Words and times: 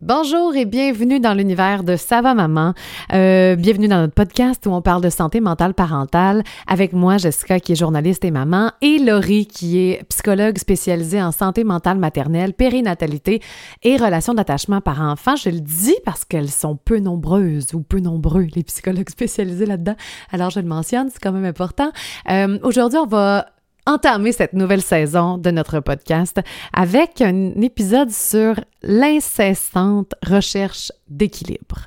Bonjour 0.00 0.54
et 0.54 0.64
bienvenue 0.64 1.18
dans 1.18 1.34
l'univers 1.34 1.82
de 1.82 1.96
Sava 1.96 2.32
Maman. 2.32 2.72
Euh, 3.12 3.56
bienvenue 3.56 3.88
dans 3.88 3.98
notre 3.98 4.14
podcast 4.14 4.64
où 4.66 4.70
on 4.70 4.80
parle 4.80 5.02
de 5.02 5.10
santé 5.10 5.40
mentale 5.40 5.74
parentale 5.74 6.44
avec 6.68 6.92
moi, 6.92 7.18
Jessica, 7.18 7.58
qui 7.58 7.72
est 7.72 7.74
journaliste 7.74 8.24
et 8.24 8.30
maman, 8.30 8.70
et 8.80 9.00
Laurie, 9.00 9.46
qui 9.46 9.80
est 9.80 10.04
psychologue 10.08 10.56
spécialisée 10.56 11.20
en 11.20 11.32
santé 11.32 11.64
mentale 11.64 11.98
maternelle, 11.98 12.54
périnatalité 12.54 13.42
et 13.82 13.96
relations 13.96 14.34
d'attachement 14.34 14.80
par 14.80 15.02
enfant. 15.02 15.34
Je 15.34 15.50
le 15.50 15.58
dis 15.58 15.96
parce 16.04 16.24
qu'elles 16.24 16.48
sont 16.48 16.76
peu 16.76 17.00
nombreuses 17.00 17.74
ou 17.74 17.80
peu 17.80 17.98
nombreux, 17.98 18.46
les 18.54 18.62
psychologues 18.62 19.10
spécialisés 19.10 19.66
là-dedans. 19.66 19.96
Alors, 20.30 20.50
je 20.50 20.60
le 20.60 20.68
mentionne, 20.68 21.10
c'est 21.10 21.20
quand 21.20 21.32
même 21.32 21.44
important. 21.44 21.90
Euh, 22.30 22.56
Aujourd'hui, 22.62 23.00
on 23.00 23.06
va 23.06 23.46
entamer 23.88 24.32
cette 24.32 24.52
nouvelle 24.52 24.82
saison 24.82 25.38
de 25.38 25.50
notre 25.50 25.80
podcast 25.80 26.40
avec 26.74 27.22
un 27.22 27.52
épisode 27.62 28.10
sur 28.10 28.60
l'incessante 28.82 30.14
recherche 30.22 30.92
d'équilibre. 31.08 31.86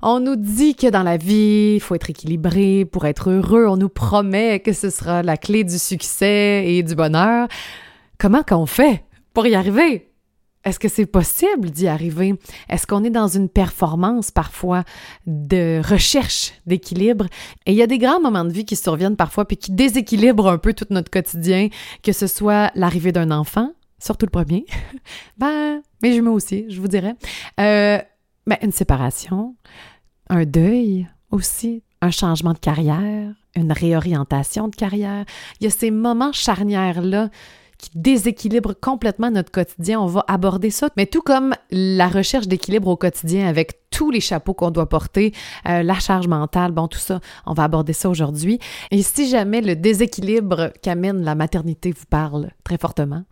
On 0.00 0.20
nous 0.20 0.36
dit 0.36 0.74
que 0.74 0.86
dans 0.86 1.02
la 1.02 1.18
vie, 1.18 1.74
il 1.74 1.80
faut 1.80 1.94
être 1.94 2.08
équilibré 2.08 2.86
pour 2.86 3.04
être 3.04 3.30
heureux. 3.30 3.66
On 3.68 3.76
nous 3.76 3.90
promet 3.90 4.60
que 4.60 4.72
ce 4.72 4.88
sera 4.88 5.22
la 5.22 5.36
clé 5.36 5.64
du 5.64 5.78
succès 5.78 6.64
et 6.66 6.82
du 6.82 6.94
bonheur. 6.94 7.46
Comment 8.18 8.42
qu'on 8.42 8.64
fait 8.64 9.04
pour 9.34 9.46
y 9.46 9.54
arriver? 9.54 10.13
Est-ce 10.64 10.78
que 10.78 10.88
c'est 10.88 11.06
possible 11.06 11.70
d'y 11.70 11.88
arriver? 11.88 12.34
Est-ce 12.68 12.86
qu'on 12.86 13.04
est 13.04 13.10
dans 13.10 13.28
une 13.28 13.48
performance 13.48 14.30
parfois 14.30 14.84
de 15.26 15.80
recherche 15.86 16.52
d'équilibre? 16.66 17.26
Et 17.66 17.72
il 17.72 17.76
y 17.76 17.82
a 17.82 17.86
des 17.86 17.98
grands 17.98 18.20
moments 18.20 18.44
de 18.44 18.52
vie 18.52 18.64
qui 18.64 18.76
surviennent 18.76 19.16
parfois 19.16 19.44
puis 19.44 19.56
qui 19.56 19.72
déséquilibrent 19.72 20.48
un 20.48 20.58
peu 20.58 20.72
tout 20.72 20.86
notre 20.90 21.10
quotidien, 21.10 21.68
que 22.02 22.12
ce 22.12 22.26
soit 22.26 22.70
l'arrivée 22.74 23.12
d'un 23.12 23.30
enfant, 23.30 23.72
surtout 23.98 24.26
le 24.26 24.30
premier, 24.30 24.64
ben, 25.38 25.82
mes 26.02 26.12
jumeaux 26.12 26.32
aussi, 26.32 26.66
je 26.70 26.80
vous 26.80 26.88
dirais, 26.88 27.14
euh, 27.60 27.98
ben, 28.46 28.56
une 28.62 28.72
séparation, 28.72 29.56
un 30.30 30.44
deuil 30.44 31.06
aussi, 31.30 31.82
un 32.00 32.10
changement 32.10 32.52
de 32.52 32.58
carrière, 32.58 33.34
une 33.56 33.72
réorientation 33.72 34.68
de 34.68 34.76
carrière. 34.76 35.24
Il 35.60 35.64
y 35.64 35.66
a 35.66 35.70
ces 35.70 35.90
moments 35.90 36.32
charnières-là 36.32 37.30
qui 37.78 37.90
déséquilibre 37.94 38.74
complètement 38.74 39.30
notre 39.30 39.50
quotidien. 39.50 40.00
On 40.00 40.06
va 40.06 40.24
aborder 40.28 40.70
ça, 40.70 40.88
mais 40.96 41.06
tout 41.06 41.22
comme 41.22 41.54
la 41.70 42.08
recherche 42.08 42.48
d'équilibre 42.48 42.88
au 42.88 42.96
quotidien 42.96 43.46
avec 43.46 43.80
tous 43.90 44.10
les 44.10 44.20
chapeaux 44.20 44.54
qu'on 44.54 44.70
doit 44.70 44.88
porter, 44.88 45.32
euh, 45.68 45.82
la 45.82 45.94
charge 45.94 46.26
mentale, 46.26 46.72
bon, 46.72 46.88
tout 46.88 46.98
ça, 46.98 47.20
on 47.46 47.54
va 47.54 47.64
aborder 47.64 47.92
ça 47.92 48.08
aujourd'hui. 48.08 48.58
Et 48.90 49.02
si 49.02 49.28
jamais 49.28 49.60
le 49.60 49.76
déséquilibre 49.76 50.72
qu'amène 50.82 51.22
la 51.22 51.34
maternité 51.34 51.92
vous 51.92 52.06
parle 52.10 52.50
très 52.64 52.78
fortement, 52.78 53.24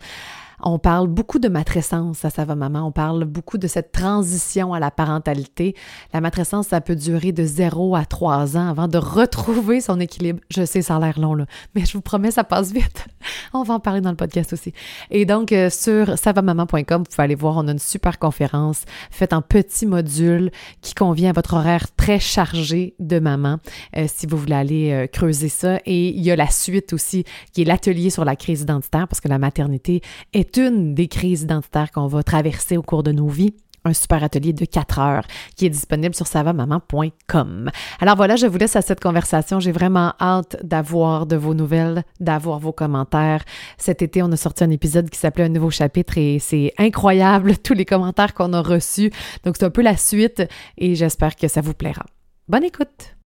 on 0.63 0.79
parle 0.79 1.09
beaucoup 1.09 1.39
de 1.39 1.49
matrescence 1.49 2.25
à 2.25 2.31
Ça 2.31 2.45
va 2.45 2.55
maman. 2.55 2.87
On 2.87 2.93
parle 2.93 3.25
beaucoup 3.25 3.59
de 3.59 3.67
cette 3.67 3.93
transition 3.93 4.75
à 4.75 4.81
la 4.81 4.91
parentalité. 4.91 5.75
La 6.13 6.21
matrescence, 6.21 6.69
ça 6.69 6.81
peut 6.81 6.97
durer 6.97 7.33
de 7.33 7.45
0 7.45 7.97
à 7.97 8.05
3 8.05 8.57
ans 8.57 8.69
avant 8.69 8.89
de 8.89 8.99
retrouver 8.99 9.81
son 9.81 10.01
équilibre. 10.01 10.41
Je 10.51 10.65
sais, 10.65 10.83
ça 10.83 10.97
a 10.97 11.01
l'air 11.01 11.19
long, 11.19 11.35
là, 11.35 11.47
mais 11.75 11.85
je 11.85 11.93
vous 11.93 12.01
promets, 12.01 12.31
ça 12.31 12.45
passe 12.45 12.73
vite. 12.73 13.07
on 13.53 13.63
va 13.63 13.75
en 13.75 13.81
parler 13.81 14.01
dans 14.01 14.11
le 14.11 14.17
podcast 14.17 14.53
aussi. 14.53 14.73
Et 15.11 15.25
donc, 15.25 15.53
euh, 15.53 15.71
sur 15.71 16.19
savamaman.com, 16.19 17.03
vous 17.03 17.05
pouvez 17.05 17.23
aller 17.23 17.35
voir, 17.35 17.57
on 17.57 17.69
a 17.69 17.73
une 17.73 17.79
super 17.79 18.19
conférence 18.19 18.85
faite 19.11 19.33
en 19.33 19.43
petits 19.43 19.87
modules 19.87 20.51
qui 20.81 20.95
convient 20.95 21.31
à 21.31 21.33
votre 21.33 21.55
horaire 21.55 21.95
très 21.97 22.19
chargé 22.19 22.95
de 22.99 23.19
maman, 23.19 23.59
euh, 23.97 24.07
si 24.13 24.27
vous 24.27 24.37
voulez 24.37 24.55
aller 24.55 24.93
euh, 24.93 25.07
creuser 25.07 25.49
ça. 25.49 25.79
Et 25.87 26.09
il 26.09 26.23
y 26.23 26.31
a 26.31 26.37
la 26.37 26.51
suite 26.51 26.93
aussi, 26.93 27.25
qui 27.53 27.63
est 27.63 27.65
l'atelier 27.65 28.11
sur 28.11 28.25
la 28.25 28.37
crise 28.37 28.63
identitaire, 28.63 29.09
parce 29.09 29.21
que 29.21 29.29
la 29.29 29.39
maternité 29.39 30.03
est 30.33 30.52
une 30.57 30.95
des 30.95 31.09
crises 31.09 31.43
identitaires 31.43 31.91
qu'on 31.91 32.07
va 32.07 32.23
traverser 32.23 32.77
au 32.77 32.83
cours 32.83 33.03
de 33.03 33.13
nos 33.13 33.29
vies 33.29 33.55
un 33.85 33.93
super 33.93 34.23
atelier 34.23 34.53
de 34.53 34.65
4 34.65 34.99
heures 34.99 35.27
qui 35.57 35.67
est 35.67 35.71
disponible 35.71 36.15
sur 36.15 36.27
savamaman.com. 36.27 37.71
Alors 38.01 38.17
voilà, 38.17 38.37
je 38.37 38.47
vous 38.47 38.59
laisse 38.59 38.77
à 38.77 38.83
cette 38.83 39.01
conversation. 39.01 39.61
J'ai 39.61 39.73
vraiment 39.73 40.15
hâte 40.21 40.57
d'avoir 40.63 41.27
de 41.27 41.37
vos 41.37 41.55
nouvelles, 41.55 42.05
d'avoir 42.21 42.59
vos 42.59 42.73
commentaires. 42.73 43.45
Cet 43.79 44.03
été, 44.03 44.23
on 44.23 44.31
a 44.33 44.37
sorti 44.37 44.65
un 44.65 44.71
épisode 44.71 45.11
qui 45.11 45.19
s'appelait 45.19 45.45
Un 45.45 45.49
nouveau 45.49 45.71
chapitre 45.71 46.19
et 46.19 46.39
c'est 46.39 46.73
incroyable 46.79 47.57
tous 47.63 47.75
les 47.75 47.85
commentaires 47.85 48.35
qu'on 48.35 48.53
a 48.53 48.63
reçus. 48.63 49.11
Donc 49.45 49.57
c'est 49.59 49.65
un 49.65 49.71
peu 49.71 49.83
la 49.83 49.97
suite 49.97 50.43
et 50.79 50.95
j'espère 50.95 51.37
que 51.37 51.49
ça 51.49 51.61
vous 51.61 51.75
plaira. 51.75 52.07
Bonne 52.49 52.65
écoute! 52.65 53.22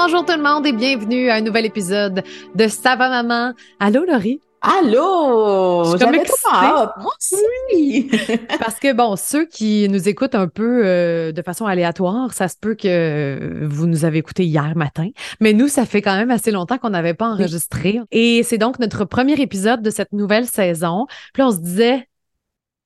Bonjour 0.00 0.24
tout 0.24 0.36
le 0.36 0.42
monde 0.44 0.64
et 0.64 0.70
bienvenue 0.70 1.28
à 1.28 1.34
un 1.34 1.40
nouvel 1.40 1.66
épisode 1.66 2.22
de 2.54 2.68
Ça 2.68 2.94
va 2.94 3.08
maman? 3.08 3.52
Allô 3.80 4.04
Laurie? 4.04 4.40
Allô! 4.60 5.96
J'avais 5.98 6.22
trop 6.22 6.36
hâte. 6.52 6.92
Moi 7.00 7.10
aussi! 7.18 8.08
Parce 8.60 8.78
que, 8.78 8.92
bon, 8.92 9.16
ceux 9.16 9.44
qui 9.44 9.88
nous 9.88 10.08
écoutent 10.08 10.36
un 10.36 10.46
peu 10.46 10.82
euh, 10.84 11.32
de 11.32 11.42
façon 11.42 11.66
aléatoire, 11.66 12.32
ça 12.32 12.46
se 12.46 12.54
peut 12.60 12.76
que 12.76 13.64
vous 13.64 13.88
nous 13.88 14.04
avez 14.04 14.18
écoutés 14.18 14.44
hier 14.44 14.76
matin. 14.76 15.08
Mais 15.40 15.52
nous, 15.52 15.66
ça 15.66 15.84
fait 15.84 16.00
quand 16.00 16.16
même 16.16 16.30
assez 16.30 16.52
longtemps 16.52 16.78
qu'on 16.78 16.90
n'avait 16.90 17.14
pas 17.14 17.30
enregistré. 17.30 18.00
Et 18.12 18.44
c'est 18.44 18.58
donc 18.58 18.78
notre 18.78 19.04
premier 19.04 19.40
épisode 19.40 19.82
de 19.82 19.90
cette 19.90 20.12
nouvelle 20.12 20.46
saison. 20.46 21.06
Puis 21.32 21.42
là, 21.42 21.48
on 21.48 21.52
se 21.52 21.58
disait, 21.58 22.07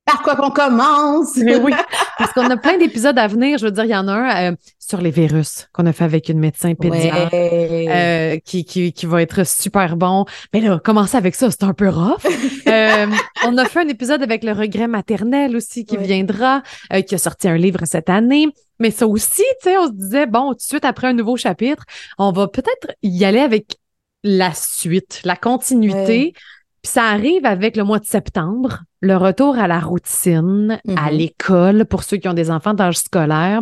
par 0.05 0.23
quoi 0.23 0.37
qu'on 0.37 0.51
commence? 0.51 1.37
Mais 1.37 1.57
oui, 1.57 1.73
parce 2.19 2.33
qu'on 2.33 2.49
a 2.51 2.57
plein 2.57 2.77
d'épisodes 2.79 3.19
à 3.19 3.27
venir. 3.27 3.59
Je 3.59 3.67
veux 3.67 3.71
dire, 3.71 3.85
il 3.85 3.91
y 3.91 3.97
en 3.97 4.09
a 4.09 4.13
un 4.13 4.53
euh, 4.53 4.57
sur 4.79 5.01
les 5.01 5.11
virus 5.11 5.69
qu'on 5.73 5.87
a 5.87 5.93
fait 5.93 6.05
avec 6.05 6.29
une 6.29 6.39
médecin 6.39 6.75
pédiatre 6.75 7.31
euh, 7.35 8.37
qui, 8.45 8.65
qui, 8.65 8.93
qui, 8.93 9.07
va 9.07 9.23
être 9.23 9.47
super 9.47 9.97
bon. 9.97 10.25
Mais 10.53 10.61
là, 10.61 10.81
commencer 10.83 11.17
avec 11.17 11.35
ça, 11.35 11.51
c'est 11.51 11.65
un 11.65 11.73
peu 11.73 11.89
rough. 11.89 12.25
euh, 12.67 13.07
on 13.47 13.57
a 13.57 13.65
fait 13.67 13.81
un 13.81 13.89
épisode 13.89 14.23
avec 14.23 14.45
le 14.45 14.53
regret 14.53 14.89
maternel 14.89 15.57
aussi 15.57 15.85
qui 15.85 15.97
viendra, 15.97 16.63
qui 17.07 17.15
a 17.15 17.19
sorti 17.19 17.49
un 17.49 17.57
livre 17.57 17.85
cette 17.85 18.11
année. 18.11 18.49
Mais 18.79 18.91
ça 18.91 19.07
aussi, 19.07 19.45
tu 19.63 19.71
sais, 19.71 19.79
on 19.79 19.87
se 19.87 19.93
disait, 19.93 20.27
bon, 20.27 20.51
tout 20.51 20.57
de 20.57 20.63
suite 20.63 20.85
après 20.85 21.07
un 21.07 21.13
nouveau 21.13 21.37
chapitre, 21.37 21.85
on 22.19 22.33
va 22.33 22.49
peut-être 22.49 22.97
y 23.03 23.25
aller 23.25 23.39
avec 23.39 23.77
la 24.25 24.53
suite, 24.55 25.21
la 25.25 25.37
continuité. 25.37 26.35
Puis 26.83 26.91
ça 26.93 27.05
arrive 27.05 27.47
avec 27.47 27.77
le 27.77 27.85
mois 27.85 27.99
de 28.01 28.05
septembre, 28.05 28.81
le 29.01 29.17
retour 29.17 29.57
à 29.59 29.69
la 29.69 29.79
routine, 29.81 30.81
à 30.97 31.11
Mhm. 31.11 31.17
l'école 31.17 31.85
pour 31.87 32.03
ceux 32.03 32.17
qui 32.17 32.29
ont 32.29 32.35
des 32.35 32.51
enfants 32.51 32.75
d'âge 32.75 32.99
scolaire. 32.99 33.61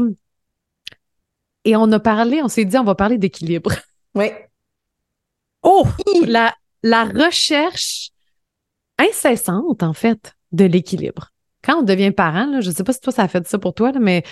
Et 1.65 1.77
on 1.77 1.91
a 1.93 2.01
parlé, 2.01 2.41
on 2.43 2.49
s'est 2.49 2.65
dit, 2.65 2.79
on 2.79 2.85
va 2.85 2.95
parler 2.95 3.19
d'équilibre. 3.19 3.73
Oui. 4.15 4.31
Oh! 5.63 5.87
La, 6.27 6.55
la 6.83 7.05
recherche 7.05 8.11
incessante, 8.99 9.83
en 9.83 9.93
fait, 9.93 10.35
de 10.53 10.65
l'équilibre. 10.65 11.31
Quand 11.63 11.81
on 11.81 11.83
devient 11.83 12.11
parent, 12.13 12.47
là, 12.47 12.61
je 12.63 12.71
ne 12.71 12.75
sais 12.75 12.85
pas 12.85 12.93
si 12.95 13.01
toi, 13.01 13.13
ça 13.13 13.23
a 13.25 13.29
fait 13.29 13.47
ça 13.47 13.59
pour 13.59 13.75
toi, 13.75 13.93
là, 13.93 14.01
mais 14.01 14.23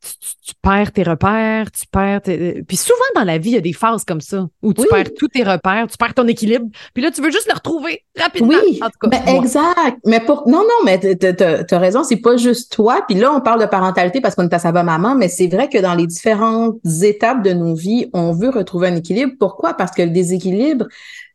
tu, 0.00 0.54
perds 0.62 0.92
tes 0.92 1.02
repères, 1.02 1.70
tu 1.70 1.86
perds 1.90 2.22
tes... 2.22 2.62
Puis 2.62 2.76
souvent 2.76 2.98
dans 3.14 3.24
la 3.24 3.38
vie, 3.38 3.50
il 3.50 3.54
y 3.54 3.58
a 3.58 3.60
des 3.60 3.72
phases 3.72 4.04
comme 4.04 4.20
ça, 4.20 4.46
où 4.62 4.72
tu 4.72 4.82
Oui. 4.82 4.86
perds 4.90 5.14
tous 5.18 5.28
tes 5.28 5.42
repères, 5.42 5.86
tu 5.88 5.96
perds 5.96 6.14
ton 6.14 6.26
équilibre, 6.28 6.66
puis 6.94 7.02
là, 7.02 7.10
tu 7.10 7.20
veux 7.20 7.30
juste 7.30 7.48
le 7.48 7.54
retrouver 7.54 8.04
rapidement. 8.16 8.54
Oui, 8.64 8.80
en 8.82 8.86
tout 8.86 8.98
cas, 9.00 9.08
ben, 9.08 9.36
exact. 9.36 9.98
Mais 10.04 10.20
pour 10.20 10.48
non, 10.48 10.60
non, 10.60 10.84
mais 10.84 10.98
t'as 10.98 11.78
raison, 11.78 12.04
c'est 12.04 12.16
pas 12.16 12.36
juste 12.36 12.72
toi. 12.72 13.02
Puis 13.08 13.16
là, 13.16 13.32
on 13.32 13.40
parle 13.40 13.60
de 13.60 13.66
parentalité 13.66 14.20
parce 14.20 14.34
qu'on 14.34 14.44
est 14.44 14.54
à 14.54 14.58
sa 14.58 14.72
maman, 14.72 15.14
mais 15.14 15.28
c'est 15.28 15.48
vrai 15.48 15.68
que 15.68 15.78
dans 15.78 15.94
les 15.94 16.06
différentes 16.06 16.78
étapes 17.02 17.42
de 17.42 17.52
nos 17.52 17.74
vies, 17.74 18.08
on 18.12 18.32
veut 18.32 18.50
retrouver 18.50 18.88
un 18.88 18.96
équilibre. 18.96 19.32
Pourquoi? 19.38 19.74
Parce 19.74 19.92
que 19.92 20.02
le 20.02 20.10
déséquilibre, 20.10 20.86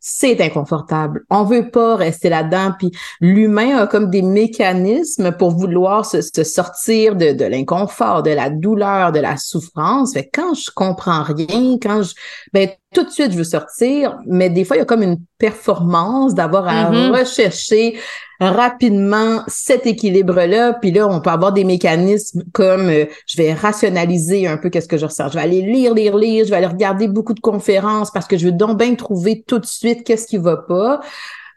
c'est 0.04 0.40
inconfortable. 0.40 1.24
On 1.30 1.44
veut 1.44 1.70
pas 1.70 1.94
rester 1.94 2.28
là-dedans. 2.28 2.72
Puis 2.76 2.90
l'humain 3.20 3.78
a 3.78 3.86
comme 3.86 4.10
des 4.10 4.20
mécanismes 4.20 5.30
pour 5.30 5.52
vouloir 5.52 6.04
se, 6.04 6.20
sortir 6.42 7.14
de, 7.14 7.32
de 7.32 7.44
l'inconfort, 7.44 8.24
de 8.24 8.30
la 8.30 8.50
douleur, 8.50 9.12
de 9.12 9.20
la 9.20 9.36
souffrance. 9.36 10.12
Fait 10.12 10.24
que 10.24 10.40
quand 10.40 10.54
je 10.54 10.70
comprends 10.74 11.22
rien, 11.22 11.78
quand 11.80 12.02
je 12.02 12.14
ben 12.52 12.68
tout 12.92 13.04
de 13.04 13.10
suite 13.10 13.32
je 13.32 13.38
veux 13.38 13.44
sortir, 13.44 14.18
mais 14.26 14.50
des 14.50 14.64
fois 14.64 14.76
il 14.76 14.80
y 14.80 14.82
a 14.82 14.86
comme 14.86 15.02
une 15.02 15.18
performance 15.38 16.34
d'avoir 16.34 16.66
à 16.68 16.90
Mhm. 16.90 17.12
rechercher 17.14 17.96
rapidement 18.40 19.42
cet 19.46 19.86
équilibre-là. 19.86 20.74
Puis 20.74 20.90
là, 20.90 21.06
on 21.08 21.20
peut 21.20 21.30
avoir 21.30 21.52
des 21.52 21.64
mécanismes 21.64 22.42
comme 22.52 22.88
euh, 22.88 23.04
je 23.26 23.36
vais 23.40 23.52
rationaliser 23.54 24.46
un 24.46 24.56
peu 24.56 24.68
qu'est-ce 24.68 24.88
que 24.88 24.98
je 24.98 25.06
ressens. 25.06 25.28
Je 25.28 25.34
vais 25.34 25.40
aller 25.40 25.62
lire, 25.62 25.94
lire, 25.94 26.16
lire. 26.16 26.44
Je 26.44 26.50
vais 26.50 26.56
aller 26.56 26.66
regarder 26.66 27.08
beaucoup 27.08 27.34
de 27.34 27.40
conférences 27.40 28.10
parce 28.10 28.26
que 28.26 28.36
je 28.36 28.46
veux 28.46 28.52
donc 28.52 28.78
bien 28.78 28.94
trouver 28.94 29.44
tout 29.46 29.58
de 29.58 29.66
suite 29.66 30.04
qu'est-ce 30.04 30.26
qui 30.26 30.38
va 30.38 30.56
pas. 30.56 31.00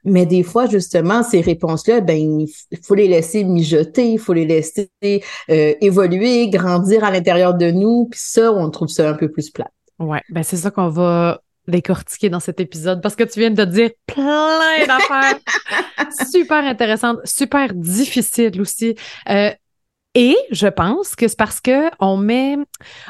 Mais 0.03 0.27
des 0.27 0.43
fois, 0.43 0.67
justement, 0.67 1.23
ces 1.23 1.41
réponses-là, 1.41 2.01
ben, 2.01 2.15
il 2.41 2.77
faut 2.83 2.93
les 2.93 3.07
laisser 3.07 3.43
mijoter, 3.43 4.11
il 4.11 4.19
faut 4.19 4.33
les 4.33 4.45
laisser 4.45 4.91
euh, 5.03 5.73
évoluer, 5.81 6.47
grandir 6.49 7.03
à 7.03 7.09
l'intérieur 7.09 7.55
de 7.55 7.71
nous. 7.71 8.07
Puis 8.11 8.19
ça, 8.23 8.51
on 8.53 8.69
trouve 8.69 8.89
ça 8.89 9.09
un 9.09 9.15
peu 9.15 9.29
plus 9.31 9.49
plat. 9.49 9.71
Ouais, 10.00 10.21
ben 10.30 10.44
c'est 10.44 10.57
ça 10.57 10.71
qu'on 10.71 10.89
va 10.89 11.42
décortiquer 11.68 12.30
dans 12.30 12.39
cet 12.39 12.59
épisode 12.59 13.01
parce 13.01 13.15
que 13.15 13.24
tu 13.24 13.39
viens 13.39 13.50
de 13.50 13.65
dire 13.65 13.89
plein 14.06 14.86
d'affaires 14.86 15.39
super 16.31 16.63
intéressantes, 16.63 17.19
super 17.25 17.74
difficiles 17.74 18.59
aussi. 18.62 18.95
Euh, 19.30 19.51
Et 20.15 20.38
je 20.51 20.68
pense 20.68 21.15
que 21.15 21.27
c'est 21.27 21.38
parce 21.38 21.62
que 21.62 21.89
on 22.00 22.18
met, 22.18 22.57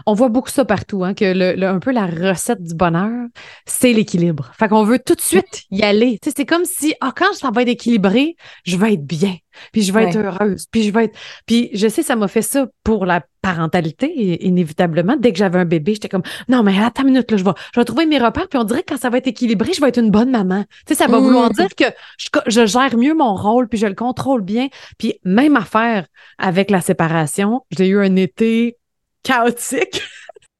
on 0.07 0.13
voit 0.15 0.29
beaucoup 0.29 0.49
ça 0.49 0.65
partout, 0.65 1.03
hein, 1.05 1.13
que 1.15 1.25
le, 1.35 1.67
un 1.67 1.79
peu 1.79 1.91
la 1.91 2.07
recette 2.07 2.63
du 2.63 2.75
bonheur, 2.75 3.27
c'est 3.65 3.93
l'équilibre. 3.93 4.51
Fait 4.59 4.67
qu'on 4.69 4.83
veut 4.85 4.99
tout 4.99 5.15
de 5.15 5.21
suite 5.21 5.63
y 5.71 5.83
aller. 5.83 6.19
Tu 6.21 6.29
sais, 6.29 6.35
c'est 6.37 6.45
comme 6.47 6.65
si, 6.65 6.95
ah, 7.01 7.13
quand 7.15 7.33
ça 7.33 7.51
va 7.51 7.63
être 7.63 7.69
équilibré, 7.69 8.35
je 8.65 8.77
vais 8.77 8.93
être 8.95 9.05
bien, 9.05 9.37
puis 9.71 9.81
je 9.81 9.93
vais 9.93 10.09
être 10.09 10.17
heureuse, 10.17 10.65
puis 10.71 10.83
je 10.83 10.91
vais 10.91 11.05
être, 11.05 11.17
puis 11.45 11.69
je 11.73 11.87
sais, 11.87 12.03
ça 12.03 12.15
m'a 12.15 12.27
fait 12.27 12.41
ça 12.41 12.67
pour 12.83 13.05
la 13.05 13.21
parentalité, 13.41 14.43
inévitablement. 14.45 15.15
Dès 15.17 15.31
que 15.31 15.37
j'avais 15.37 15.59
un 15.59 15.65
bébé, 15.65 15.93
j'étais 15.93 16.09
comme, 16.09 16.23
non, 16.47 16.63
mais 16.63 16.77
attends 16.81 17.03
une 17.03 17.09
minute, 17.09 17.29
là, 17.29 17.37
je 17.37 17.43
vais, 17.43 17.51
je 17.73 17.79
vais 17.79 17.85
trouver 17.85 18.05
mes 18.05 18.17
repères, 18.17 18.47
puis 18.47 18.57
on 18.57 18.63
dirait 18.63 18.81
que 18.81 18.93
quand 18.93 18.99
ça 18.99 19.09
va 19.09 19.19
être 19.19 19.27
équilibré, 19.27 19.71
je 19.73 19.81
vais 19.81 19.89
être 19.89 19.99
une 19.99 20.11
bonne 20.11 20.31
maman. 20.31 20.63
Tu 20.85 20.93
sais, 20.93 20.95
ça 20.95 21.07
va 21.07 21.19
vouloir 21.19 21.49
mmh. 21.49 21.53
dire 21.53 21.75
que 21.75 21.85
je, 22.17 22.29
je, 22.47 22.65
gère 22.65 22.97
mieux 22.97 23.13
mon 23.13 23.35
rôle, 23.35 23.67
puis 23.67 23.77
je 23.77 23.87
le 23.87 23.93
contrôle 23.93 24.41
bien. 24.41 24.69
Puis 24.97 25.19
même 25.23 25.55
affaire 25.55 26.07
avec 26.37 26.71
la 26.71 26.81
séparation, 26.81 27.61
j'ai 27.69 27.87
eu 27.87 27.99
un 27.99 28.15
été 28.15 28.77
chaotique. 29.23 30.01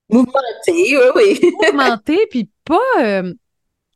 Mouvementé, 0.09 0.33
oui, 0.67 0.97
oui. 1.15 1.51
Mouvementé, 1.63 2.19
puis 2.29 2.49
pas... 2.63 2.79
Euh, 3.01 3.33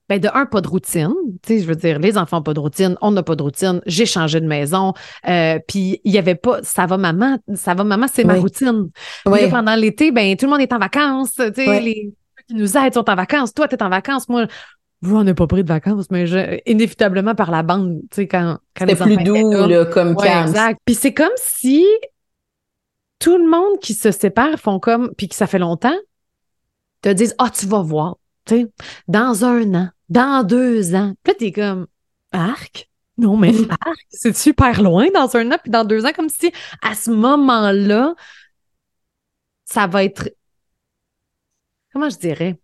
ben 0.10 0.20
de 0.20 0.28
un, 0.34 0.46
pas 0.46 0.62
de 0.62 0.68
routine. 0.68 1.14
Tu 1.44 1.54
sais, 1.54 1.60
je 1.62 1.68
veux 1.68 1.76
dire, 1.76 2.00
les 2.00 2.18
enfants, 2.18 2.42
pas 2.42 2.54
de 2.54 2.60
routine. 2.60 2.98
On 3.02 3.12
n'a 3.12 3.24
pas 3.24 3.36
de 3.36 3.44
routine. 3.44 3.82
J'ai 3.86 4.06
changé 4.06 4.42
de 4.42 4.48
maison. 4.48 4.94
Euh, 5.28 5.60
puis 5.68 6.02
il 6.04 6.12
y 6.12 6.18
avait 6.18 6.36
pas, 6.36 6.60
ça 6.64 6.88
va 6.88 6.98
maman, 6.98 7.38
ça 7.56 7.76
va 7.76 7.84
maman, 7.84 8.08
c'est 8.12 8.26
ma 8.26 8.36
routine. 8.36 8.90
Oui. 9.26 9.50
pendant 9.50 9.76
l'été, 9.76 10.12
ben 10.12 10.36
tout 10.36 10.46
le 10.46 10.52
monde 10.52 10.62
est 10.62 10.74
en 10.74 10.80
vacances. 10.80 11.34
Tu 11.36 11.54
sais, 11.54 11.80
les 11.80 12.14
qui 12.50 12.56
nous 12.56 12.78
aident 12.78 12.94
sont 12.94 13.10
en 13.10 13.16
vacances. 13.16 13.54
Toi, 13.54 13.68
tu 13.68 13.76
es 13.76 13.84
en 13.84 13.90
vacances. 13.90 14.28
Moi, 14.28 14.48
vous, 15.02 15.16
on 15.16 15.24
n'a 15.24 15.34
pas 15.34 15.48
pris 15.48 15.64
de 15.64 15.68
vacances, 15.68 16.08
mais 16.12 16.28
je, 16.28 16.60
inévitablement 16.66 17.36
par 17.36 17.52
la 17.52 17.64
bande, 17.64 18.00
tu 18.12 18.16
sais, 18.16 18.28
quand, 18.28 18.58
quand 18.76 18.86
les 18.86 18.96
plus 18.96 19.18
doux, 19.18 19.52
là, 19.52 19.86
comme 19.86 20.16
ouais, 20.16 20.42
Exact. 20.42 20.80
Puis 20.84 20.96
c'est 20.96 21.14
comme 21.14 21.30
si 21.36 21.86
tout 23.20 23.38
le 23.38 23.50
monde 23.50 23.80
qui 23.82 23.94
se 23.94 24.12
sépare 24.12 24.58
font 24.58 24.80
comme, 24.80 25.12
puis 25.16 25.28
que 25.28 25.36
ça 25.36 25.48
fait 25.48 25.60
longtemps, 25.60 25.96
te 27.02 27.10
disent, 27.10 27.36
ah, 27.38 27.50
tu 27.50 27.66
vas 27.66 27.82
voir, 27.82 28.18
tu 28.50 28.56
sais, 28.56 28.68
dans 29.08 29.46
un 29.46 29.74
an, 29.76 29.90
dans 30.10 30.44
deux 30.46 30.96
ans. 30.96 31.14
Puis 31.24 31.34
là, 31.34 31.38
t'es 31.38 31.52
comme, 31.52 31.88
arc? 32.32 32.90
Non, 33.18 33.38
mais 33.38 33.54
arc, 33.70 34.06
c'est 34.10 34.36
super 34.36 34.82
loin 34.82 35.08
dans 35.14 35.36
un 35.36 35.52
an, 35.52 35.58
puis 35.62 35.72
dans 35.72 35.86
deux 35.86 36.06
ans, 36.06 36.12
comme 36.16 36.30
si 36.30 36.52
à 36.82 36.96
ce 36.96 37.12
moment-là, 37.12 38.16
ça 39.66 39.88
va 39.88 40.04
être, 40.04 40.30
comment 41.94 42.10
je 42.10 42.18
dirais? 42.18 42.60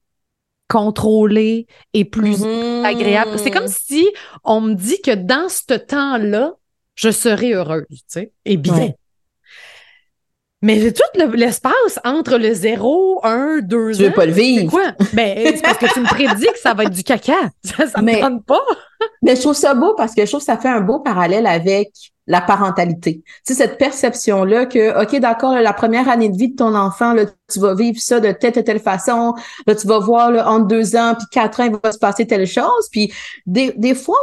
contrôlé 0.67 1.67
et 1.93 2.05
plus 2.05 2.41
mm-hmm. 2.41 2.85
agréable. 2.85 3.38
C'est 3.38 3.51
comme 3.51 3.67
si 3.67 4.07
on 4.43 4.61
me 4.61 4.73
dit 4.73 5.01
que 5.01 5.13
dans 5.13 5.49
ce 5.49 5.75
temps-là, 5.75 6.53
je 6.95 7.11
serai 7.11 7.53
heureuse, 7.53 7.85
tu 7.89 8.03
sais, 8.07 8.31
et 8.45 8.57
bien. 8.57 8.93
Mais 10.61 10.91
tout 10.91 11.31
l'espace 11.33 11.99
entre 12.03 12.37
le 12.37 12.53
0, 12.53 13.21
1, 13.23 13.59
2 13.61 13.77
ans. 13.77 13.93
Je 13.93 14.03
veux 14.05 14.11
pas 14.11 14.25
le 14.25 14.31
vivre. 14.31 14.71
quoi? 14.71 14.93
Ben, 15.13 15.37
c'est 15.55 15.61
parce 15.61 15.77
que 15.77 15.93
tu 15.93 15.99
me 15.99 16.07
prédis 16.07 16.47
que 16.47 16.59
ça 16.59 16.73
va 16.73 16.83
être 16.83 16.91
du 16.91 17.03
caca. 17.03 17.33
Ça, 17.63 17.87
ça 17.87 18.01
me 18.01 18.19
tente 18.19 18.45
pas. 18.45 18.61
mais 19.21 19.35
je 19.35 19.41
trouve 19.41 19.53
ça 19.55 19.73
beau 19.73 19.93
parce 19.95 20.15
que 20.15 20.21
je 20.25 20.31
trouve 20.31 20.39
que 20.39 20.45
ça 20.45 20.57
fait 20.57 20.69
un 20.69 20.81
beau 20.81 20.99
parallèle 20.99 21.45
avec 21.45 21.91
la 22.27 22.42
parentalité. 22.42 23.22
Tu 23.45 23.54
sais, 23.54 23.54
cette 23.54 23.77
perception-là 23.77 24.66
que, 24.66 25.01
OK, 25.01 25.19
d'accord, 25.19 25.54
la 25.54 25.74
première 25.74 26.10
année 26.10 26.30
de 26.30 26.38
vie 26.38 26.50
de 26.50 26.56
ton 26.56 26.74
enfant, 26.75 27.13
là, 27.13 27.25
tu 27.51 27.60
vas 27.60 27.75
vivre 27.75 28.00
ça 28.00 28.19
de 28.19 28.31
telle 28.31 28.57
et 28.57 28.63
telle 28.63 28.80
façon. 28.80 29.36
Là, 29.68 29.75
tu 29.75 29.86
vas 29.86 30.00
voir, 30.00 30.31
là, 30.31 30.50
entre 30.50 30.68
deux 30.68 30.95
ans 30.95 31.13
puis 31.16 31.27
quatre 31.31 31.60
ans, 31.60 31.66
il 31.66 31.77
va 31.83 31.92
se 31.92 32.00
passer 32.00 32.25
telle 32.25 32.48
chose. 32.48 32.89
Puis 32.92 33.13
des, 33.45 33.74
des 33.77 33.94
fois, 33.94 34.18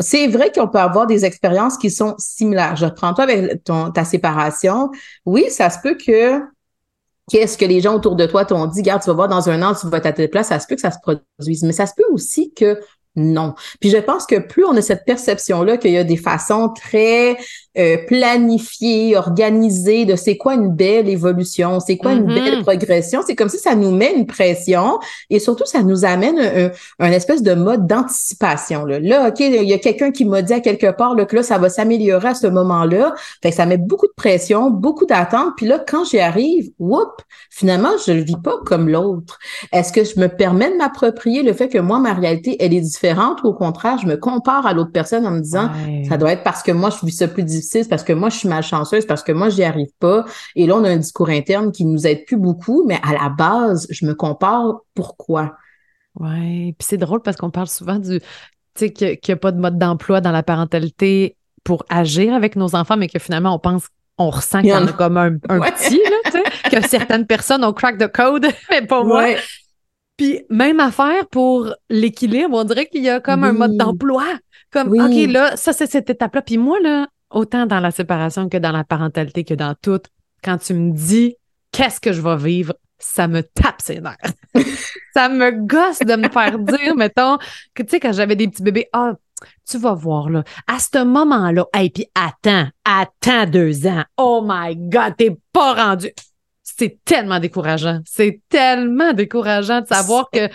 c'est 0.00 0.26
vrai 0.26 0.52
qu'on 0.52 0.68
peut 0.68 0.78
avoir 0.78 1.06
des 1.06 1.24
expériences 1.24 1.78
qui 1.78 1.90
sont 1.90 2.14
similaires. 2.18 2.76
Je 2.76 2.84
reprends 2.84 3.14
toi 3.14 3.24
avec 3.24 3.64
ton, 3.64 3.90
ta 3.90 4.04
séparation. 4.04 4.90
Oui, 5.24 5.46
ça 5.48 5.70
se 5.70 5.78
peut 5.82 5.96
que 5.96 6.42
qu'est-ce 7.30 7.58
que 7.58 7.64
les 7.64 7.80
gens 7.80 7.94
autour 7.94 8.16
de 8.16 8.26
toi 8.26 8.44
t'ont 8.44 8.66
dit, 8.66 8.82
garde, 8.82 9.02
tu 9.02 9.08
vas 9.08 9.14
voir 9.14 9.28
dans 9.28 9.48
un 9.48 9.62
an, 9.62 9.74
tu 9.74 9.88
vas 9.88 9.98
être 9.98 10.06
à 10.06 10.12
telle 10.12 10.30
place, 10.30 10.48
ça 10.48 10.60
se 10.60 10.66
peut 10.66 10.74
que 10.74 10.80
ça 10.80 10.90
se 10.90 10.98
produise. 11.00 11.62
Mais 11.62 11.72
ça 11.72 11.86
se 11.86 11.94
peut 11.96 12.04
aussi 12.10 12.52
que 12.52 12.80
non. 13.16 13.54
Puis 13.80 13.90
je 13.90 13.96
pense 13.96 14.26
que 14.26 14.38
plus 14.38 14.64
on 14.64 14.76
a 14.76 14.82
cette 14.82 15.04
perception-là 15.04 15.78
qu'il 15.78 15.92
y 15.92 15.98
a 15.98 16.04
des 16.04 16.16
façons 16.18 16.68
très 16.68 17.36
euh, 17.78 17.96
planifiées, 18.06 19.16
organisées 19.16 20.04
de 20.04 20.16
c'est 20.16 20.36
quoi 20.36 20.54
une 20.54 20.70
belle 20.70 21.08
évolution, 21.08 21.80
c'est 21.80 21.96
quoi 21.96 22.12
une 22.12 22.26
belle 22.26 22.60
mm-hmm. 22.60 22.62
progression, 22.62 23.20
c'est 23.26 23.34
comme 23.34 23.48
si 23.48 23.58
ça 23.58 23.74
nous 23.74 23.90
met 23.90 24.14
une 24.14 24.26
pression 24.26 24.98
et 25.30 25.38
surtout 25.38 25.66
ça 25.66 25.82
nous 25.82 26.04
amène 26.04 26.38
un, 26.38 26.70
un, 26.98 27.12
espèce 27.12 27.42
de 27.42 27.54
mode 27.54 27.86
d'anticipation. 27.86 28.84
Là. 28.84 29.00
là, 29.00 29.28
OK, 29.28 29.40
il 29.40 29.68
y 29.68 29.72
a 29.72 29.78
quelqu'un 29.78 30.10
qui 30.10 30.24
m'a 30.24 30.42
dit 30.42 30.52
à 30.52 30.60
quelque 30.60 30.90
part 30.90 31.14
là, 31.14 31.24
que 31.24 31.36
là, 31.36 31.42
ça 31.42 31.58
va 31.58 31.68
s'améliorer 31.68 32.28
à 32.28 32.34
ce 32.34 32.46
moment-là. 32.46 33.14
Fait 33.42 33.50
que 33.50 33.56
ça 33.56 33.66
met 33.66 33.78
beaucoup 33.78 34.06
de 34.06 34.14
pression, 34.16 34.70
beaucoup 34.70 35.06
d'attente. 35.06 35.52
Puis 35.56 35.66
là, 35.66 35.78
quand 35.86 36.04
j'y 36.04 36.18
arrive, 36.18 36.70
whoop, 36.78 37.22
finalement, 37.50 37.92
je 38.06 38.12
le 38.12 38.22
vis 38.22 38.36
pas 38.42 38.54
comme 38.64 38.88
l'autre. 38.88 39.38
Est-ce 39.72 39.92
que 39.92 40.04
je 40.04 40.18
me 40.18 40.28
permets 40.28 40.70
de 40.70 40.76
m'approprier 40.76 41.42
le 41.42 41.52
fait 41.52 41.68
que 41.68 41.78
moi, 41.78 41.98
ma 41.98 42.12
réalité, 42.12 42.56
elle 42.60 42.74
est 42.74 42.80
différente 42.80 43.42
ou 43.44 43.48
au 43.48 43.54
contraire, 43.54 43.98
je 43.98 44.06
me 44.06 44.16
compare 44.16 44.66
à 44.66 44.72
l'autre 44.72 44.92
personne 44.92 45.26
en 45.26 45.30
me 45.30 45.40
disant 45.40 45.70
ça 46.08 46.16
doit 46.16 46.32
être 46.32 46.42
parce 46.42 46.62
que 46.62 46.72
moi 46.72 46.90
je 46.90 47.04
vis 47.04 47.12
ça 47.12 47.28
plus 47.28 47.42
difficile, 47.42 47.65
parce 47.88 48.02
que 48.02 48.12
moi 48.12 48.28
je 48.28 48.38
suis 48.38 48.48
malchanceuse, 48.48 49.06
parce 49.06 49.22
que 49.22 49.32
moi 49.32 49.48
j'y 49.48 49.64
arrive 49.64 49.92
pas. 49.98 50.24
Et 50.54 50.66
là, 50.66 50.76
on 50.76 50.84
a 50.84 50.90
un 50.90 50.96
discours 50.96 51.28
interne 51.28 51.72
qui 51.72 51.84
nous 51.84 52.06
aide 52.06 52.24
plus 52.24 52.36
beaucoup, 52.36 52.84
mais 52.86 52.98
à 53.02 53.12
la 53.12 53.28
base, 53.28 53.86
je 53.90 54.06
me 54.06 54.14
compare 54.14 54.80
pourquoi? 54.94 55.56
Oui, 56.18 56.72
puis 56.72 56.86
c'est 56.88 56.96
drôle 56.96 57.20
parce 57.22 57.36
qu'on 57.36 57.50
parle 57.50 57.68
souvent 57.68 57.98
du 57.98 58.20
tu 58.20 58.26
sais 58.74 58.92
qu'il 58.92 59.18
n'y 59.26 59.32
a 59.32 59.36
pas 59.36 59.52
de 59.52 59.58
mode 59.58 59.78
d'emploi 59.78 60.20
dans 60.20 60.32
la 60.32 60.42
parentalité 60.42 61.36
pour 61.64 61.84
agir 61.88 62.34
avec 62.34 62.56
nos 62.56 62.74
enfants, 62.74 62.96
mais 62.96 63.08
que 63.08 63.18
finalement 63.18 63.54
on 63.54 63.58
pense 63.58 63.88
on 64.18 64.30
ressent 64.30 64.60
qu'il 64.60 64.70
y 64.70 64.74
en 64.74 64.86
a 64.86 64.92
comme 64.92 65.18
un, 65.18 65.36
petit, 65.36 65.98
là, 65.98 66.16
tu 66.24 66.30
sais, 66.32 66.70
que 66.70 66.88
certaines 66.88 67.26
personnes 67.26 67.64
ont 67.64 67.72
crack 67.72 67.98
the 67.98 68.10
code, 68.10 68.46
mais 68.70 68.82
pas 68.86 69.04
moi. 69.04 69.26
Puis 70.16 70.42
même 70.48 70.80
affaire 70.80 71.26
pour 71.28 71.74
l'équilibre, 71.90 72.56
on 72.56 72.64
dirait 72.64 72.86
qu'il 72.86 73.02
y 73.02 73.10
a 73.10 73.20
comme 73.20 73.44
un 73.44 73.52
mode 73.52 73.76
d'emploi. 73.76 74.24
Comme, 74.72 74.88
OK, 74.88 75.30
là, 75.30 75.56
ça, 75.56 75.72
c'est 75.72 75.86
cette 75.86 76.10
étape-là. 76.10 76.42
Puis 76.42 76.58
moi, 76.58 76.78
là, 76.80 77.06
autant 77.36 77.66
dans 77.66 77.80
la 77.80 77.90
séparation 77.90 78.48
que 78.48 78.56
dans 78.56 78.72
la 78.72 78.82
parentalité, 78.82 79.44
que 79.44 79.54
dans 79.54 79.74
tout, 79.80 80.00
quand 80.42 80.56
tu 80.58 80.74
me 80.74 80.92
dis 80.92 81.36
qu'est-ce 81.70 82.00
que 82.00 82.12
je 82.12 82.22
vais 82.22 82.36
vivre, 82.36 82.74
ça 82.98 83.28
me 83.28 83.42
tape 83.42 83.82
ses 83.82 84.00
nerfs. 84.00 84.32
ça 85.14 85.28
me 85.28 85.50
gosse 85.50 85.98
de 85.98 86.16
me 86.16 86.30
faire 86.30 86.58
dire, 86.58 86.96
mettons, 86.96 87.36
que 87.74 87.82
tu 87.82 87.90
sais, 87.90 88.00
quand 88.00 88.12
j'avais 88.12 88.36
des 88.36 88.48
petits 88.48 88.62
bébés, 88.62 88.88
ah, 88.94 89.12
tu 89.68 89.76
vas 89.76 89.92
voir, 89.92 90.30
là, 90.30 90.44
à 90.66 90.78
ce 90.78 91.04
moment-là, 91.04 91.66
et 91.78 91.90
puis 91.90 92.06
attends, 92.14 92.68
attends 92.86 93.44
deux 93.44 93.86
ans. 93.86 94.04
Oh 94.16 94.42
my 94.42 94.74
God, 94.74 95.16
t'es 95.18 95.36
pas 95.52 95.74
rendu 95.74 96.10
c'est 96.78 96.98
tellement 97.04 97.40
décourageant. 97.40 98.00
C'est 98.04 98.40
tellement 98.48 99.12
décourageant 99.12 99.80
de 99.80 99.86
savoir 99.86 100.28
que 100.30 100.48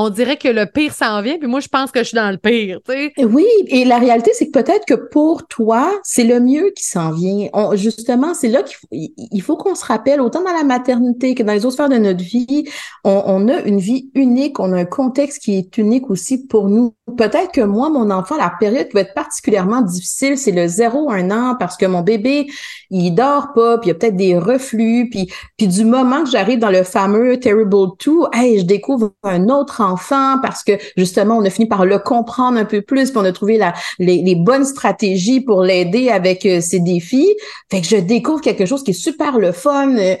on 0.00 0.10
dirait 0.10 0.36
que 0.36 0.46
le 0.46 0.66
pire 0.66 0.94
s'en 0.94 1.20
vient, 1.22 1.38
puis 1.38 1.48
moi, 1.48 1.58
je 1.58 1.66
pense 1.66 1.90
que 1.90 1.98
je 1.98 2.04
suis 2.04 2.14
dans 2.14 2.30
le 2.30 2.36
pire. 2.36 2.78
Oui, 3.18 3.46
et 3.66 3.84
la 3.84 3.98
réalité, 3.98 4.30
c'est 4.32 4.46
que 4.46 4.52
peut-être 4.52 4.84
que 4.86 4.94
pour 4.94 5.48
toi, 5.48 5.90
c'est 6.04 6.22
le 6.22 6.38
mieux 6.38 6.70
qui 6.76 6.84
s'en 6.84 7.10
vient. 7.10 7.48
justement, 7.74 8.32
c'est 8.32 8.48
là 8.48 8.62
qu'il 8.62 8.76
faut, 8.76 8.86
il 8.92 9.42
faut 9.42 9.56
qu'on 9.56 9.74
se 9.74 9.84
rappelle, 9.84 10.20
autant 10.20 10.44
dans 10.44 10.52
la 10.52 10.62
maternité 10.62 11.34
que 11.34 11.42
dans 11.42 11.52
les 11.52 11.64
autres 11.64 11.74
sphères 11.74 11.88
de 11.88 11.96
notre 11.96 12.22
vie, 12.22 12.68
on, 13.02 13.48
a 13.48 13.60
une 13.62 13.80
vie 13.80 14.08
unique, 14.14 14.60
on 14.60 14.72
a 14.72 14.76
un 14.76 14.84
contexte 14.84 15.42
qui 15.42 15.56
est 15.56 15.76
unique 15.78 16.10
aussi 16.10 16.46
pour 16.46 16.68
nous. 16.68 16.94
Peut-être 17.16 17.50
que 17.50 17.62
moi, 17.62 17.90
mon 17.90 18.12
enfant, 18.12 18.36
la 18.36 18.52
période 18.60 18.86
qui 18.86 18.94
va 18.94 19.00
être 19.00 19.14
particulièrement 19.14 19.82
difficile, 19.82 20.38
c'est 20.38 20.52
le 20.52 20.66
0-1 20.66 21.32
an, 21.32 21.56
parce 21.58 21.76
que 21.76 21.86
mon 21.86 22.02
bébé, 22.02 22.46
il 22.90 23.10
dort 23.16 23.52
pas, 23.52 23.78
puis 23.78 23.88
il 23.88 23.92
y 23.92 23.96
a 23.96 23.98
peut-être 23.98 24.16
des 24.16 24.38
reflux, 24.38 25.08
puis, 25.10 25.28
puis 25.56 25.66
du 25.66 25.84
moment 25.84 26.22
que 26.22 26.30
j'arrive 26.30 26.60
dans 26.60 26.70
le 26.70 26.84
fameux 26.84 27.40
Terrible 27.40 27.96
2, 28.04 28.12
hey, 28.32 28.60
je 28.60 28.64
découvre 28.64 29.10
un 29.24 29.48
autre 29.48 29.80
enfant 29.88 30.38
parce 30.42 30.62
que 30.62 30.72
justement, 30.96 31.36
on 31.36 31.44
a 31.44 31.50
fini 31.50 31.66
par 31.66 31.84
le 31.84 31.98
comprendre 31.98 32.58
un 32.58 32.64
peu 32.64 32.82
plus, 32.82 33.10
puis 33.10 33.18
on 33.18 33.24
a 33.24 33.32
trouvé 33.32 33.58
la, 33.58 33.74
les, 33.98 34.34
bonnes 34.34 34.64
stratégies 34.64 35.40
pour 35.40 35.62
l'aider 35.62 36.10
avec 36.10 36.46
euh, 36.46 36.60
ses 36.60 36.80
défis. 36.80 37.34
Fait 37.70 37.80
que 37.80 37.86
je 37.86 37.96
découvre 37.96 38.40
quelque 38.40 38.66
chose 38.66 38.82
qui 38.84 38.90
est 38.90 38.94
super 38.94 39.38
le 39.38 39.52
fun. 39.52 39.96
Euh, 39.96 40.16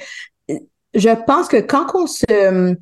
je 0.94 1.10
pense 1.26 1.48
que 1.48 1.60
quand 1.60 1.86
on 1.94 2.06
se 2.06 2.24
euh, 2.30 2.74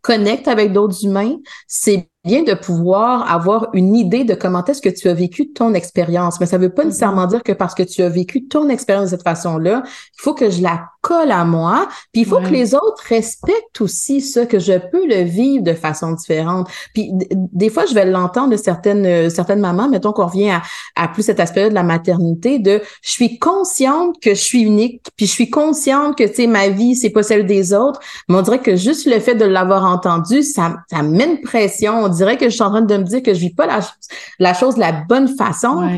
connecte 0.00 0.48
avec 0.48 0.72
d'autres 0.72 1.04
humains, 1.04 1.36
c'est 1.66 2.08
bien 2.24 2.42
de 2.42 2.54
pouvoir 2.54 3.30
avoir 3.30 3.68
une 3.72 3.96
idée 3.96 4.24
de 4.24 4.34
comment 4.34 4.64
est-ce 4.64 4.80
que 4.80 4.88
tu 4.88 5.08
as 5.08 5.14
vécu 5.14 5.52
ton 5.52 5.74
expérience. 5.74 6.38
Mais 6.40 6.46
ça 6.46 6.58
ne 6.58 6.62
veut 6.62 6.72
pas 6.72 6.82
mm-hmm. 6.82 6.86
nécessairement 6.86 7.26
dire 7.26 7.42
que 7.42 7.52
parce 7.52 7.74
que 7.74 7.82
tu 7.82 8.02
as 8.02 8.08
vécu 8.08 8.46
ton 8.46 8.68
expérience 8.68 9.10
de 9.10 9.16
cette 9.16 9.24
façon-là, 9.24 9.82
il 9.84 10.22
faut 10.22 10.34
que 10.34 10.50
je 10.50 10.62
la 10.62 10.84
colle 11.02 11.32
à 11.32 11.44
moi. 11.44 11.88
Puis 12.12 12.22
il 12.22 12.26
faut 12.26 12.40
que 12.40 12.48
les 12.48 12.74
autres 12.74 13.02
respectent 13.08 13.80
aussi 13.80 14.20
ça, 14.20 14.46
que 14.46 14.58
je 14.58 14.78
peux 14.90 15.06
le 15.06 15.22
vivre 15.22 15.62
de 15.62 15.74
façon 15.74 16.12
différente. 16.12 16.68
Puis 16.94 17.10
des 17.34 17.68
fois, 17.68 17.84
je 17.86 17.92
vais 17.92 18.06
l'entendre 18.06 18.50
de 18.50 18.56
certaines 18.56 19.04
euh, 19.04 19.28
certaines 19.28 19.60
mamans, 19.60 19.88
mettons 19.88 20.12
qu'on 20.12 20.26
revient 20.26 20.50
à, 20.50 20.62
à 20.96 21.08
plus 21.08 21.24
cet 21.24 21.40
aspect 21.40 21.68
de 21.68 21.74
la 21.74 21.82
maternité, 21.82 22.58
de 22.58 22.80
je 23.02 23.10
suis 23.10 23.38
consciente 23.38 24.20
que 24.20 24.30
je 24.30 24.40
suis 24.40 24.62
unique, 24.62 25.02
puis 25.16 25.26
je 25.26 25.32
suis 25.32 25.50
consciente 25.50 26.16
que 26.16 26.24
tu 26.24 26.34
sais 26.34 26.46
ma 26.46 26.68
vie 26.68 26.94
c'est 26.94 27.10
pas 27.10 27.22
celle 27.22 27.46
des 27.46 27.74
autres. 27.74 28.00
Mais 28.28 28.36
on 28.36 28.42
dirait 28.42 28.60
que 28.60 28.76
juste 28.76 29.06
le 29.06 29.18
fait 29.18 29.34
de 29.34 29.44
l'avoir 29.44 29.84
entendu, 29.84 30.42
ça 30.42 30.76
ça 30.90 31.02
met 31.02 31.26
une 31.26 31.40
pression. 31.40 32.04
On 32.04 32.08
dirait 32.08 32.36
que 32.36 32.46
je 32.46 32.54
suis 32.54 32.62
en 32.62 32.70
train 32.70 32.82
de 32.82 32.96
me 32.96 33.04
dire 33.04 33.22
que 33.22 33.34
je 33.34 33.40
vis 33.40 33.54
pas 33.54 33.66
la 33.66 33.80
la 34.38 34.54
chose 34.54 34.76
de 34.76 34.80
la 34.80 34.92
bonne 34.92 35.28
façon. 35.36 35.88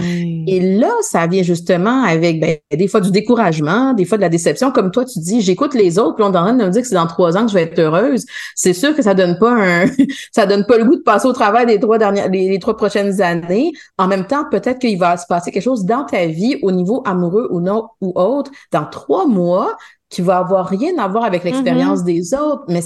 Et 0.47 0.61
là, 0.79 0.91
ça 1.03 1.27
vient 1.27 1.43
justement 1.43 2.03
avec 2.03 2.41
ben, 2.41 2.57
des 2.73 2.89
fois 2.89 3.01
du 3.01 3.11
découragement, 3.11 3.93
des 3.93 4.05
fois 4.05 4.19
de 4.19 4.23
la 4.23 4.29
déception. 4.29 4.71
Comme 4.71 4.91
toi, 4.95 5.05
tu 5.05 5.19
dis, 5.19 5.41
j'écoute 5.41 5.75
les 5.75 5.99
autres, 5.99 6.15
puis 6.15 6.25
on 6.25 6.33
est 6.33 6.37
en 6.37 6.45
train 6.45 6.55
de 6.55 6.65
me 6.65 6.71
dire 6.71 6.83
que 6.83 6.89
c'est 6.89 6.95
dans 6.95 7.07
trois 7.07 7.37
ans 7.37 7.45
que 7.45 7.49
je 7.49 7.55
vais 7.55 7.65
être 7.65 7.79
heureuse. 7.79 8.25
C'est 8.55 8.73
sûr 8.73 8.95
que 8.95 9.03
ça 9.03 9.15
donne 9.15 9.39
pas 9.39 9.51
un, 9.51 9.87
ça 10.33 10.47
donne 10.47 10.65
pas 10.65 10.79
le 10.79 10.85
goût 10.85 10.97
de 10.97 11.03
passer 11.03 11.27
au 11.27 11.33
travail 11.33 11.67
des 11.67 11.79
trois 11.79 11.99
dernières, 11.99 12.29
les, 12.31 12.59
trois 12.59 12.77
prochaines 12.77 13.21
années. 13.21 13.73
En 13.99 14.07
même 14.07 14.27
temps, 14.27 14.45
peut-être 14.51 14.79
qu'il 14.79 14.99
va 14.99 15.17
se 15.17 15.27
passer 15.27 15.51
quelque 15.51 15.63
chose 15.63 15.85
dans 15.85 16.05
ta 16.05 16.27
vie 16.27 16.59
au 16.63 16.71
niveau 16.71 17.03
amoureux 17.05 17.49
ou 17.51 17.61
non 17.61 17.89
ou 18.01 18.13
autre 18.15 18.51
dans 18.73 18.87
trois 18.87 19.27
mois 19.27 19.77
qui 20.09 20.23
va 20.23 20.39
avoir 20.39 20.69
rien 20.69 20.97
à 20.99 21.09
voir 21.09 21.25
avec 21.25 21.43
mm-hmm. 21.43 21.47
l'expérience 21.47 22.05
des 22.05 22.35
autres, 22.35 22.63
mais 22.69 22.83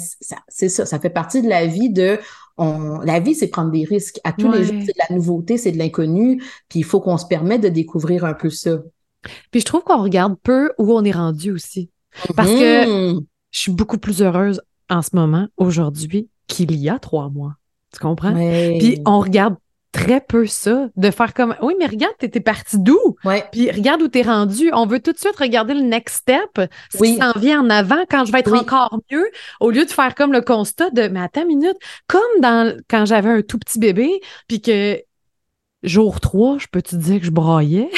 c'est 0.48 0.70
ça, 0.70 0.86
ça 0.86 0.98
fait 0.98 1.10
partie 1.10 1.42
de 1.42 1.48
la 1.48 1.66
vie 1.66 1.90
de 1.90 2.18
on, 2.56 2.98
la 3.00 3.20
vie, 3.20 3.34
c'est 3.34 3.48
prendre 3.48 3.70
des 3.70 3.84
risques. 3.84 4.18
À 4.24 4.32
tous 4.32 4.50
les 4.50 4.64
jours, 4.64 4.82
c'est 4.84 4.92
de 4.92 5.02
la 5.08 5.14
nouveauté, 5.14 5.58
c'est 5.58 5.70
de 5.70 5.78
l'inconnu, 5.78 6.42
puis 6.68 6.80
il 6.80 6.84
faut 6.84 7.00
qu'on 7.00 7.16
se 7.16 7.26
permette 7.26 7.60
de 7.60 7.68
découvrir 7.68 8.24
un 8.24 8.34
peu 8.34 8.50
ça. 8.50 8.78
Puis 9.50 9.60
je 9.60 9.64
trouve 9.64 9.82
qu'on 9.82 10.02
regarde 10.02 10.36
peu 10.42 10.72
où 10.78 10.92
on 10.92 11.04
est 11.04 11.12
rendu 11.12 11.50
aussi. 11.50 11.90
Parce 12.36 12.50
que 12.50 12.86
mm-hmm. 12.86 13.20
je 13.50 13.60
suis 13.60 13.72
beaucoup 13.72 13.98
plus 13.98 14.22
heureuse 14.22 14.60
en 14.90 15.02
ce 15.02 15.10
moment, 15.14 15.48
aujourd'hui, 15.56 16.28
qu'il 16.46 16.74
y 16.76 16.88
a 16.88 16.98
trois 16.98 17.28
mois. 17.28 17.54
Tu 17.92 18.00
comprends? 18.00 18.34
Puis 18.34 19.00
on 19.06 19.20
regarde 19.20 19.56
très 19.92 20.20
peu 20.20 20.46
ça, 20.46 20.88
de 20.96 21.10
faire 21.10 21.32
comme 21.32 21.56
oui, 21.62 21.74
mais 21.78 21.86
regarde, 21.86 22.14
t'étais 22.18 22.40
parti 22.40 22.78
d'où? 22.78 23.16
Puis 23.52 23.70
regarde 23.70 24.02
où 24.02 24.08
t'es 24.08 24.22
rendu. 24.22 24.70
On 24.72 24.86
veut 24.86 25.00
tout 25.00 25.12
de 25.12 25.18
suite 25.18 25.36
regarder 25.36 25.74
le 25.74 25.80
next 25.80 26.18
step, 26.18 26.70
ce 26.92 26.98
qui 26.98 27.16
s'en 27.16 27.32
vient 27.38 27.62
en 27.62 27.70
avant 27.70 28.04
quand 28.10 28.24
je 28.24 28.32
vais 28.32 28.40
être 28.40 28.54
encore 28.54 28.98
mieux, 29.10 29.30
au 29.60 29.70
lieu 29.70 29.84
de 29.84 29.90
faire 29.90 30.14
comme 30.14 30.32
le 30.32 30.42
constat 30.42 30.90
de 30.90 31.08
mais 31.08 31.20
attends 31.20 31.42
une 31.42 31.58
minute, 31.58 31.76
comme 32.06 32.40
dans 32.40 32.76
quand 32.88 33.06
j'avais 33.06 33.30
un 33.30 33.42
tout 33.42 33.58
petit 33.58 33.78
bébé, 33.78 34.20
puis 34.46 34.60
que 34.60 35.00
jour 35.82 36.20
3, 36.20 36.58
je 36.58 36.66
peux 36.70 36.82
te 36.82 36.94
dire 36.96 37.20
que 37.20 37.26
je 37.26 37.30
braillais 37.30 37.90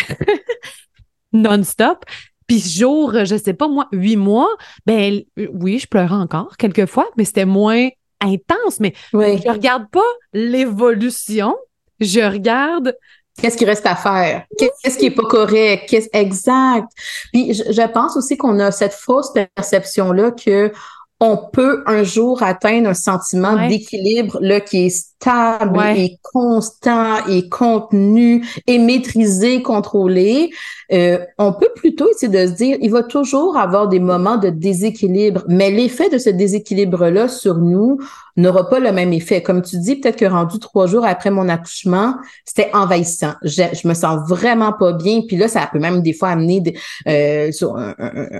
non-stop. 1.32 2.04
Puis 2.50 2.59
jour, 2.59 3.12
je 3.25 3.37
sais 3.37 3.54
pas 3.54 3.69
moi, 3.69 3.87
huit 3.92 4.16
mois, 4.16 4.49
ben 4.85 5.21
oui, 5.52 5.78
je 5.78 5.87
pleurais 5.87 6.16
encore 6.16 6.57
quelquefois, 6.57 7.07
mais 7.16 7.25
c'était 7.25 7.45
moins 7.45 7.88
intense. 8.21 8.80
Mais 8.80 8.92
je 9.12 9.49
regarde 9.49 9.88
pas 9.92 10.00
l'évolution, 10.33 11.54
je 12.00 12.21
regarde 12.21 12.97
Qu'est-ce 13.40 13.57
qui 13.57 13.64
reste 13.64 13.87
à 13.87 13.95
faire? 13.95 14.45
Qu'est-ce 14.59 14.99
qui 14.99 15.07
est 15.07 15.11
pas 15.12 15.23
correct? 15.23 15.88
Qu'est-ce 15.88 16.09
exact? 16.12 16.88
Puis 17.33 17.54
je, 17.54 17.62
je 17.71 17.87
pense 17.92 18.16
aussi 18.16 18.37
qu'on 18.37 18.59
a 18.59 18.73
cette 18.73 18.95
fausse 18.95 19.33
perception-là 19.33 20.33
que 20.33 20.73
on 21.21 21.37
peut 21.37 21.85
un 21.87 22.02
jour 22.02 22.42
atteindre 22.42 22.88
un 22.88 22.95
sentiment 22.95 23.69
d'équilibre 23.69 24.38
là 24.40 24.61
qui 24.61 24.87
est 24.87 25.09
stable 25.20 25.78
et 25.96 26.18
constant 26.22 27.26
et 27.28 27.48
contenu 27.48 28.46
et 28.66 28.78
maîtrisé, 28.78 29.62
contrôlé. 29.62 30.50
Euh, 30.92 31.18
on 31.38 31.52
peut 31.52 31.70
plutôt 31.74 32.08
essayer 32.10 32.32
de 32.32 32.50
se 32.50 32.56
dire, 32.56 32.76
il 32.80 32.90
va 32.90 33.02
toujours 33.02 33.56
avoir 33.56 33.88
des 33.88 34.00
moments 34.00 34.38
de 34.38 34.48
déséquilibre, 34.48 35.44
mais 35.46 35.70
l'effet 35.70 36.08
de 36.08 36.18
ce 36.18 36.30
déséquilibre-là 36.30 37.28
sur 37.28 37.58
nous 37.58 37.98
n'aura 38.36 38.68
pas 38.68 38.80
le 38.80 38.92
même 38.92 39.12
effet. 39.12 39.42
Comme 39.42 39.62
tu 39.62 39.78
dis, 39.78 39.96
peut-être 39.96 40.16
que 40.16 40.24
rendu 40.24 40.58
trois 40.58 40.86
jours 40.86 41.04
après 41.04 41.30
mon 41.30 41.48
accouchement, 41.48 42.14
c'était 42.44 42.70
envahissant. 42.72 43.34
Je, 43.42 43.62
je, 43.72 43.86
me 43.86 43.94
sens 43.94 44.28
vraiment 44.28 44.72
pas 44.72 44.92
bien. 44.92 45.22
Puis 45.26 45.36
là, 45.36 45.48
ça 45.48 45.68
peut 45.70 45.78
même 45.78 46.02
des 46.02 46.12
fois 46.12 46.30
amener 46.30 46.62
euh, 47.06 47.52
sur 47.52 47.76
un, 47.76 47.94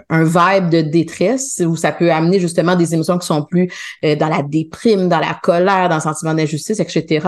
un, 0.09 0.25
vibe 0.25 0.71
de 0.71 0.81
détresse 0.81 1.63
où 1.65 1.77
ça 1.77 1.93
peut 1.93 2.11
amener 2.11 2.41
justement 2.41 2.77
des 2.77 2.95
émotions 2.95 3.19
qui 3.19 3.27
sont 3.27 3.43
plus 3.43 3.71
euh, 4.05 4.17
dans 4.17 4.29
la 4.29 4.43
déprime, 4.43 5.09
dans 5.09 5.19
la 5.19 5.39
colère, 5.43 5.89
dans 5.89 5.97
le 5.97 6.01
sentiment 6.01 6.35
d'injustice, 6.35 6.70
etc. 6.79 7.27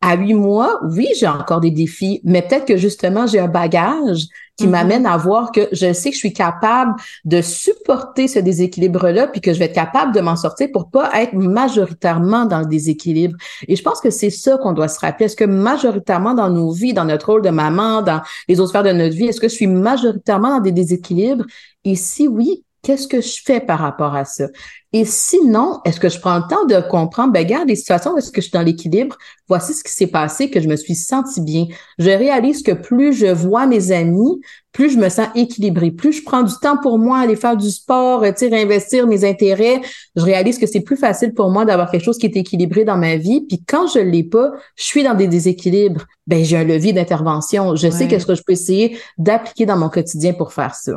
À 0.00 0.16
huit 0.16 0.34
mois, 0.34 0.78
oui, 0.84 1.08
j'ai 1.18 1.26
encore 1.26 1.60
des 1.60 1.70
défis, 1.72 2.20
mais 2.22 2.42
peut-être 2.42 2.66
que 2.66 2.76
justement, 2.76 3.26
j'ai 3.26 3.40
un 3.40 3.48
bagage 3.48 4.26
qui 4.56 4.66
mm-hmm. 4.66 4.70
m'amène 4.70 5.06
à 5.06 5.16
voir 5.16 5.50
que 5.50 5.68
je 5.72 5.92
sais 5.92 6.10
que 6.10 6.14
je 6.14 6.20
suis 6.20 6.32
capable 6.32 6.94
de 7.24 7.40
supporter 7.40 8.28
ce 8.28 8.38
déséquilibre-là, 8.38 9.26
puis 9.26 9.40
que 9.40 9.52
je 9.52 9.58
vais 9.58 9.64
être 9.64 9.74
capable 9.74 10.14
de 10.14 10.20
m'en 10.20 10.36
sortir 10.36 10.68
pour 10.72 10.90
pas 10.90 11.10
être 11.20 11.34
majoritairement 11.34 12.44
dans 12.44 12.60
le 12.60 12.66
déséquilibre. 12.66 13.36
Et 13.66 13.74
je 13.74 13.82
pense 13.82 14.00
que 14.00 14.10
c'est 14.10 14.30
ça 14.30 14.56
qu'on 14.58 14.72
doit 14.72 14.88
se 14.88 15.00
rappeler. 15.00 15.26
Est-ce 15.26 15.36
que 15.36 15.44
majoritairement 15.44 16.34
dans 16.34 16.50
nos 16.50 16.70
vies, 16.70 16.92
dans 16.92 17.04
notre 17.04 17.32
rôle 17.32 17.42
de 17.42 17.50
maman, 17.50 18.02
dans 18.02 18.20
les 18.48 18.60
autres 18.60 18.70
sphères 18.70 18.84
de 18.84 18.92
notre 18.92 19.16
vie, 19.16 19.26
est-ce 19.26 19.40
que 19.40 19.48
je 19.48 19.54
suis 19.54 19.66
majoritairement 19.66 20.56
dans 20.56 20.60
des 20.60 20.72
déséquilibres? 20.72 21.44
Et 21.84 21.96
si 21.96 22.28
oui, 22.28 22.63
qu'est-ce 22.84 23.08
que 23.08 23.20
je 23.20 23.40
fais 23.44 23.60
par 23.60 23.80
rapport 23.80 24.14
à 24.14 24.24
ça? 24.24 24.46
Et 24.92 25.04
sinon, 25.04 25.80
est-ce 25.84 25.98
que 25.98 26.08
je 26.08 26.20
prends 26.20 26.36
le 26.36 26.44
temps 26.48 26.66
de 26.66 26.80
comprendre, 26.88 27.32
ben, 27.32 27.40
regarde, 27.40 27.68
les 27.68 27.74
situations 27.74 28.12
où 28.12 28.18
est-ce 28.18 28.30
que 28.30 28.40
je 28.40 28.46
suis 28.46 28.52
dans 28.52 28.62
l'équilibre, 28.62 29.18
voici 29.48 29.74
ce 29.74 29.82
qui 29.82 29.90
s'est 29.90 30.06
passé, 30.06 30.50
que 30.50 30.60
je 30.60 30.68
me 30.68 30.76
suis 30.76 30.94
senti 30.94 31.40
bien. 31.40 31.66
Je 31.98 32.10
réalise 32.10 32.62
que 32.62 32.70
plus 32.70 33.12
je 33.12 33.26
vois 33.26 33.66
mes 33.66 33.90
amis, 33.90 34.40
plus 34.70 34.90
je 34.90 34.98
me 34.98 35.08
sens 35.08 35.26
équilibrée, 35.34 35.90
plus 35.90 36.12
je 36.12 36.22
prends 36.22 36.44
du 36.44 36.54
temps 36.62 36.76
pour 36.76 37.00
moi, 37.00 37.18
aller 37.18 37.34
faire 37.34 37.56
du 37.56 37.70
sport, 37.70 38.22
tu 38.38 38.54
investir 38.54 39.08
mes 39.08 39.24
intérêts, 39.24 39.80
je 40.14 40.22
réalise 40.22 40.60
que 40.60 40.66
c'est 40.66 40.82
plus 40.82 40.96
facile 40.96 41.34
pour 41.34 41.50
moi 41.50 41.64
d'avoir 41.64 41.90
quelque 41.90 42.04
chose 42.04 42.18
qui 42.18 42.26
est 42.26 42.36
équilibré 42.36 42.84
dans 42.84 42.96
ma 42.96 43.16
vie. 43.16 43.40
Puis 43.48 43.64
quand 43.66 43.88
je 43.88 43.98
l'ai 43.98 44.22
pas, 44.22 44.52
je 44.76 44.84
suis 44.84 45.02
dans 45.02 45.14
des 45.14 45.26
déséquilibres. 45.26 46.06
Ben, 46.28 46.44
j'ai 46.44 46.56
un 46.56 46.64
levier 46.64 46.92
d'intervention. 46.92 47.74
Je 47.74 47.90
sais 47.90 48.06
qu'est-ce 48.06 48.26
que 48.26 48.36
je 48.36 48.42
peux 48.46 48.52
essayer 48.52 48.96
d'appliquer 49.18 49.66
dans 49.66 49.76
mon 49.76 49.88
quotidien 49.88 50.34
pour 50.34 50.52
faire 50.52 50.76
ça. 50.76 50.92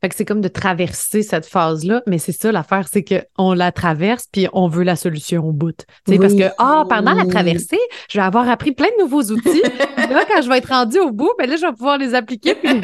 Fait 0.00 0.08
que 0.08 0.14
c'est 0.14 0.24
comme 0.24 0.40
de 0.40 0.48
traverser 0.48 1.22
cette 1.22 1.44
phase-là, 1.44 2.02
mais 2.06 2.18
c'est 2.18 2.32
ça 2.32 2.50
l'affaire, 2.52 2.86
c'est 2.90 3.04
qu'on 3.04 3.52
la 3.52 3.70
traverse 3.70 4.26
puis 4.32 4.48
on 4.54 4.66
veut 4.66 4.82
la 4.82 4.96
solution 4.96 5.46
au 5.46 5.52
bout. 5.52 5.84
sais 6.08 6.18
Parce 6.18 6.34
que, 6.34 6.50
ah, 6.58 6.84
pendant 6.88 7.12
la 7.12 7.26
traversée, 7.26 7.80
je 8.10 8.18
vais 8.18 8.24
avoir 8.24 8.48
appris 8.48 8.72
plein 8.72 8.88
de 8.98 9.02
nouveaux 9.02 9.22
outils. 9.22 9.62
là, 9.96 10.24
quand 10.26 10.40
je 10.40 10.48
vais 10.48 10.58
être 10.58 10.70
rendue 10.70 11.00
au 11.00 11.12
bout, 11.12 11.30
ben 11.38 11.48
là, 11.48 11.56
je 11.56 11.66
vais 11.66 11.72
pouvoir 11.72 11.98
les 11.98 12.14
appliquer. 12.14 12.54
Puis... 12.54 12.70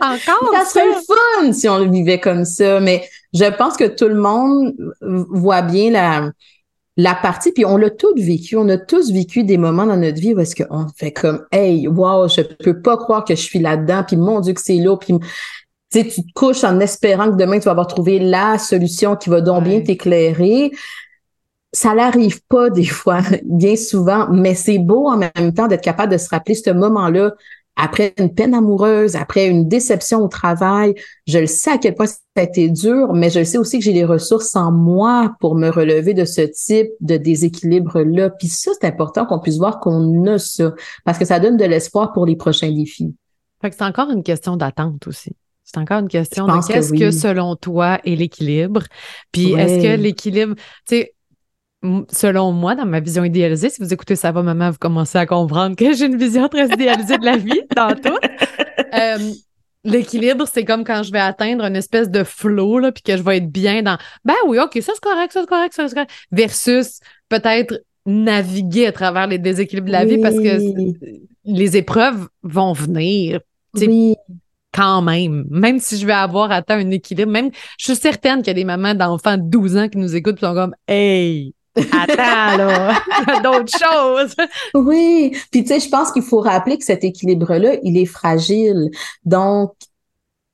Encore. 0.00 0.52
Ça 0.52 0.64
serait 0.64 0.92
fun 0.94 1.52
si 1.52 1.68
on 1.68 1.78
le 1.78 1.90
vivait 1.90 2.20
comme 2.20 2.44
ça, 2.44 2.80
mais 2.80 3.04
je 3.34 3.44
pense 3.56 3.76
que 3.76 3.84
tout 3.84 4.08
le 4.08 4.16
monde 4.16 4.74
voit 5.00 5.62
bien 5.62 5.90
la, 5.90 6.30
la 6.96 7.14
partie, 7.14 7.52
puis 7.52 7.64
on 7.64 7.76
l'a 7.76 7.90
tous 7.90 8.14
vécu, 8.16 8.56
on 8.56 8.68
a 8.68 8.78
tous 8.78 9.12
vécu 9.12 9.44
des 9.44 9.58
moments 9.58 9.86
dans 9.86 9.96
notre 9.96 10.18
vie 10.18 10.34
où 10.34 10.40
est-ce 10.40 10.56
qu'on 10.56 10.86
fait 10.96 11.12
comme, 11.12 11.44
hey, 11.52 11.86
wow, 11.86 12.28
je 12.28 12.40
peux 12.40 12.80
pas 12.80 12.96
croire 12.96 13.24
que 13.24 13.34
je 13.34 13.40
suis 13.40 13.58
là-dedans, 13.58 14.02
puis 14.06 14.16
mon 14.16 14.40
Dieu 14.40 14.54
que 14.54 14.60
c'est 14.60 14.76
lourd, 14.76 14.98
puis 14.98 15.14
tu 15.90 16.00
sais, 16.00 16.08
tu 16.08 16.22
te 16.22 16.32
couches 16.34 16.64
en 16.64 16.80
espérant 16.80 17.30
que 17.30 17.36
demain, 17.36 17.58
tu 17.58 17.66
vas 17.66 17.72
avoir 17.72 17.86
trouvé 17.86 18.18
la 18.18 18.58
solution 18.58 19.16
qui 19.16 19.30
va 19.30 19.40
donc 19.40 19.64
bien 19.64 19.80
t'éclairer. 19.80 20.72
Ça 21.72 21.94
n'arrive 21.94 22.40
pas 22.48 22.70
des 22.70 22.84
fois, 22.86 23.20
bien 23.44 23.76
souvent, 23.76 24.28
mais 24.30 24.54
c'est 24.54 24.78
beau 24.78 25.08
en 25.08 25.16
même 25.16 25.52
temps 25.54 25.68
d'être 25.68 25.84
capable 25.84 26.12
de 26.12 26.18
se 26.18 26.28
rappeler 26.28 26.54
ce 26.54 26.70
moment-là 26.70 27.32
après 27.76 28.14
une 28.18 28.32
peine 28.32 28.54
amoureuse, 28.54 29.16
après 29.16 29.46
une 29.46 29.68
déception 29.68 30.20
au 30.20 30.28
travail. 30.28 30.94
Je 31.26 31.38
le 31.38 31.46
sais 31.46 31.70
à 31.70 31.78
quel 31.78 31.94
point 31.94 32.06
ça 32.06 32.16
a 32.36 32.42
été 32.42 32.70
dur, 32.70 33.12
mais 33.12 33.28
je 33.28 33.40
le 33.40 33.44
sais 33.44 33.58
aussi 33.58 33.78
que 33.78 33.84
j'ai 33.84 33.92
les 33.92 34.04
ressources 34.04 34.56
en 34.56 34.72
moi 34.72 35.34
pour 35.40 35.54
me 35.54 35.68
relever 35.68 36.14
de 36.14 36.24
ce 36.24 36.40
type 36.40 36.88
de 37.00 37.18
déséquilibre-là. 37.18 38.30
Puis 38.30 38.48
ça, 38.48 38.72
c'est 38.80 38.86
important 38.86 39.26
qu'on 39.26 39.38
puisse 39.38 39.58
voir 39.58 39.78
qu'on 39.78 40.26
a 40.26 40.38
ça, 40.38 40.72
parce 41.04 41.18
que 41.18 41.26
ça 41.26 41.38
donne 41.38 41.58
de 41.58 41.64
l'espoir 41.64 42.12
pour 42.12 42.24
les 42.24 42.36
prochains 42.36 42.72
défis. 42.72 43.14
Fait 43.60 43.70
que 43.70 43.76
c'est 43.76 43.84
encore 43.84 44.10
une 44.10 44.22
question 44.22 44.56
d'attente 44.56 45.06
aussi. 45.06 45.32
C'est 45.66 45.78
encore 45.78 45.98
une 45.98 46.08
question 46.08 46.46
de 46.46 46.64
qu'est-ce 46.64 46.92
que, 46.92 47.10
selon 47.10 47.56
toi 47.56 47.98
est 48.04 48.14
l'équilibre? 48.14 48.84
Puis 49.32 49.52
est-ce 49.52 49.82
que 49.82 50.00
l'équilibre, 50.00 50.54
tu 50.88 50.96
sais, 50.96 51.14
selon 52.08 52.52
moi, 52.52 52.76
dans 52.76 52.86
ma 52.86 53.00
vision 53.00 53.24
idéalisée, 53.24 53.68
si 53.68 53.82
vous 53.82 53.92
écoutez 53.92 54.14
Ça 54.14 54.30
va, 54.30 54.44
maman, 54.44 54.70
vous 54.70 54.78
commencez 54.78 55.18
à 55.18 55.26
comprendre 55.26 55.74
que 55.74 55.92
j'ai 55.92 56.06
une 56.06 56.16
vision 56.16 56.48
très 56.48 56.66
idéalisée 56.66 57.18
de 57.18 57.24
la 57.24 57.36
vie 57.36 57.62
dans 57.76 57.94
tout. 57.96 58.16
Euh, 58.94 59.32
l'équilibre, 59.82 60.46
c'est 60.50 60.64
comme 60.64 60.84
quand 60.84 61.02
je 61.02 61.10
vais 61.10 61.18
atteindre 61.18 61.64
une 61.64 61.74
espèce 61.74 62.10
de 62.10 62.22
flow, 62.22 62.78
là, 62.78 62.92
puis 62.92 63.02
que 63.02 63.16
je 63.16 63.22
vais 63.24 63.38
être 63.38 63.50
bien 63.50 63.82
dans 63.82 63.98
Ben 64.24 64.34
oui, 64.46 64.60
OK, 64.60 64.78
ça 64.80 64.92
c'est 64.94 65.02
correct, 65.02 65.32
ça 65.32 65.40
c'est 65.40 65.48
correct, 65.48 65.74
ça 65.74 65.88
c'est 65.88 65.94
correct. 65.94 66.12
Versus 66.30 67.00
peut-être 67.28 67.82
naviguer 68.06 68.86
à 68.86 68.92
travers 68.92 69.26
les 69.26 69.38
déséquilibres 69.38 69.88
de 69.88 69.92
la 69.92 70.04
vie 70.04 70.18
parce 70.18 70.36
que 70.36 70.60
les 71.44 71.76
épreuves 71.76 72.28
vont 72.44 72.72
venir. 72.72 73.40
Oui 73.74 74.14
quand 74.76 75.00
même, 75.00 75.46
même 75.50 75.78
si 75.78 75.96
je 75.96 76.06
vais 76.06 76.12
avoir 76.12 76.50
atteint 76.50 76.78
un 76.78 76.90
équilibre, 76.90 77.32
même, 77.32 77.50
je 77.78 77.86
suis 77.86 77.96
certaine 77.96 78.38
qu'il 78.38 78.48
y 78.48 78.50
a 78.50 78.54
des 78.54 78.64
mamans 78.64 78.94
d'enfants 78.94 79.38
de 79.38 79.42
12 79.42 79.76
ans 79.78 79.88
qui 79.88 79.96
nous 79.96 80.14
écoutent 80.14 80.36
et 80.38 80.46
sont 80.46 80.54
comme, 80.54 80.74
hey, 80.86 81.54
Attends, 81.92 82.56
là, 82.56 82.94
il 83.20 83.34
y 83.34 83.36
a 83.36 83.40
d'autres 83.40 83.72
choses. 83.78 84.34
Oui, 84.74 85.36
puis 85.50 85.62
tu 85.62 85.68
sais, 85.68 85.80
je 85.80 85.90
pense 85.90 86.10
qu'il 86.10 86.22
faut 86.22 86.40
rappeler 86.40 86.78
que 86.78 86.84
cet 86.84 87.04
équilibre-là, 87.04 87.74
il 87.82 87.98
est 87.98 88.06
fragile. 88.06 88.90
Donc, 89.26 89.72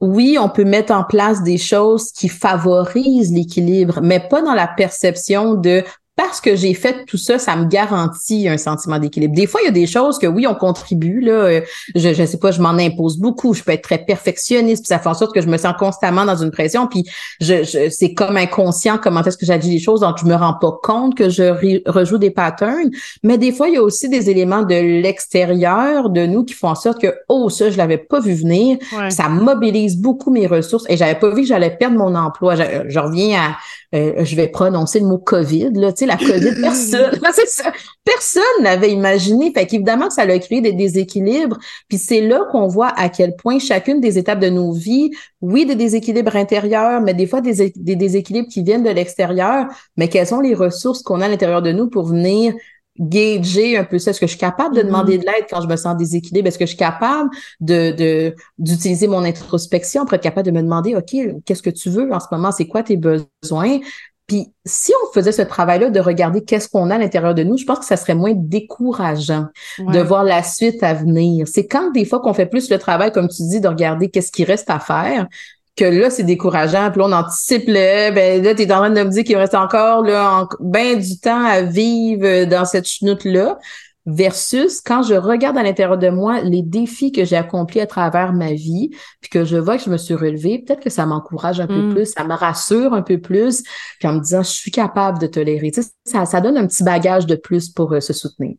oui, 0.00 0.36
on 0.40 0.48
peut 0.48 0.64
mettre 0.64 0.92
en 0.92 1.04
place 1.04 1.44
des 1.44 1.58
choses 1.58 2.10
qui 2.10 2.28
favorisent 2.28 3.32
l'équilibre, 3.32 4.00
mais 4.02 4.18
pas 4.18 4.42
dans 4.42 4.54
la 4.54 4.66
perception 4.66 5.54
de 5.54 5.84
parce 6.14 6.42
que 6.42 6.57
j'ai 6.57 6.75
fait 6.75 7.07
tout 7.07 7.16
ça, 7.16 7.38
ça 7.38 7.57
me 7.57 7.64
garantit 7.64 8.47
un 8.47 8.59
sentiment 8.59 8.99
d'équilibre. 8.99 9.35
Des 9.35 9.47
fois, 9.47 9.62
il 9.62 9.64
y 9.64 9.69
a 9.69 9.73
des 9.73 9.87
choses 9.87 10.19
que 10.19 10.26
oui, 10.26 10.47
on 10.47 10.54
contribue. 10.54 11.21
Là, 11.21 11.33
euh, 11.33 11.61
je, 11.95 12.12
je 12.12 12.26
sais 12.26 12.38
pas, 12.38 12.50
je 12.50 12.61
m'en 12.61 12.71
impose 12.71 13.16
beaucoup. 13.16 13.54
Je 13.54 13.62
peux 13.62 13.73
être 13.73 13.83
très 13.83 13.97
perfectionniste, 14.04 14.83
puis 14.83 14.88
ça 14.88 14.99
fait 14.99 15.09
en 15.09 15.14
sorte 15.14 15.35
que 15.35 15.40
je 15.40 15.49
me 15.49 15.57
sens 15.57 15.73
constamment 15.78 16.26
dans 16.26 16.37
une 16.37 16.50
pression. 16.50 16.87
Puis 16.87 17.04
je, 17.40 17.64
je 17.64 17.88
c'est 17.88 18.12
comme 18.12 18.37
inconscient 18.37 18.99
comment 18.99 19.23
est-ce 19.23 19.38
que 19.38 19.47
j'agis 19.47 19.71
les 19.71 19.78
choses, 19.78 20.00
donc 20.00 20.19
je 20.19 20.26
me 20.26 20.35
rends 20.35 20.52
pas 20.61 20.78
compte 20.83 21.16
que 21.16 21.31
je 21.31 21.88
rejoue 21.90 22.19
des 22.19 22.31
patterns. 22.31 22.90
Mais 23.23 23.38
des 23.38 23.52
fois, 23.52 23.69
il 23.69 23.75
y 23.75 23.78
a 23.78 23.83
aussi 23.83 24.11
des 24.11 24.28
éléments 24.28 24.62
de 24.62 24.75
l'extérieur 24.75 26.11
de 26.11 26.26
nous 26.26 26.45
qui 26.45 26.52
font 26.52 26.69
en 26.69 26.75
sorte 26.75 27.00
que 27.00 27.14
oh 27.31 27.49
ça, 27.49 27.71
je 27.71 27.78
l'avais 27.78 27.99
pas 27.99 28.21
vu 28.21 28.35
venir. 28.35 28.76
Ça 29.09 29.31
mobilise 29.31 29.97
beaucoup 29.97 30.31
mes 30.31 30.47
ressources 30.47 30.85
et 30.90 30.99
j'avais 30.99 31.19
pas 31.19 31.31
vu 31.31 31.42
que 31.42 31.49
j'allais 31.49 31.75
perdre 31.75 31.97
mon 31.97 32.14
emploi. 32.14 32.54
je 32.54 32.99
reviens 32.99 33.40
à 33.40 33.57
euh, 33.94 34.25
je 34.25 34.37
vais 34.37 34.49
prononcer 34.49 35.00
le 35.00 35.06
mot 35.06 35.18
COVID, 35.18 35.70
là, 35.75 35.92
tu 35.92 36.00
sais, 36.00 36.06
la 36.06 36.16
COVID, 36.16 36.61
personne, 36.61 37.11
personne 38.04 38.42
n'avait 38.62 38.90
imaginé. 38.90 39.52
Fait 39.52 39.66
qu'évidemment 39.66 40.08
que 40.08 40.14
ça 40.14 40.22
a 40.22 40.38
créé 40.38 40.61
des 40.61 40.72
déséquilibres. 40.72 41.58
Puis 41.88 41.99
c'est 41.99 42.22
là 42.22 42.44
qu'on 42.50 42.68
voit 42.68 42.88
à 42.88 43.08
quel 43.08 43.37
point 43.37 43.58
chacune 43.58 44.00
des 44.00 44.18
étapes 44.18 44.40
de 44.40 44.49
nos 44.49 44.72
vies, 44.72 45.11
oui, 45.40 45.66
des 45.66 45.75
déséquilibres 45.75 46.37
intérieurs, 46.37 47.00
mais 47.02 47.14
des 47.14 47.26
fois 47.26 47.40
des, 47.40 47.72
des 47.76 47.96
déséquilibres 47.96 48.49
qui 48.49 48.62
viennent 48.62 48.84
de 48.84 48.90
l'extérieur, 48.90 49.66
mais 49.96 50.08
quelles 50.08 50.26
sont 50.26 50.40
les 50.40 50.54
ressources 50.54 51.02
qu'on 51.02 51.20
a 51.20 51.26
à 51.26 51.28
l'intérieur 51.28 51.62
de 51.62 51.72
nous 51.72 51.88
pour 51.88 52.04
venir 52.04 52.54
gager 52.99 53.76
un 53.76 53.84
peu 53.84 53.99
ça. 53.99 54.11
Est-ce 54.11 54.20
que 54.20 54.26
je 54.26 54.32
suis 54.32 54.38
capable 54.38 54.75
de 54.75 54.82
mm-hmm. 54.82 54.87
demander 54.87 55.18
de 55.18 55.25
l'aide 55.25 55.46
quand 55.50 55.61
je 55.61 55.68
me 55.68 55.76
sens 55.76 55.96
déséquilibre? 55.96 56.49
Est-ce 56.49 56.58
que 56.58 56.66
je 56.66 56.70
suis 56.70 56.78
capable 56.78 57.30
de, 57.61 58.34
d'utiliser 58.58 59.06
mon 59.06 59.25
introspection 59.25 60.04
pour 60.04 60.14
être 60.14 60.22
capable 60.22 60.46
de 60.46 60.52
me 60.52 60.62
demander, 60.62 60.94
OK, 60.94 61.16
qu'est-ce 61.44 61.62
que 61.62 61.70
tu 61.70 61.90
veux 61.90 62.12
en 62.12 62.20
ce 62.20 62.26
moment? 62.30 62.52
C'est 62.52 62.66
quoi 62.66 62.82
tes 62.82 62.96
besoins? 62.96 63.78
Puis 64.26 64.52
si 64.64 64.92
on 65.02 65.12
faisait 65.12 65.32
ce 65.32 65.42
travail-là 65.42 65.90
de 65.90 66.00
regarder 66.00 66.42
qu'est-ce 66.42 66.68
qu'on 66.68 66.90
a 66.90 66.94
à 66.94 66.99
l'intérieur 66.99 67.34
de 67.34 67.42
nous, 67.42 67.56
je 67.56 67.64
pense 67.64 67.80
que 67.80 67.84
ça 67.84 67.96
serait 67.96 68.14
moins 68.14 68.32
décourageant 68.34 69.46
de 69.78 69.99
voir 70.00 70.25
la 70.25 70.42
suite 70.42 70.82
à 70.82 70.94
venir. 70.94 71.49
C'est 71.49 71.66
quand 71.66 71.90
des 71.90 72.04
fois 72.04 72.20
qu'on 72.20 72.32
fait 72.32 72.46
plus 72.46 72.70
le 72.70 72.78
travail, 72.78 73.11
comme 73.11 73.28
tu 73.28 73.42
dis, 73.42 73.61
de 73.61 73.68
regarder 73.68 74.11
qu'est-ce 74.11 74.32
qui 74.32 74.44
reste 74.44 74.70
à 74.70 74.78
faire, 74.78 75.26
que 75.76 75.84
là, 75.84 76.10
c'est 76.10 76.22
décourageant. 76.22 76.90
Puis 76.90 77.00
là, 77.00 77.06
on 77.08 77.12
anticipe 77.12 77.64
le, 77.66 78.12
ben 78.12 78.42
là, 78.42 78.54
tu 78.54 78.62
es 78.62 78.72
en 78.72 78.78
train 78.78 78.90
de 78.90 79.02
me 79.02 79.10
dire 79.10 79.24
qu'il 79.24 79.36
reste 79.36 79.54
encore 79.54 80.02
là, 80.02 80.46
bien 80.60 80.96
du 80.96 81.18
temps 81.18 81.44
à 81.44 81.62
vivre 81.62 82.44
dans 82.44 82.64
cette 82.64 82.86
chenoute-là. 82.86 83.58
Versus 84.04 84.80
quand 84.80 85.04
je 85.04 85.14
regarde 85.14 85.56
à 85.56 85.62
l'intérieur 85.62 85.96
de 85.96 86.08
moi 86.08 86.40
les 86.40 86.62
défis 86.62 87.12
que 87.12 87.24
j'ai 87.24 87.36
accomplis 87.36 87.80
à 87.80 87.86
travers 87.86 88.32
ma 88.32 88.52
vie, 88.52 88.90
puis 89.20 89.30
que 89.30 89.44
je 89.44 89.56
vois 89.56 89.76
que 89.76 89.84
je 89.84 89.90
me 89.90 89.96
suis 89.96 90.14
relevée, 90.14 90.58
peut-être 90.58 90.82
que 90.82 90.90
ça 90.90 91.06
m'encourage 91.06 91.60
un 91.60 91.68
peu 91.68 91.82
mm. 91.82 91.94
plus, 91.94 92.06
ça 92.06 92.24
me 92.24 92.34
rassure 92.34 92.94
un 92.94 93.02
peu 93.02 93.20
plus, 93.20 93.62
puis 94.00 94.08
en 94.08 94.14
me 94.14 94.18
disant 94.18 94.42
je 94.42 94.50
suis 94.50 94.72
capable 94.72 95.20
de 95.20 95.28
tolérer. 95.28 95.70
Tu 95.70 95.82
sais, 95.82 95.90
ça, 96.04 96.26
ça 96.26 96.40
donne 96.40 96.56
un 96.56 96.66
petit 96.66 96.82
bagage 96.82 97.26
de 97.26 97.36
plus 97.36 97.68
pour 97.68 97.92
euh, 97.92 98.00
se 98.00 98.12
soutenir. 98.12 98.56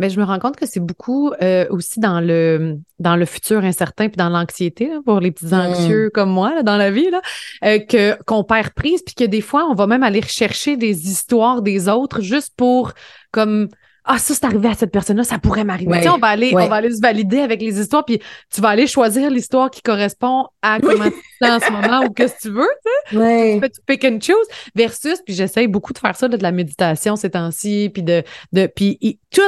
Mais 0.00 0.10
je 0.10 0.18
me 0.18 0.24
rends 0.24 0.38
compte 0.38 0.56
que 0.56 0.66
c'est 0.66 0.80
beaucoup 0.80 1.32
euh, 1.42 1.66
aussi 1.70 2.00
dans 2.00 2.20
le 2.20 2.78
dans 2.98 3.16
le 3.16 3.26
futur 3.26 3.62
incertain 3.64 4.08
puis 4.08 4.16
dans 4.16 4.30
l'anxiété 4.30 4.90
pour 5.04 5.20
les 5.20 5.30
petits 5.30 5.54
anxieux 5.54 6.06
mm. 6.06 6.10
comme 6.10 6.30
moi 6.30 6.62
dans 6.62 6.76
la 6.76 6.90
vie 6.90 7.10
là, 7.10 7.20
euh, 7.64 7.78
que 7.78 8.20
qu'on 8.24 8.42
perd 8.42 8.70
prise 8.70 9.02
puis 9.02 9.14
que 9.14 9.24
des 9.24 9.42
fois 9.42 9.66
on 9.66 9.74
va 9.74 9.86
même 9.86 10.02
aller 10.02 10.20
rechercher 10.20 10.76
des 10.76 11.08
histoires 11.08 11.62
des 11.62 11.88
autres 11.88 12.22
juste 12.22 12.54
pour 12.56 12.92
comme 13.30 13.68
ah 14.04 14.18
ça 14.18 14.34
c'est 14.34 14.44
arrivé 14.44 14.68
à 14.68 14.74
cette 14.74 14.90
personne-là, 14.90 15.24
ça 15.24 15.38
pourrait 15.38 15.64
m'arriver. 15.64 16.08
on 16.08 16.18
va 16.18 16.28
aller 16.28 16.52
on 16.54 16.66
va 16.66 16.76
aller 16.76 16.90
se 16.90 17.00
valider 17.00 17.40
avec 17.40 17.60
les 17.60 17.78
histoires 17.78 18.04
puis 18.04 18.20
tu 18.52 18.60
vas 18.60 18.70
aller 18.70 18.86
choisir 18.86 19.30
l'histoire 19.30 19.70
qui 19.70 19.82
correspond 19.82 20.46
à 20.62 20.80
comment 20.80 21.10
tu 21.10 21.22
sens 21.42 21.62
en 21.62 21.66
ce 21.66 21.70
moment 21.70 22.04
ou 22.06 22.10
qu'est-ce 22.10 22.34
que 22.36 22.40
tu 22.40 22.50
veux, 22.50 22.70
tu 23.12 23.18
sais. 23.18 23.60
Tu 23.60 23.80
pick 23.86 24.04
and 24.04 24.18
choose 24.20 24.46
versus 24.74 25.20
puis 25.24 25.34
j'essaye 25.34 25.68
beaucoup 25.68 25.92
de 25.92 25.98
faire 25.98 26.16
ça 26.16 26.28
de 26.28 26.42
la 26.42 26.50
méditation 26.50 27.16
ces 27.16 27.30
temps-ci 27.30 27.90
puis 27.92 28.02
de 28.02 28.22
de 28.52 28.66
puis 28.66 29.20
tout 29.30 29.42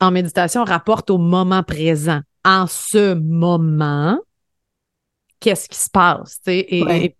en 0.00 0.10
méditation 0.10 0.64
rapporte 0.64 1.10
au 1.10 1.18
moment 1.18 1.62
présent. 1.62 2.20
En 2.44 2.66
ce 2.66 3.14
moment, 3.14 4.18
qu'est-ce 5.40 5.68
qui 5.68 5.78
se 5.78 5.90
passe, 5.90 6.40
et, 6.46 7.16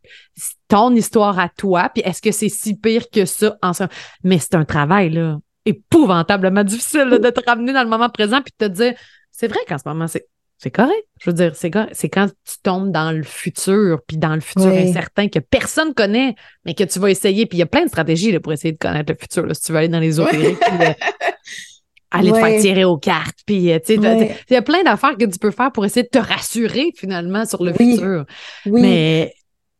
ton 0.69 0.95
histoire 0.95 1.39
à 1.39 1.49
toi, 1.49 1.91
puis 1.95 2.03
est-ce 2.05 2.21
que 2.21 2.33
c'est 2.33 2.49
si 2.49 2.75
pire 2.77 3.09
que 3.11 3.25
ça 3.25 3.57
en 3.63 3.73
ce... 3.73 3.85
Mais 4.25 4.39
c'est 4.39 4.55
un 4.57 4.65
travail, 4.65 5.11
là, 5.11 5.39
épouvantablement 5.65 6.65
difficile 6.65 7.09
de 7.23 7.31
te 7.31 7.41
ramener 7.49 7.73
dans 7.73 7.83
le 7.85 7.89
moment 7.89 8.09
présent 8.09 8.41
puis 8.43 8.53
de 8.59 8.67
te 8.67 8.73
dire, 8.73 8.95
c'est 9.31 9.49
vrai 9.49 9.61
qu'en 9.69 9.79
ce 9.79 9.87
moment, 9.87 10.09
c'est 10.09 10.27
c'est 10.59 10.71
correct. 10.71 11.07
Je 11.21 11.29
veux 11.29 11.35
dire, 11.35 11.55
c'est 11.55 11.71
c'est 11.93 12.09
quand 12.09 12.29
tu 12.29 12.55
tombes 12.63 12.91
dans 12.91 13.13
le 13.13 13.23
futur, 13.23 14.01
puis 14.07 14.17
dans 14.17 14.35
le 14.35 14.41
futur 14.41 14.69
incertain 14.69 15.29
que 15.29 15.39
personne 15.39 15.93
connaît, 15.93 16.35
mais 16.65 16.75
que 16.75 16.85
tu 16.85 16.99
vas 16.99 17.11
essayer. 17.11 17.45
Puis 17.45 17.59
il 17.59 17.61
y 17.61 17.63
a 17.63 17.67
plein 17.67 17.85
de 17.85 17.89
stratégies 17.89 18.33
là, 18.33 18.41
pour 18.41 18.55
essayer 18.55 18.73
de 18.73 18.79
connaître 18.79 19.13
le 19.13 19.19
futur. 19.21 19.45
Là, 19.45 19.53
si 19.53 19.63
tu 19.63 19.73
veux 19.73 19.79
aller 19.79 19.89
dans 19.89 20.01
les 20.01 20.19
autres 20.19 20.33
aller 22.19 22.33
te 22.33 22.39
faire 22.39 22.61
tirer 22.61 22.85
aux 22.85 22.99
cartes. 22.99 23.39
Puis, 23.47 23.73
euh, 23.73 23.79
tu 23.79 24.01
sais, 24.01 24.37
il 24.51 24.53
y 24.53 24.57
a 24.57 24.63
plein 24.63 24.83
d'affaires 24.83 25.17
que 25.17 25.25
tu 25.25 25.39
peux 25.39 25.51
faire 25.51 25.73
pour 25.73 25.85
essayer 25.85 26.03
de 26.03 26.09
te 26.09 26.19
rassurer 26.19 26.93
finalement 26.97 27.45
sur 27.45 27.63
le 27.63 27.73
futur. 27.73 28.25
Mais, 28.67 29.35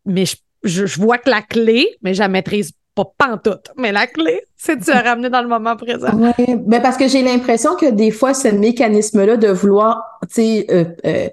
mais 0.05 0.25
je, 0.63 1.01
vois 1.01 1.19
que 1.19 1.31
la 1.31 1.43
clé, 1.43 1.89
mais 2.03 2.15
je 2.15 2.21
la 2.21 2.29
maîtrise 2.29 2.73
pas 2.95 3.05
pantoute, 3.19 3.71
mais 3.77 3.93
la 3.93 4.07
clé, 4.07 4.41
c'est 4.57 4.77
de 4.77 4.85
se 4.85 4.91
ramener 4.91 5.29
dans 5.29 5.43
le 5.43 5.49
moment 5.49 5.77
présent. 5.77 6.09
Oui, 6.15 6.57
mais 6.67 6.81
parce 6.81 6.97
que 6.97 7.09
j'ai 7.09 7.23
l'impression 7.23 7.77
que 7.77 7.91
des 7.91 8.11
fois, 8.11 8.33
ce 8.33 8.49
mécanisme-là 8.49 9.37
de 9.37 9.49
vouloir, 9.49 10.03
tu 10.23 10.29
sais, 10.35 10.67
euh, 10.71 10.85
euh, 11.05 11.29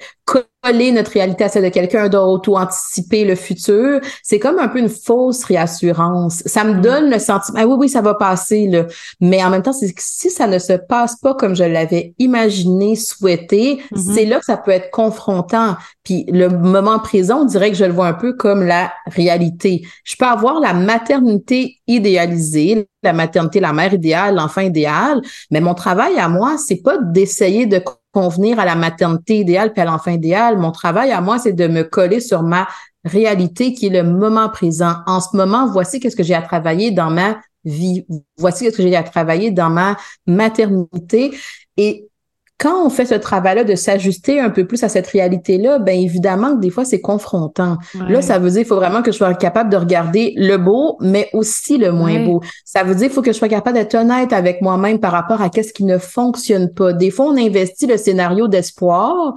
notre 0.71 1.11
réalité 1.11 1.43
à 1.43 1.49
celle 1.49 1.63
de 1.63 1.69
quelqu'un 1.69 2.07
d'autre 2.07 2.49
ou 2.49 2.57
anticiper 2.57 3.25
le 3.25 3.35
futur, 3.35 3.99
c'est 4.21 4.39
comme 4.39 4.59
un 4.59 4.67
peu 4.67 4.79
une 4.79 4.89
fausse 4.89 5.43
réassurance. 5.43 6.41
Ça 6.45 6.63
me 6.63 6.75
mm. 6.75 6.81
donne 6.81 7.09
le 7.09 7.19
sentiment, 7.19 7.59
ah 7.61 7.67
oui, 7.67 7.75
oui, 7.79 7.89
ça 7.89 8.01
va 8.01 8.13
passer, 8.13 8.67
là. 8.67 8.85
Mais 9.19 9.43
en 9.43 9.49
même 9.49 9.61
temps, 9.61 9.73
c'est 9.73 9.91
que 9.91 10.01
si 10.01 10.29
ça 10.29 10.47
ne 10.47 10.59
se 10.59 10.73
passe 10.73 11.17
pas 11.17 11.33
comme 11.33 11.55
je 11.55 11.63
l'avais 11.63 12.13
imaginé, 12.19 12.95
souhaité, 12.95 13.81
mm-hmm. 13.91 14.13
c'est 14.15 14.25
là 14.25 14.39
que 14.39 14.45
ça 14.45 14.57
peut 14.57 14.71
être 14.71 14.91
confrontant. 14.91 15.75
Puis 16.03 16.25
le 16.29 16.47
moment 16.47 16.99
présent, 16.99 17.41
on 17.41 17.45
dirait 17.45 17.71
que 17.71 17.77
je 17.77 17.85
le 17.85 17.93
vois 17.93 18.07
un 18.07 18.13
peu 18.13 18.33
comme 18.33 18.63
la 18.63 18.93
réalité. 19.07 19.83
Je 20.03 20.15
peux 20.15 20.25
avoir 20.25 20.59
la 20.59 20.73
maternité 20.73 21.77
idéalisée, 21.87 22.87
la 23.03 23.13
maternité, 23.13 23.59
la 23.59 23.73
mère 23.73 23.93
idéale, 23.93 24.35
l'enfant 24.35 24.61
idéal, 24.61 25.21
mais 25.51 25.61
mon 25.61 25.73
travail 25.73 26.17
à 26.17 26.29
moi, 26.29 26.55
c'est 26.57 26.81
pas 26.81 26.97
d'essayer 26.97 27.65
de 27.65 27.79
convenir 28.13 28.59
à 28.59 28.65
la 28.65 28.75
maternité 28.75 29.39
idéale 29.39 29.73
puis 29.73 29.81
à 29.81 29.85
l'enfant 29.85 30.11
idéal. 30.11 30.57
Mon 30.57 30.71
travail 30.71 31.11
à 31.11 31.19
moi, 31.19 31.39
c'est 31.39 31.53
de 31.53 31.67
me 31.67 31.83
coller 31.83 32.21
sur 32.21 32.43
ma 32.43 32.67
réalité 33.03 33.73
qui 33.73 33.87
est 33.87 33.89
le 33.89 34.03
moment 34.03 34.47
présent. 34.49 34.95
En 35.07 35.19
ce 35.19 35.35
moment, 35.35 35.67
voici 35.67 35.99
qu'est-ce 35.99 36.15
que 36.15 36.23
j'ai 36.23 36.35
à 36.35 36.41
travailler 36.41 36.91
dans 36.91 37.09
ma 37.09 37.41
vie. 37.65 38.05
Voici 38.37 38.71
ce 38.71 38.77
que 38.77 38.83
j'ai 38.83 38.95
à 38.95 39.03
travailler 39.03 39.51
dans 39.51 39.69
ma 39.69 39.97
maternité. 40.27 41.35
Et 41.75 42.07
quand 42.63 42.85
on 42.85 42.89
fait 42.89 43.05
ce 43.05 43.15
travail-là 43.15 43.65
de 43.65 43.75
s'ajuster 43.75 44.39
un 44.39 44.49
peu 44.49 44.65
plus 44.65 44.85
à 44.85 44.89
cette 44.89 45.07
réalité-là, 45.07 45.79
ben 45.79 45.99
évidemment 45.99 46.55
que 46.55 46.61
des 46.61 46.69
fois 46.69 46.85
c'est 46.85 47.01
confrontant. 47.01 47.77
Là, 48.07 48.21
ça 48.21 48.39
veut 48.39 48.49
dire 48.51 48.59
qu'il 48.59 48.67
faut 48.67 48.77
vraiment 48.77 49.01
que 49.01 49.11
je 49.11 49.17
sois 49.17 49.33
capable 49.33 49.69
de 49.69 49.75
regarder 49.75 50.33
le 50.37 50.55
beau, 50.55 50.95
mais 51.01 51.29
aussi 51.33 51.77
le 51.77 51.91
moins 51.91 52.23
beau. 52.23 52.41
Ça 52.63 52.83
veut 52.83 52.95
dire 52.95 53.07
qu'il 53.07 53.15
faut 53.15 53.21
que 53.21 53.33
je 53.33 53.37
sois 53.37 53.49
capable 53.49 53.77
d'être 53.77 53.95
honnête 53.95 54.31
avec 54.31 54.61
moi-même 54.61 54.99
par 54.99 55.11
rapport 55.11 55.41
à 55.41 55.49
qu'est-ce 55.49 55.73
qui 55.73 55.83
ne 55.83 55.97
fonctionne 55.97 56.73
pas. 56.73 56.93
Des 56.93 57.11
fois, 57.11 57.25
on 57.25 57.37
investit 57.37 57.85
le 57.85 57.97
scénario 57.97 58.47
d'espoir, 58.47 59.33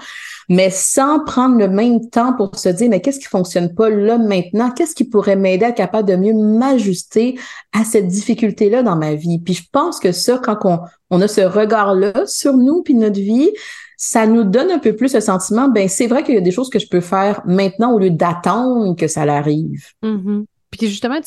mais 0.48 0.70
sans 0.70 1.24
prendre 1.24 1.58
le 1.58 1.68
même 1.68 2.08
temps 2.10 2.32
pour 2.32 2.56
se 2.56 2.68
dire 2.68 2.88
mais 2.88 3.00
qu'est-ce 3.00 3.18
qui 3.20 3.26
fonctionne 3.26 3.74
pas 3.74 3.90
là 3.90 4.18
maintenant? 4.18 4.70
Qu'est-ce 4.70 4.94
qui 4.94 5.04
pourrait 5.04 5.36
m'aider 5.36 5.64
à 5.64 5.68
être 5.70 5.76
capable 5.76 6.08
de 6.08 6.16
mieux 6.16 6.34
m'ajuster 6.34 7.38
à 7.72 7.84
cette 7.84 8.06
difficulté-là 8.06 8.82
dans 8.82 8.96
ma 8.96 9.14
vie? 9.14 9.38
Puis 9.38 9.54
je 9.54 9.64
pense 9.70 9.98
que 9.98 10.12
ça, 10.12 10.38
quand 10.38 10.58
on 10.64 10.80
on 11.10 11.20
a 11.20 11.28
ce 11.28 11.40
regard-là 11.40 12.26
sur 12.26 12.56
nous 12.56 12.82
puis 12.82 12.94
notre 12.94 13.20
vie, 13.20 13.50
ça 13.96 14.26
nous 14.26 14.44
donne 14.44 14.70
un 14.70 14.78
peu 14.78 14.94
plus 14.94 15.14
le 15.14 15.20
sentiment, 15.20 15.68
ben 15.68 15.88
c'est 15.88 16.06
vrai 16.06 16.22
qu'il 16.22 16.34
y 16.34 16.38
a 16.38 16.42
des 16.42 16.50
choses 16.50 16.68
que 16.68 16.78
je 16.78 16.88
peux 16.88 17.00
faire 17.00 17.40
maintenant 17.46 17.92
au 17.92 17.98
lieu 17.98 18.10
d'attendre 18.10 18.94
que 18.94 19.08
ça 19.08 19.24
l'arrive. 19.24 19.86
Mm-hmm. 20.02 20.44
Puis 20.70 20.88
justement, 20.88 21.18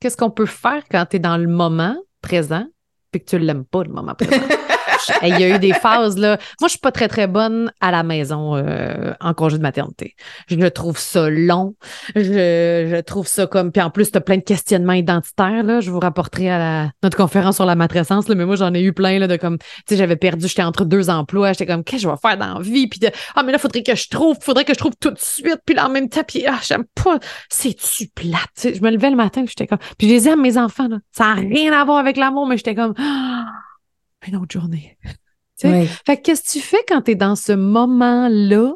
qu'est-ce 0.00 0.16
qu'on 0.16 0.30
peut 0.30 0.46
faire 0.46 0.82
quand 0.90 1.06
tu 1.08 1.16
es 1.16 1.18
dans 1.18 1.38
le 1.38 1.48
moment 1.48 1.96
présent 2.20 2.66
puis 3.10 3.22
que 3.22 3.30
tu 3.30 3.38
l'aimes 3.38 3.64
pas 3.64 3.84
le 3.84 3.90
moment 3.90 4.14
présent? 4.14 4.42
Il 5.22 5.38
y 5.38 5.44
a 5.44 5.56
eu 5.56 5.58
des 5.58 5.72
phases, 5.72 6.18
là. 6.18 6.38
Moi, 6.60 6.68
je 6.68 6.70
suis 6.70 6.78
pas 6.78 6.92
très, 6.92 7.08
très 7.08 7.26
bonne 7.26 7.72
à 7.80 7.90
la 7.90 8.02
maison 8.02 8.56
euh, 8.56 9.12
en 9.20 9.34
congé 9.34 9.58
de 9.58 9.62
maternité. 9.62 10.14
Je 10.48 10.66
trouve 10.66 10.98
ça 10.98 11.28
long. 11.30 11.74
Je, 12.14 13.00
trouve 13.02 13.26
ça 13.26 13.46
comme. 13.46 13.72
Puis 13.72 13.82
en 13.82 13.90
plus, 13.90 14.10
tu 14.10 14.18
as 14.18 14.20
plein 14.20 14.36
de 14.36 14.42
questionnements 14.42 14.92
identitaires, 14.92 15.62
là. 15.62 15.80
Je 15.80 15.90
vous 15.90 16.00
rapporterai 16.00 16.50
à 16.50 16.58
la, 16.58 16.90
notre 17.02 17.16
conférence 17.16 17.56
sur 17.56 17.66
la 17.66 17.74
matrescence, 17.74 18.28
là. 18.28 18.34
Mais 18.34 18.44
moi, 18.44 18.56
j'en 18.56 18.72
ai 18.74 18.82
eu 18.82 18.92
plein, 18.92 19.18
là, 19.18 19.26
de 19.26 19.36
comme. 19.36 19.58
Tu 19.58 19.66
sais, 19.88 19.96
j'avais 19.96 20.16
perdu, 20.16 20.48
j'étais 20.48 20.62
entre 20.62 20.84
deux 20.84 21.10
emplois. 21.10 21.52
J'étais 21.52 21.66
comme, 21.66 21.84
qu'est-ce 21.84 22.02
que 22.04 22.08
je 22.08 22.14
vais 22.14 22.20
faire 22.20 22.36
dans 22.36 22.58
la 22.58 22.60
vie? 22.60 22.86
Puis 22.86 23.00
de, 23.00 23.10
ah, 23.34 23.42
mais 23.42 23.52
là, 23.52 23.58
faudrait 23.58 23.82
que 23.82 23.94
je 23.94 24.08
trouve, 24.08 24.36
faudrait 24.40 24.64
que 24.64 24.74
je 24.74 24.78
trouve 24.78 24.92
tout 25.00 25.10
de 25.10 25.18
suite. 25.18 25.60
Puis 25.64 25.74
là, 25.74 25.86
en 25.86 25.90
même 25.90 26.08
temps, 26.08 26.22
puis 26.26 26.44
ah, 26.46 26.58
j'aime 26.62 26.84
pas. 27.02 27.18
C'est-tu 27.48 28.08
plate? 28.08 28.74
je 28.74 28.80
me 28.80 28.90
levais 28.90 29.10
le 29.10 29.16
matin, 29.16 29.44
j'étais 29.46 29.66
comme. 29.66 29.78
Puis 29.98 30.08
je 30.08 30.14
les 30.14 30.28
aime, 30.28 30.40
mes 30.40 30.58
enfants, 30.58 30.88
là. 30.88 30.98
Ça 31.12 31.34
n'a 31.34 31.34
rien 31.34 31.72
à 31.72 31.84
voir 31.84 31.98
avec 31.98 32.16
l'amour, 32.16 32.46
mais 32.46 32.56
j'étais 32.56 32.74
comme. 32.74 32.94
Ah, 32.98 33.46
une 34.28 34.36
autre 34.36 34.52
journée. 34.52 34.98
Fait 35.56 36.16
qu'est-ce 36.22 36.42
que 36.42 36.58
tu 36.58 36.60
fais 36.60 36.82
quand 36.88 37.02
tu 37.02 37.10
es 37.10 37.14
dans 37.14 37.36
ce 37.36 37.52
moment-là 37.52 38.72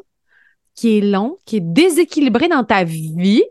qui 0.75 0.97
est 0.97 1.01
long, 1.01 1.37
qui 1.45 1.57
est 1.57 1.63
déséquilibré 1.63 2.47
dans 2.47 2.63
ta 2.63 2.83
vie, 2.83 3.43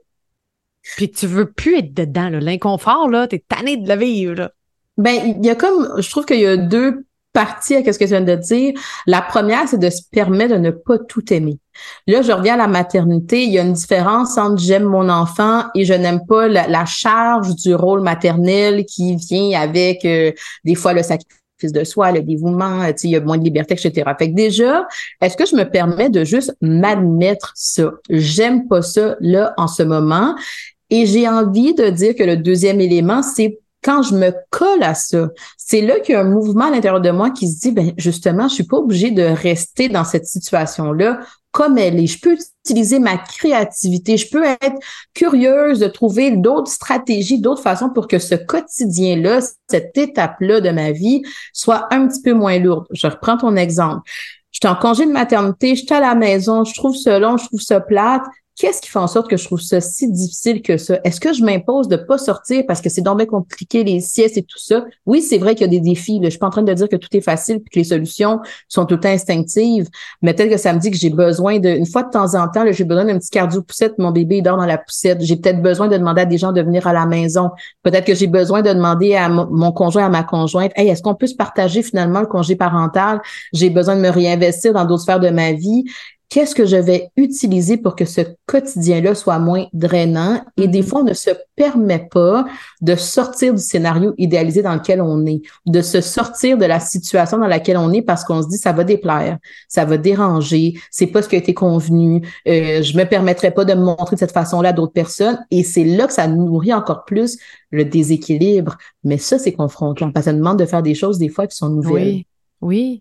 puis 0.97 1.11
tu 1.11 1.27
veux 1.27 1.51
plus 1.51 1.79
être 1.79 1.95
dedans, 1.95 2.29
l'inconfort, 2.31 3.09
là, 3.09 3.27
t'es 3.27 3.43
tanné 3.49 3.77
de 3.77 3.89
le 3.89 3.99
vivre. 3.99 4.35
Là. 4.35 4.53
Ben, 4.99 5.35
il 5.41 5.45
y 5.45 5.51
a 5.51 5.57
comme, 5.57 6.01
je 6.01 6.09
trouve 6.11 6.27
qu'il 6.27 6.39
y 6.39 6.47
a 6.47 6.57
deux 6.57 7.05
partie 7.35 7.75
à 7.75 7.93
ce 7.93 7.99
que 7.99 8.05
tu 8.05 8.11
viens 8.11 8.23
de 8.23 8.37
dire. 8.37 8.73
La 9.07 9.21
première, 9.21 9.69
c'est 9.69 9.79
de 9.79 9.91
se 9.91 10.03
permettre 10.11 10.55
de 10.55 10.61
ne 10.61 10.71
pas 10.71 10.99
tout 10.99 11.33
aimer. 11.33 11.59
Là, 12.07 12.23
je 12.23 12.33
reviens 12.33 12.55
à 12.55 12.59
la 12.59 12.69
maternité. 12.69 13.43
Il 13.43 13.53
y 13.53 13.59
a 13.59 13.63
une 13.63 13.73
différence 13.73 14.39
entre 14.39 14.59
j'aime 14.59 14.85
mon 14.85 15.09
enfant 15.11 15.65
et 15.75 15.85
je 15.85 15.93
n'aime 15.93 16.25
pas 16.27 16.49
la, 16.49 16.85
charge 16.87 17.55
du 17.57 17.75
rôle 17.75 18.03
maternel 18.03 18.85
qui 18.87 19.17
vient 19.17 19.61
avec 19.61 20.05
euh, 20.05 20.31
des 20.65 20.77
fois 20.77 20.93
le 20.93 21.03
sacrifice 21.03 21.44
de 21.73 21.85
soi, 21.85 22.13
le 22.13 22.23
dévouement, 22.23 22.85
il 23.03 23.11
y 23.11 23.17
a 23.17 23.21
moins 23.21 23.39
de 23.39 23.45
liberté, 23.45 23.75
etc. 23.75 24.11
Fait 24.19 24.31
que 24.31 24.35
déjà, 24.35 24.87
est-ce 25.21 25.37
que 25.37 25.47
je 25.47 25.57
me 25.57 25.65
permets 25.65 26.11
de 26.11 26.25
juste 26.25 26.57
m'admettre 26.61 27.53
ça? 27.55 27.93
J'aime 28.11 28.69
pas 28.69 28.83
ça 28.83 29.17
là 29.21 29.55
en 29.57 29.67
ce 29.67 29.83
moment. 29.83 30.35
Et 30.91 31.07
j'ai 31.07 31.29
envie 31.29 31.75
de 31.75 31.89
dire 31.89 32.15
que 32.15 32.23
le 32.23 32.37
deuxième 32.37 32.81
élément, 32.81 33.23
c'est 33.23 33.59
quand 33.83 34.03
je 34.03 34.15
me 34.15 34.33
colle 34.51 34.83
à 34.83 34.95
ça, 34.95 35.29
c'est 35.59 35.83
là 35.83 36.01
qu'il 36.01 36.15
y 36.15 36.17
a 36.17 36.21
un 36.21 36.25
mouvement 36.25 36.67
à 36.67 36.71
l'intérieur 36.71 37.01
de 37.01 37.11
moi 37.11 37.31
qui 37.31 37.49
se 37.49 37.61
dit, 37.61 37.71
ben 37.71 37.93
justement, 37.97 38.49
je 38.49 38.55
suis 38.55 38.65
pas 38.65 38.79
obligée 38.79 39.11
de 39.11 39.23
rester 39.23 39.89
dans 39.89 40.05
cette 40.05 40.27
situation-là 40.27 41.21
comme 41.55 41.79
elle 41.79 42.01
est. 42.01 42.09
Je 42.09 42.21
peux 42.21 42.37
utiliser 42.67 42.99
ma 42.99 43.17
créativité, 43.17 44.17
je 44.17 44.29
peux 44.29 44.45
être 44.45 44.77
curieuse 45.15 45.79
de 45.79 45.87
trouver 45.87 46.33
d'autres 46.33 46.71
stratégies, 46.71 47.41
d'autres 47.41 47.63
façons 47.63 47.91
pour 47.91 48.09
que 48.09 48.19
ce 48.19 48.35
quotidien-là, 48.35 49.39
cette 49.71 49.97
étape-là 49.97 50.61
de 50.61 50.71
ma 50.71 50.91
vie 50.91 51.23
soit 51.53 51.87
un 51.95 52.09
petit 52.09 52.21
peu 52.21 52.33
moins 52.33 52.59
lourde. 52.59 52.87
Je 52.91 53.07
reprends 53.07 53.39
ton 53.39 53.55
exemple. 53.55 54.03
Je 54.51 54.59
suis 54.63 54.69
en 54.69 54.77
congé 54.77 55.07
de 55.07 55.13
maternité, 55.13 55.77
je 55.77 55.85
suis 55.85 55.95
à 55.95 56.01
la 56.01 56.17
maison, 56.17 56.65
je 56.65 56.75
trouve 56.75 56.97
ça 56.97 57.19
long, 57.21 57.37
je 57.37 57.47
trouve 57.47 57.61
ça 57.61 57.81
plate. 57.81 58.23
Qu'est-ce 58.57 58.81
qui 58.81 58.89
fait 58.89 59.01
en 59.01 59.09
sorte 59.09 59.29
que 59.29 59.37
je 59.37 59.45
trouve 59.47 59.61
ça 59.61 59.81
si 59.81 60.09
difficile 60.09 60.63
que 60.63 60.77
ça? 60.77 61.01
Est-ce 61.03 61.21
que 61.21 61.33
je 61.33 61.43
m'impose 61.43 61.89
de 61.89 61.97
pas 61.97 62.19
sortir 62.19 62.63
parce 62.69 62.81
que 62.81 62.89
c'est 62.89 63.03
dommage 63.03 63.27
compliqué, 63.27 63.83
les 63.83 63.99
siestes 63.99 64.37
et 64.37 64.45
tout 64.45 64.59
ça? 64.59 64.85
Oui, 65.07 65.23
c'est 65.23 65.39
vrai 65.39 65.57
qu'il 65.57 65.63
y 65.63 65.69
a 65.69 65.71
des 65.71 65.81
défis. 65.81 66.21
Je 66.23 66.31
suis 66.31 66.39
pas 66.39 66.47
en 66.47 66.51
train 66.51 66.63
de 66.63 66.73
dire 66.73 66.89
que 66.89 66.95
tout 66.95 67.09
est 67.17 67.21
facile 67.21 67.57
et 67.57 67.69
que 67.69 67.79
les 67.81 67.85
solutions 67.85 68.39
sont 68.69 68.87
tout 68.87 69.01
instinctives, 69.03 69.89
mais 70.23 70.35
tel 70.35 70.49
que 70.49 70.57
ça 70.57 70.73
me 70.73 70.79
dit 70.79 70.93
que 70.93 70.97
j'ai 70.97 71.11
besoin 71.11 71.59
de, 71.59 71.69
une 71.69 71.87
fois 71.87 72.05
de 72.05 72.11
temps 72.11 72.37
en 72.37 72.47
temps, 72.47 72.65
j'ai 72.71 72.85
besoin 72.85 73.05
d'un 73.05 73.19
petit 73.19 73.31
cardio-poussette, 73.31 73.99
mon 73.99 74.13
bébé 74.13 74.41
dort 74.41 74.57
dans 74.57 74.67
la 74.67 74.79
poussette. 74.79 75.21
J'ai 75.21 75.37
peut-être 75.37 75.61
besoin 75.61 75.89
de 75.89 75.97
demander 75.97 76.21
à 76.21 76.27
des 76.27 76.39
gens 76.39 76.53
de 76.53 76.63
venir 76.63 76.87
à 76.87 76.93
la 76.93 77.07
maison. 77.07 77.51
Peut-être 77.83 78.05
que 78.05 78.15
j'ai 78.15 78.29
besoin 78.29 78.63
de 78.63 78.73
demander 78.73 79.17
à 79.17 79.29
mon 79.29 79.73
conjoint, 79.73 80.07
à 80.07 80.09
ma 80.09 80.23
conjointe, 80.23 80.71
hey, 80.77 80.89
est-ce 80.89 81.03
qu'on 81.03 81.17
peut 81.17 81.27
se 81.27 81.35
partager 81.35 81.83
finalement 81.83 82.21
le 82.21 82.27
congé 82.27 82.55
parental? 82.55 83.21
J'ai 83.53 83.71
besoin 83.71 83.97
de 83.97 84.01
me 84.01 84.11
réinvestir 84.11 84.73
dans 84.73 84.85
d'autres 84.85 85.03
sphères 85.03 85.19
de 85.19 85.31
ma 85.31 85.53
vie 85.53 85.85
qu'est-ce 86.35 86.57
que 86.57 86.67
je 86.67 86.75
vais 86.77 87.11
utiliser 87.17 87.77
pour 87.77 87.95
que 87.95 88.05
ce 88.05 88.23
quotidien-là 88.47 89.15
soit 89.15 89.39
moins 89.39 89.67
drainant? 89.73 90.45
Et 90.57 90.67
des 90.67 90.81
mm-hmm. 90.81 90.85
fois, 90.85 91.01
on 91.03 91.05
ne 91.05 91.15
se 91.15 91.31
permet 91.55 92.09
pas 92.11 92.45
de 92.81 92.97
sortir 92.97 93.55
du 93.55 93.63
scénario 93.63 94.15
idéalisé 94.19 94.61
dans 94.61 94.75
lequel 94.75 95.01
on 95.01 95.25
est, 95.27 95.43
de 95.65 95.81
se 95.81 96.01
sortir 96.01 96.59
de 96.59 96.65
la 96.65 96.81
situation 96.81 97.39
dans 97.39 97.47
laquelle 97.47 97.77
on 97.77 97.93
est 97.93 98.03
parce 98.03 98.25
qu'on 98.25 98.43
se 98.43 98.49
dit 98.49 98.59
ça 98.59 98.73
va 98.73 98.83
déplaire, 98.83 99.39
ça 99.69 99.85
va 99.85 99.97
déranger, 99.97 100.75
c'est 100.91 101.07
pas 101.07 101.23
ce 101.23 101.29
qui 101.29 101.37
a 101.37 101.39
été 101.39 101.55
convenu, 101.55 102.27
euh, 102.49 102.83
je 102.83 102.99
me 102.99 103.05
permettrai 103.05 103.53
pas 103.53 103.65
de 103.65 103.75
me 103.75 103.85
montrer 103.85 104.17
de 104.17 104.19
cette 104.19 104.33
façon-là 104.33 104.71
à 104.71 104.73
d'autres 104.73 104.93
personnes. 104.93 105.39
Et 105.53 105.63
c'est 105.63 105.85
là 105.85 106.09
que 106.09 106.13
ça 106.13 106.27
nourrit 106.27 106.75
encore 106.75 107.05
plus 107.05 107.39
le 107.71 107.85
déséquilibre. 107.85 108.77
Mais 109.05 109.19
ça, 109.19 109.39
c'est 109.39 109.53
confrontant 109.53 110.11
parce 110.11 110.27
que 110.27 110.33
ça 110.33 110.37
demande 110.37 110.59
de 110.59 110.67
faire 110.67 110.83
des 110.83 110.97
choses 110.97 111.19
des 111.19 111.29
fois 111.29 111.47
qui 111.47 111.57
sont 111.57 111.69
nouvelles. 111.69 111.93
Oui, 111.93 112.27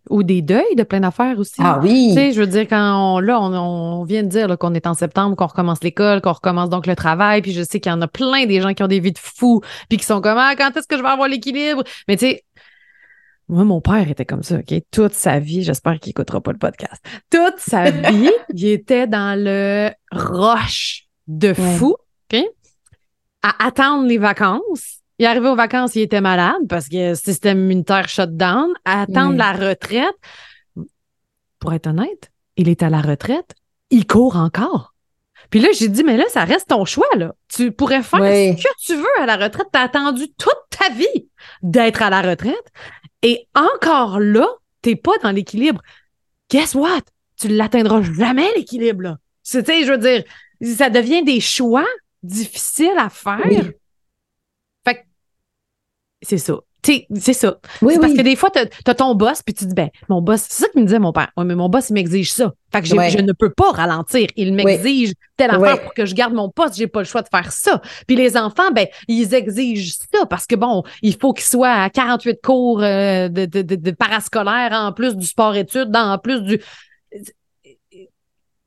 ou 0.10 0.24
des 0.24 0.42
deuils 0.42 0.76
de 0.76 0.84
plein 0.84 1.00
d'affaires 1.00 1.40
aussi. 1.40 1.56
Ah 1.60 1.80
oui. 1.82 2.10
Tu 2.10 2.16
sais, 2.16 2.32
je 2.34 2.40
veux 2.40 2.48
dire, 2.48 2.68
quand 2.68 3.16
on, 3.16 3.20
là, 3.20 3.40
on, 3.40 4.04
vient 4.04 4.24
de 4.24 4.28
dire 4.28 4.58
qu'on 4.58 4.74
est 4.74 4.88
en 4.88 4.94
septembre, 4.94 5.36
qu'on 5.36 5.48
recommence 5.48 5.84
l'école, 5.84 6.22
qu'on 6.22 6.34
recommence 6.34 6.70
donc 6.70 6.86
le 6.86 6.96
travail, 6.96 7.42
puis 7.42 7.54
je 7.54 7.64
sais 7.64 7.80
qu'il 7.80 7.92
y 7.92 7.96
en 7.96 8.02
a 8.02 8.08
plein 8.08 8.46
des 8.46 8.62
gens 8.62 8.74
qui 8.74 8.84
ont 8.84 8.88
des 8.88 9.00
vies 9.00 9.14
de 9.14 9.20
fous, 9.20 9.62
puis 9.90 9.98
qui 9.98 10.06
sont 10.06 10.22
comme, 10.22 10.38
ah, 10.38 10.56
quand 10.58 10.76
est-ce 10.76 10.88
que 10.88 10.98
je 10.98 11.02
vais 11.02 11.10
avoir 11.10 11.28
l'équilibre? 11.28 11.84
Mais 12.08 12.18
tu 12.18 12.26
sais, 12.26 12.44
moi, 13.50 13.66
mon 13.66 13.82
père 13.82 14.10
était 14.10 14.26
comme 14.26 14.44
ça, 14.44 14.56
OK? 14.56 14.74
Toute 14.92 15.14
sa 15.14 15.40
vie, 15.40 15.64
j'espère 15.64 16.00
qu'il 16.00 16.12
écoutera 16.12 16.42
pas 16.42 16.52
le 16.52 16.58
podcast. 16.58 17.04
Toute 17.30 17.58
sa 17.58 17.90
vie, 18.12 18.32
il 18.54 18.68
était 18.68 19.08
dans 19.08 19.38
le 19.38 19.92
rush 20.12 21.08
de 21.28 21.54
fou, 21.54 21.96
OK? 22.32 22.42
À 23.42 23.66
attendre 23.68 24.08
les 24.08 24.18
vacances 24.18 25.03
il 25.20 25.26
est 25.26 25.28
arrivé 25.28 25.48
aux 25.48 25.56
vacances, 25.56 25.96
il 25.96 26.02
était 26.02 26.22
malade 26.22 26.68
parce 26.68 26.90
que 26.90 27.10
le 27.10 27.16
système 27.16 27.60
immunitaire 27.60 28.10
shutdown. 28.10 28.74
Attendre 28.86 29.38
la 29.38 29.54
retraite. 29.54 30.16
Pour 31.60 31.74
être 31.74 31.88
honnête, 31.88 32.32
il 32.58 32.68
est 32.68 32.84
à 32.84 32.90
la 32.90 33.00
retraite, 33.00 33.56
il 33.90 34.06
court 34.06 34.36
encore. 34.36 34.94
Puis 35.50 35.60
là, 35.60 35.70
j'ai 35.72 35.88
dit, 35.88 36.04
mais 36.04 36.18
là, 36.18 36.26
ça 36.30 36.44
reste 36.44 36.70
ton 36.70 36.84
choix, 36.84 37.08
là. 37.16 37.36
Tu 37.48 37.72
pourrais 37.72 38.02
faire 38.04 38.20
ce 38.20 38.56
que 38.56 38.86
tu 38.86 38.96
veux 38.96 39.22
à 39.22 39.26
la 39.26 39.38
retraite. 39.38 39.68
Tu 39.72 39.80
as 39.80 39.84
attendu 39.84 40.28
toute 40.38 40.60
ta 40.70 40.90
vie 40.94 41.30
d'être 41.62 42.02
à 42.02 42.10
la 42.10 42.22
retraite. 42.22 42.72
Et 43.22 43.48
encore 43.56 44.20
là, 44.20 44.48
t'es 44.82 44.96
pas 44.96 45.14
dans 45.22 45.32
l'équilibre. 45.32 45.82
Guess 46.50 46.76
what? 46.76 47.04
Tu 47.40 47.48
l'atteindras 47.48 48.02
jamais, 48.02 48.52
l'équilibre, 48.56 49.04
là. 49.04 49.18
Tu 49.50 49.64
sais, 49.64 49.86
je 49.86 49.92
veux 49.92 49.98
dire, 49.98 50.24
ça 50.76 50.90
devient 50.90 51.24
des 51.24 51.40
choix 51.40 51.86
difficiles 52.24 52.98
à 52.98 53.10
faire. 53.10 53.72
C'est 56.24 56.38
ça. 56.38 56.56
C'est 56.86 57.34
ça. 57.34 57.60
Oui, 57.82 57.98
Parce 58.00 58.14
que 58.14 58.22
des 58.22 58.36
fois, 58.36 58.50
tu 58.52 58.60
as, 58.60 58.96
ton 58.96 59.16
boss, 59.16 59.42
puis 59.42 59.54
tu 59.54 59.66
dis, 59.66 59.74
ben, 59.74 59.90
mon 60.10 60.22
boss, 60.22 60.44
c'est 60.50 60.64
ça 60.64 60.70
que 60.70 60.78
me 60.78 60.84
disait 60.84 61.00
mon 61.00 61.14
père. 61.14 61.30
Oui, 61.38 61.46
mais 61.46 61.56
mon 61.56 61.70
boss, 61.70 61.90
il 61.90 61.94
m'exige 61.94 62.34
ça. 62.34 62.52
Fait 62.74 62.82
que 62.82 62.88
je 62.88 63.22
ne 63.22 63.32
peux 63.32 63.52
pas 63.52 63.72
ralentir. 63.72 64.28
Il 64.36 64.54
m'exige 64.54 65.14
telle 65.38 65.52
affaire 65.52 65.82
pour 65.82 65.94
que 65.94 66.06
je 66.06 66.14
garde 66.14 66.34
mon 66.34 66.50
poste. 66.50 66.76
J'ai 66.76 66.88
pas 66.88 67.00
le 67.00 67.06
choix 67.06 67.22
de 67.22 67.30
faire 67.30 67.52
ça. 67.52 67.82
Puis 68.06 68.18
les 68.18 68.36
enfants, 68.36 68.72
ben, 68.76 68.88
ils 69.08 69.34
exigent 69.34 69.96
ça 70.14 70.26
parce 70.26 70.46
que 70.46 70.56
bon, 70.56 70.84
il 71.02 71.16
faut 71.16 71.34
qu'ils 71.34 71.46
soient 71.46 71.72
à 71.72 71.90
48 71.90 72.40
cours 72.44 72.82
euh, 72.84 73.30
de, 73.30 73.46
de, 73.46 73.62
de, 73.62 73.76
de 73.76 73.92
parascolaire 73.92 74.72
en 74.74 74.92
plus 74.92 75.16
du 75.16 75.26
sport-études, 75.26 75.96
en 75.96 76.18
plus 76.18 76.42
du 76.42 76.60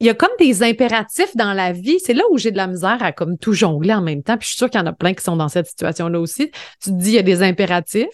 il 0.00 0.06
y 0.06 0.11
a 0.11 0.14
comme 0.14 0.30
des 0.38 0.62
impératifs 0.62 1.35
dans 1.37 1.52
la 1.54 1.72
vie. 1.72 1.98
C'est 2.00 2.12
là 2.12 2.22
où 2.30 2.38
j'ai 2.38 2.50
de 2.50 2.56
la 2.56 2.66
misère 2.66 2.98
à 3.00 3.12
comme 3.12 3.38
tout 3.38 3.52
jongler 3.52 3.94
en 3.94 4.02
même 4.02 4.22
temps. 4.22 4.37
Puis 4.37 4.44
je 4.44 4.48
suis 4.48 4.59
sûre 4.59 4.70
qu'il 4.70 4.80
y 4.80 4.82
en 4.82 4.87
a 4.87 4.92
plein 4.92 5.14
qui 5.14 5.24
sont 5.24 5.37
dans 5.37 5.48
cette 5.48 5.66
situation-là 5.66 6.20
aussi. 6.20 6.50
Tu 6.82 6.90
te 6.90 6.94
dis, 6.96 7.11
il 7.11 7.14
y 7.14 7.18
a 7.18 7.22
des 7.22 7.42
impératifs. 7.42 8.06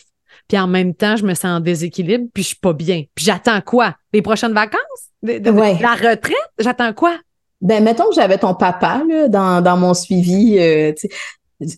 Puis 0.49 0.59
en 0.59 0.67
même 0.67 0.95
temps, 0.95 1.17
je 1.17 1.25
me 1.25 1.35
sens 1.35 1.45
en 1.45 1.61
déséquilibre, 1.61 2.27
puis 2.33 2.43
je 2.43 2.49
suis 2.49 2.57
pas 2.57 2.73
bien. 2.73 3.05
Puis 3.15 3.25
j'attends 3.25 3.61
quoi? 3.61 3.95
Les 4.13 4.23
prochaines 4.23 4.53
vacances? 4.53 4.81
De, 5.23 5.39
La 5.83 5.95
retraite? 5.95 6.37
J'attends 6.59 6.93
quoi? 6.93 7.17
Ben, 7.61 7.83
mettons 7.83 8.09
que 8.09 8.15
j'avais 8.15 8.39
ton 8.39 8.55
papa 8.55 9.03
là, 9.09 9.29
dans, 9.29 9.63
dans 9.63 9.77
mon 9.77 9.95
suivi. 9.95 10.59
Euh, 10.59 10.93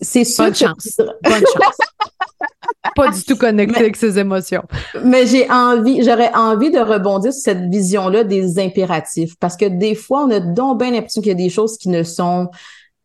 c'est 0.00 0.24
sûr. 0.24 0.44
Bonne 0.44 0.54
chance. 0.54 0.96
Bonne 0.98 1.32
chance. 1.40 1.76
pas 2.94 3.10
du 3.10 3.22
tout 3.24 3.36
connecté 3.36 3.78
avec 3.78 3.96
ses 3.96 4.18
émotions. 4.18 4.62
Mais 5.04 5.26
j'ai 5.26 5.50
envie, 5.50 6.02
j'aurais 6.02 6.32
envie 6.34 6.70
de 6.70 6.78
rebondir 6.78 7.32
sur 7.32 7.42
cette 7.42 7.70
vision-là 7.70 8.24
des 8.24 8.58
impératifs 8.58 9.34
parce 9.40 9.56
que 9.56 9.66
des 9.66 9.94
fois, 9.94 10.24
on 10.24 10.30
a 10.30 10.40
donc 10.40 10.80
bien 10.80 10.90
l'impression 10.90 11.20
qu'il 11.20 11.30
y 11.30 11.34
a 11.34 11.36
des 11.36 11.50
choses 11.50 11.76
qui 11.78 11.88
ne 11.88 12.02
sont 12.02 12.48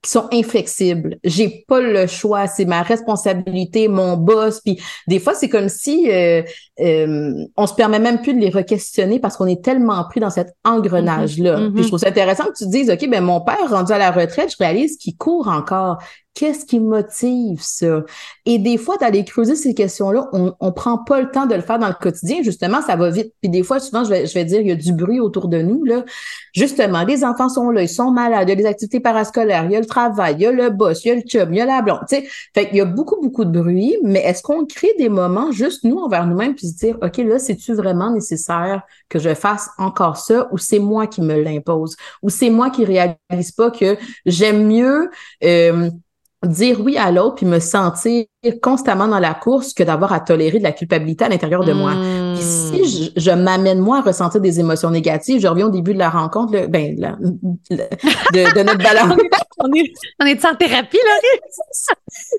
qui 0.01 0.11
sont 0.11 0.29
inflexibles. 0.31 1.17
J'ai 1.25 1.65
pas 1.67 1.81
le 1.81 2.07
choix, 2.07 2.47
c'est 2.47 2.63
ma 2.63 2.83
responsabilité, 2.83 3.89
mon 3.89 4.15
boss. 4.15 4.61
Puis 4.61 4.79
des 5.07 5.19
fois, 5.19 5.33
c'est 5.33 5.49
comme 5.49 5.67
si 5.67 6.09
euh, 6.09 6.41
euh, 6.81 7.45
on 7.57 7.67
se 7.67 7.73
permet 7.73 7.99
même 7.99 8.21
plus 8.21 8.33
de 8.33 8.39
les 8.39 8.49
re-questionner 8.49 9.19
parce 9.19 9.37
qu'on 9.37 9.47
est 9.47 9.63
tellement 9.63 10.03
pris 10.05 10.19
dans 10.19 10.29
cet 10.29 10.55
engrenage-là. 10.63 11.59
Mm-hmm. 11.59 11.73
Puis 11.73 11.83
je 11.83 11.87
trouve 11.87 11.99
ça 11.99 12.09
intéressant 12.09 12.45
que 12.45 12.57
tu 12.57 12.67
dises, 12.67 12.89
ok, 12.89 13.09
ben 13.09 13.23
mon 13.23 13.41
père 13.41 13.69
rendu 13.69 13.91
à 13.91 13.97
la 13.97 14.11
retraite, 14.11 14.51
je 14.51 14.57
réalise 14.57 14.97
qu'il 14.97 15.15
court 15.17 15.47
encore. 15.47 15.99
Qu'est-ce 16.35 16.63
qui 16.63 16.79
motive 16.79 17.59
ça? 17.61 18.03
Et 18.45 18.59
des 18.59 18.77
fois, 18.77 18.95
d'aller 18.95 19.25
creuser 19.25 19.55
ces 19.55 19.73
questions-là, 19.73 20.29
on, 20.31 20.53
on 20.61 20.71
prend 20.71 20.97
pas 20.99 21.19
le 21.19 21.31
temps 21.31 21.47
de 21.47 21.55
le 21.55 21.61
faire 21.61 21.79
dans 21.79 21.87
le 21.87 21.95
quotidien. 21.99 22.37
Justement, 22.43 22.81
ça 22.81 22.95
va 22.95 23.09
vite. 23.09 23.33
Puis 23.41 23.49
des 23.49 23.61
fois, 23.61 23.79
souvent, 23.79 24.05
je 24.05 24.09
vais, 24.09 24.25
je 24.25 24.33
vais 24.35 24.45
dire, 24.45 24.61
il 24.61 24.67
y 24.67 24.71
a 24.71 24.75
du 24.75 24.93
bruit 24.93 25.19
autour 25.19 25.49
de 25.49 25.61
nous. 25.61 25.83
Là. 25.83 26.05
Justement, 26.53 27.03
les 27.03 27.25
enfants 27.25 27.49
sont 27.49 27.71
là, 27.71 27.81
ils 27.81 27.89
sont 27.89 28.11
malades, 28.11 28.47
il 28.47 28.51
y 28.51 28.53
a 28.53 28.55
des 28.55 28.65
activités 28.65 28.99
parascolaires, 29.01 29.65
il 29.65 29.71
y 29.71 29.75
a 29.75 29.79
le 29.79 29.85
travail, 29.85 30.35
il 30.37 30.41
y 30.41 30.45
a 30.45 30.51
le 30.51 30.69
boss, 30.69 31.03
il 31.03 31.07
y 31.09 31.11
a 31.11 31.15
le 31.15 31.21
chum, 31.21 31.53
il 31.53 31.57
y 31.57 31.61
a 31.61 31.65
la 31.65 31.81
blonde. 31.81 31.99
sais 32.07 32.25
Fait 32.53 32.67
qu'il 32.67 32.77
y 32.77 32.81
a 32.81 32.85
beaucoup, 32.85 33.19
beaucoup 33.21 33.43
de 33.43 33.51
bruit, 33.51 33.97
mais 34.03 34.19
est-ce 34.19 34.41
qu'on 34.41 34.65
crée 34.65 34.93
des 34.97 35.09
moments 35.09 35.51
juste 35.51 35.83
nous 35.83 35.97
envers 35.97 36.25
nous-mêmes 36.25 36.55
puis 36.55 36.68
dire, 36.75 36.97
OK, 37.01 37.17
là, 37.17 37.39
c'est-tu 37.39 37.73
vraiment 37.73 38.11
nécessaire 38.11 38.83
que 39.09 39.19
je 39.19 39.33
fasse 39.33 39.69
encore 39.77 40.17
ça 40.17 40.47
ou 40.51 40.57
c'est 40.57 40.79
moi 40.79 41.07
qui 41.07 41.21
me 41.21 41.41
l'impose? 41.41 41.95
Ou 42.21 42.29
c'est 42.29 42.49
moi 42.49 42.69
qui 42.69 42.85
réalise 42.85 43.51
pas 43.55 43.71
que 43.71 43.97
j'aime 44.25 44.67
mieux 44.67 45.09
euh, 45.43 45.89
dire 46.45 46.79
oui 46.79 46.97
à 46.97 47.11
l'autre 47.11 47.35
puis 47.35 47.45
me 47.45 47.59
sentir 47.59 48.25
constamment 48.61 49.09
dans 49.09 49.19
la 49.19 49.33
course 49.33 49.73
que 49.73 49.83
d'avoir 49.83 50.13
à 50.13 50.21
tolérer 50.21 50.59
de 50.59 50.63
la 50.63 50.71
culpabilité 50.71 51.25
à 51.25 51.29
l'intérieur 51.29 51.65
de 51.65 51.73
moi. 51.73 51.91
Puis 52.35 52.43
si 52.43 53.11
je, 53.17 53.31
m'amène 53.31 53.79
moi 53.79 53.97
à 53.97 54.01
ressentir 54.01 54.39
des 54.39 54.61
émotions 54.61 54.89
négatives, 54.89 55.41
je 55.41 55.47
reviens 55.47 55.67
au 55.67 55.71
début 55.71 55.93
de 55.93 55.99
la 55.99 56.09
rencontre, 56.09 56.67
ben 56.67 56.95
de, 56.95 58.63
notre 58.63 58.77
balance. 58.83 59.19
on 59.57 59.73
est, 59.73 59.91
on 60.21 60.25
est 60.25 60.45
en 60.45 60.55
thérapie 60.55 60.97
là. 60.97 61.19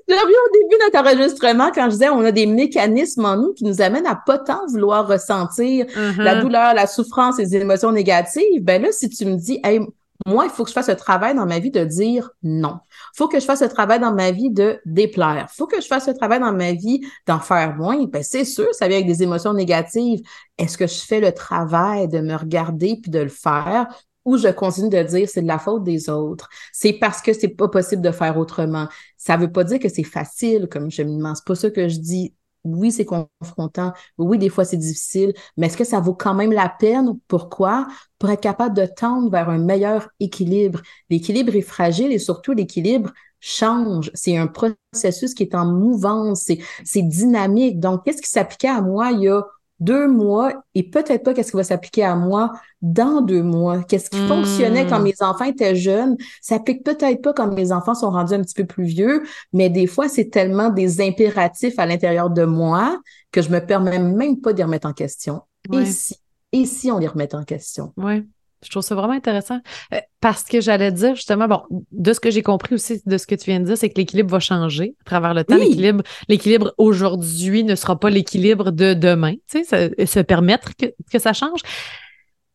je 0.07 0.13
reviens 0.13 0.37
au 0.47 0.53
début 0.53 0.75
de 0.79 0.85
notre 0.85 1.07
enregistrement 1.07 1.71
quand 1.73 1.85
je 1.85 1.91
disais 1.91 2.09
on 2.09 2.21
a 2.21 2.31
des 2.31 2.47
mécanismes 2.47 3.25
en 3.25 3.37
nous 3.37 3.53
qui 3.53 3.65
nous 3.65 3.81
amènent 3.81 4.07
à 4.07 4.15
pas 4.15 4.39
tant 4.39 4.65
vouloir 4.71 5.07
ressentir 5.07 5.85
la 6.17 6.35
uh-huh. 6.35 6.41
douleur, 6.41 6.73
la 6.73 6.87
souffrance, 6.87 7.37
les 7.37 7.55
émotions 7.55 7.91
négatives. 7.91 8.63
Ben 8.63 8.81
là, 8.81 8.91
si 8.91 9.09
tu 9.09 9.25
me 9.25 9.35
dis, 9.35 9.59
hey, 9.63 9.79
moi, 10.25 10.45
il 10.45 10.51
faut 10.51 10.63
que 10.63 10.69
je 10.69 10.73
fasse 10.73 10.87
ce 10.87 10.91
travail 10.91 11.35
dans 11.35 11.45
ma 11.45 11.59
vie 11.59 11.71
de 11.71 11.83
dire 11.83 12.31
non. 12.43 12.79
Il 13.13 13.17
faut 13.17 13.27
que 13.27 13.39
je 13.39 13.45
fasse 13.45 13.59
ce 13.59 13.65
travail 13.65 13.99
dans 13.99 14.13
ma 14.13 14.31
vie 14.31 14.51
de 14.51 14.79
déplaire. 14.85 15.47
Il 15.51 15.55
faut 15.55 15.67
que 15.67 15.81
je 15.81 15.87
fasse 15.87 16.05
ce 16.05 16.11
travail 16.11 16.39
dans 16.39 16.53
ma 16.53 16.73
vie 16.73 17.01
d'en 17.27 17.39
faire 17.39 17.75
moins. 17.75 18.05
Ben, 18.05 18.23
c'est 18.23 18.45
sûr, 18.45 18.67
ça 18.73 18.87
vient 18.87 18.97
avec 18.97 19.07
des 19.07 19.23
émotions 19.23 19.53
négatives. 19.53 20.21
Est-ce 20.57 20.77
que 20.77 20.87
je 20.87 20.99
fais 20.99 21.19
le 21.19 21.31
travail 21.31 22.07
de 22.07 22.19
me 22.19 22.35
regarder 22.35 22.99
puis 23.01 23.11
de 23.11 23.19
le 23.19 23.29
faire 23.29 23.87
ou 24.23 24.37
je 24.37 24.49
continue 24.49 24.89
de 24.89 25.01
dire 25.01 25.27
c'est 25.27 25.41
de 25.41 25.47
la 25.47 25.59
faute 25.59 25.83
des 25.83 26.09
autres? 26.09 26.49
C'est 26.71 26.93
parce 26.93 27.21
que 27.21 27.33
c'est 27.33 27.47
pas 27.49 27.67
possible 27.67 28.01
de 28.01 28.11
faire 28.11 28.37
autrement. 28.37 28.87
Ça 29.17 29.37
veut 29.37 29.51
pas 29.51 29.63
dire 29.63 29.79
que 29.79 29.89
c'est 29.89 30.03
facile 30.03 30.67
comme 30.69 30.91
je 30.91 31.01
me 31.03 31.35
C'est 31.35 31.45
pas 31.45 31.55
ça 31.55 31.69
que 31.71 31.87
je 31.87 31.97
dis 31.97 32.33
oui, 32.63 32.91
c'est 32.91 33.05
confrontant. 33.05 33.93
Oui, 34.17 34.37
des 34.37 34.49
fois, 34.49 34.65
c'est 34.65 34.77
difficile. 34.77 35.33
Mais 35.57 35.67
est-ce 35.67 35.77
que 35.77 35.83
ça 35.83 35.99
vaut 35.99 36.13
quand 36.13 36.33
même 36.35 36.51
la 36.51 36.69
peine? 36.69 37.17
Pourquoi? 37.27 37.87
Pour 38.19 38.29
être 38.29 38.41
capable 38.41 38.75
de 38.75 38.85
tendre 38.85 39.31
vers 39.31 39.49
un 39.49 39.57
meilleur 39.57 40.09
équilibre. 40.19 40.81
L'équilibre 41.09 41.55
est 41.55 41.61
fragile 41.61 42.11
et 42.11 42.19
surtout 42.19 42.53
l'équilibre 42.53 43.11
change. 43.39 44.11
C'est 44.13 44.37
un 44.37 44.47
processus 44.47 45.33
qui 45.33 45.43
est 45.43 45.55
en 45.55 45.65
mouvance. 45.65 46.49
C'est 46.83 47.01
dynamique. 47.01 47.79
Donc, 47.79 48.05
qu'est-ce 48.05 48.21
qui 48.21 48.29
s'appliquait 48.29 48.67
à 48.67 48.81
moi 48.81 49.11
il 49.11 49.21
y 49.23 49.27
a 49.29 49.41
deux 49.81 50.07
mois 50.07 50.53
et 50.75 50.83
peut-être 50.83 51.23
pas 51.23 51.33
qu'est-ce 51.33 51.51
qui 51.51 51.57
va 51.57 51.63
s'appliquer 51.63 52.03
à 52.03 52.15
moi 52.15 52.53
dans 52.81 53.21
deux 53.21 53.41
mois. 53.41 53.83
Qu'est-ce 53.83 54.09
qui 54.09 54.19
fonctionnait 54.27 54.87
quand 54.87 54.99
hmm. 54.99 55.03
mes 55.03 55.21
enfants 55.21 55.45
étaient 55.45 55.75
jeunes, 55.75 56.15
ça 56.41 56.55
s'applique 56.55 56.83
peut-être 56.83 57.21
pas 57.21 57.33
quand 57.33 57.51
mes 57.51 57.71
enfants 57.71 57.95
sont 57.95 58.11
rendus 58.11 58.35
un 58.35 58.41
petit 58.41 58.53
peu 58.53 58.65
plus 58.65 58.85
vieux, 58.85 59.23
mais 59.51 59.69
des 59.69 59.87
fois, 59.87 60.07
c'est 60.07 60.29
tellement 60.29 60.69
des 60.69 61.01
impératifs 61.01 61.77
à 61.79 61.85
l'intérieur 61.85 62.29
de 62.29 62.45
moi 62.45 62.99
que 63.31 63.41
je 63.41 63.49
me 63.49 63.59
permets 63.59 63.99
même 63.99 64.39
pas 64.39 64.53
de 64.53 64.57
les 64.59 64.63
remettre 64.63 64.87
en 64.87 64.93
question. 64.93 65.41
Et 65.73 65.85
si, 65.85 66.15
et 66.51 66.65
si 66.65 66.91
on 66.91 66.99
les 66.99 67.07
remet 67.07 67.33
en 67.33 67.43
question? 67.43 67.93
Oui. 67.97 68.27
Je 68.63 68.69
trouve 68.69 68.83
ça 68.83 68.95
vraiment 68.95 69.13
intéressant 69.13 69.59
euh, 69.93 69.99
parce 70.19 70.43
que 70.43 70.61
j'allais 70.61 70.91
dire 70.91 71.15
justement, 71.15 71.47
bon, 71.47 71.63
de 71.91 72.13
ce 72.13 72.19
que 72.19 72.29
j'ai 72.29 72.43
compris 72.43 72.75
aussi 72.75 73.01
de 73.05 73.17
ce 73.17 73.25
que 73.25 73.35
tu 73.35 73.49
viens 73.49 73.59
de 73.59 73.65
dire, 73.65 73.77
c'est 73.77 73.89
que 73.89 73.97
l'équilibre 73.97 74.29
va 74.29 74.39
changer 74.39 74.95
à 75.01 75.03
travers 75.03 75.33
le 75.33 75.43
temps. 75.43 75.55
L'équilibre, 75.55 76.03
l'équilibre 76.27 76.73
aujourd'hui 76.77 77.63
ne 77.63 77.75
sera 77.75 77.99
pas 77.99 78.09
l'équilibre 78.09 78.71
de 78.71 78.93
demain. 78.93 79.33
Tu 79.49 79.63
sais, 79.63 80.05
se 80.05 80.19
permettre 80.19 80.75
que, 80.75 80.87
que 81.11 81.19
ça 81.19 81.33
change. 81.33 81.61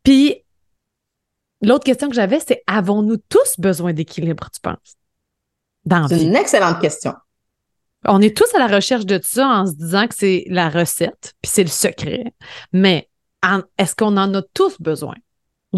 Puis 0.04 0.36
l'autre 1.62 1.84
question 1.84 2.08
que 2.08 2.14
j'avais, 2.14 2.38
c'est 2.38 2.62
avons-nous 2.66 3.16
tous 3.28 3.58
besoin 3.58 3.92
d'équilibre, 3.92 4.48
tu 4.52 4.60
penses? 4.60 4.96
C'est 6.08 6.22
une 6.22 6.36
excellente 6.36 6.80
question. 6.80 7.14
On 8.04 8.20
est 8.20 8.36
tous 8.36 8.54
à 8.54 8.58
la 8.58 8.68
recherche 8.68 9.06
de 9.06 9.20
ça 9.22 9.48
en 9.48 9.66
se 9.66 9.72
disant 9.72 10.06
que 10.06 10.14
c'est 10.14 10.44
la 10.48 10.68
recette, 10.68 11.34
puis 11.42 11.50
c'est 11.52 11.64
le 11.64 11.68
secret. 11.68 12.34
Mais 12.72 13.08
est-ce 13.78 13.94
qu'on 13.94 14.16
en 14.16 14.32
a 14.34 14.42
tous 14.54 14.80
besoin? 14.80 15.14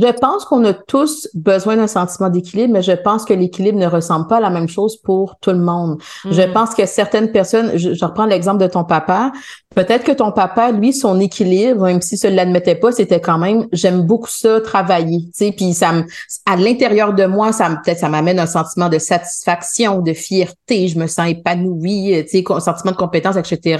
Je 0.00 0.12
pense 0.20 0.44
qu'on 0.44 0.64
a 0.64 0.72
tous 0.72 1.28
besoin 1.34 1.76
d'un 1.76 1.86
sentiment 1.86 2.28
d'équilibre, 2.28 2.72
mais 2.72 2.82
je 2.82 2.92
pense 2.92 3.24
que 3.24 3.34
l'équilibre 3.34 3.78
ne 3.78 3.86
ressemble 3.86 4.26
pas 4.26 4.36
à 4.36 4.40
la 4.40 4.50
même 4.50 4.68
chose 4.68 4.96
pour 4.96 5.38
tout 5.40 5.50
le 5.50 5.58
monde. 5.58 6.00
Je 6.24 6.42
mm. 6.42 6.52
pense 6.52 6.74
que 6.74 6.86
certaines 6.86 7.32
personnes, 7.32 7.76
je, 7.76 7.94
je 7.94 8.04
reprends 8.04 8.26
l'exemple 8.26 8.58
de 8.58 8.68
ton 8.68 8.84
papa, 8.84 9.32
peut-être 9.78 10.02
que 10.02 10.10
ton 10.10 10.32
papa, 10.32 10.72
lui, 10.72 10.92
son 10.92 11.20
équilibre, 11.20 11.84
même 11.84 12.02
si 12.02 12.18
ne 12.26 12.34
l'admettait 12.34 12.74
pas, 12.74 12.90
c'était 12.90 13.20
quand 13.20 13.38
même, 13.38 13.68
j'aime 13.70 14.02
beaucoup 14.02 14.28
ça, 14.28 14.60
travailler, 14.60 15.20
tu 15.26 15.30
sais, 15.34 15.52
puis 15.52 15.72
ça 15.72 15.92
me, 15.92 16.04
à 16.46 16.56
l'intérieur 16.56 17.14
de 17.14 17.26
moi, 17.26 17.52
ça 17.52 17.68
peut-être 17.84 18.00
ça 18.00 18.08
m'amène 18.08 18.40
un 18.40 18.46
sentiment 18.46 18.88
de 18.88 18.98
satisfaction, 18.98 20.00
de 20.00 20.14
fierté, 20.14 20.88
je 20.88 20.98
me 20.98 21.06
sens 21.06 21.28
épanouie, 21.28 22.24
tu 22.28 22.42
sais, 22.42 22.60
sentiment 22.60 22.90
de 22.90 22.96
compétence, 22.96 23.36
etc. 23.36 23.78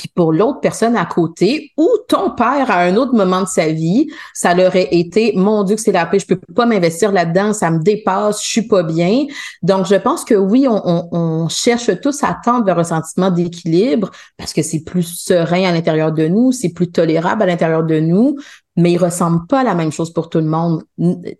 Puis 0.00 0.08
pour 0.14 0.32
l'autre 0.32 0.60
personne 0.60 0.96
à 0.96 1.04
côté, 1.04 1.72
ou 1.76 1.86
ton 2.08 2.30
père 2.30 2.70
à 2.70 2.80
un 2.80 2.96
autre 2.96 3.14
moment 3.14 3.42
de 3.42 3.48
sa 3.48 3.68
vie, 3.68 4.08
ça 4.32 4.54
leur 4.54 4.74
été, 4.74 5.34
mon 5.36 5.62
Dieu, 5.62 5.76
que 5.76 5.82
c'est 5.82 5.92
la 5.92 6.06
paix, 6.06 6.18
je 6.18 6.26
peux 6.26 6.40
pas 6.54 6.64
m'investir 6.64 7.12
là-dedans, 7.12 7.52
ça 7.52 7.70
me 7.70 7.82
dépasse, 7.82 8.42
je 8.42 8.48
suis 8.48 8.66
pas 8.66 8.82
bien. 8.82 9.26
Donc, 9.62 9.86
je 9.86 9.96
pense 9.96 10.24
que 10.24 10.34
oui, 10.34 10.66
on, 10.66 10.80
on, 10.84 11.08
on 11.12 11.48
cherche 11.50 11.90
tous 12.00 12.24
à 12.24 12.34
tendre 12.42 12.64
vers 12.64 12.78
un 12.78 12.84
sentiment 12.84 13.30
d'équilibre 13.30 14.10
parce 14.38 14.54
que 14.54 14.62
c'est 14.62 14.80
plus 14.80 15.19
serein 15.24 15.64
à 15.64 15.72
l'intérieur 15.72 16.12
de 16.12 16.26
nous, 16.28 16.52
c'est 16.52 16.72
plus 16.72 16.90
tolérable 16.90 17.42
à 17.42 17.46
l'intérieur 17.46 17.84
de 17.84 18.00
nous, 18.00 18.36
mais 18.76 18.92
il 18.92 18.98
ressemble 18.98 19.46
pas 19.46 19.60
à 19.60 19.64
la 19.64 19.74
même 19.74 19.92
chose 19.92 20.12
pour 20.12 20.30
tout 20.30 20.38
le 20.38 20.46
monde. 20.46 20.82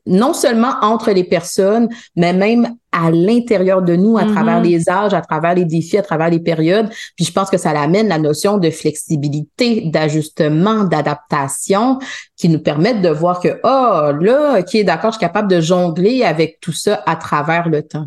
Non 0.07 0.35
seulement 0.35 0.75
entre 0.83 1.11
les 1.13 1.25
personnes, 1.25 1.89
mais 2.17 2.33
même 2.33 2.75
à 2.93 3.11
l'intérieur 3.11 3.83
de 3.83 3.97
nous, 3.97 4.19
à 4.19 4.25
mm-hmm. 4.25 4.33
travers 4.33 4.61
les 4.61 4.91
âges, 4.91 5.15
à 5.15 5.21
travers 5.21 5.55
les 5.55 5.65
défis, 5.65 5.97
à 5.97 6.03
travers 6.03 6.29
les 6.29 6.41
périodes. 6.41 6.89
Puis 7.17 7.25
je 7.25 7.33
pense 7.33 7.51
que 7.51 7.57
ça 7.57 7.71
amène 7.71 8.09
la 8.09 8.19
notion 8.19 8.59
de 8.59 8.71
flexibilité, 8.71 9.83
d'ajustement, 9.87 10.85
d'adaptation, 10.85 11.99
qui 12.37 12.49
nous 12.49 12.61
permettent 12.61 13.03
de 13.03 13.11
voir 13.11 13.41
que, 13.41 13.61
oh, 13.63 14.13
là, 14.21 14.61
OK, 14.61 14.85
d'accord, 14.85 15.13
je 15.13 15.19
suis 15.19 15.27
capable 15.27 15.49
de 15.49 15.61
jongler 15.61 16.25
avec 16.25 16.59
tout 16.61 16.73
ça 16.73 17.03
à 17.07 17.17
travers 17.17 17.69
le 17.69 17.83
temps. 17.83 18.07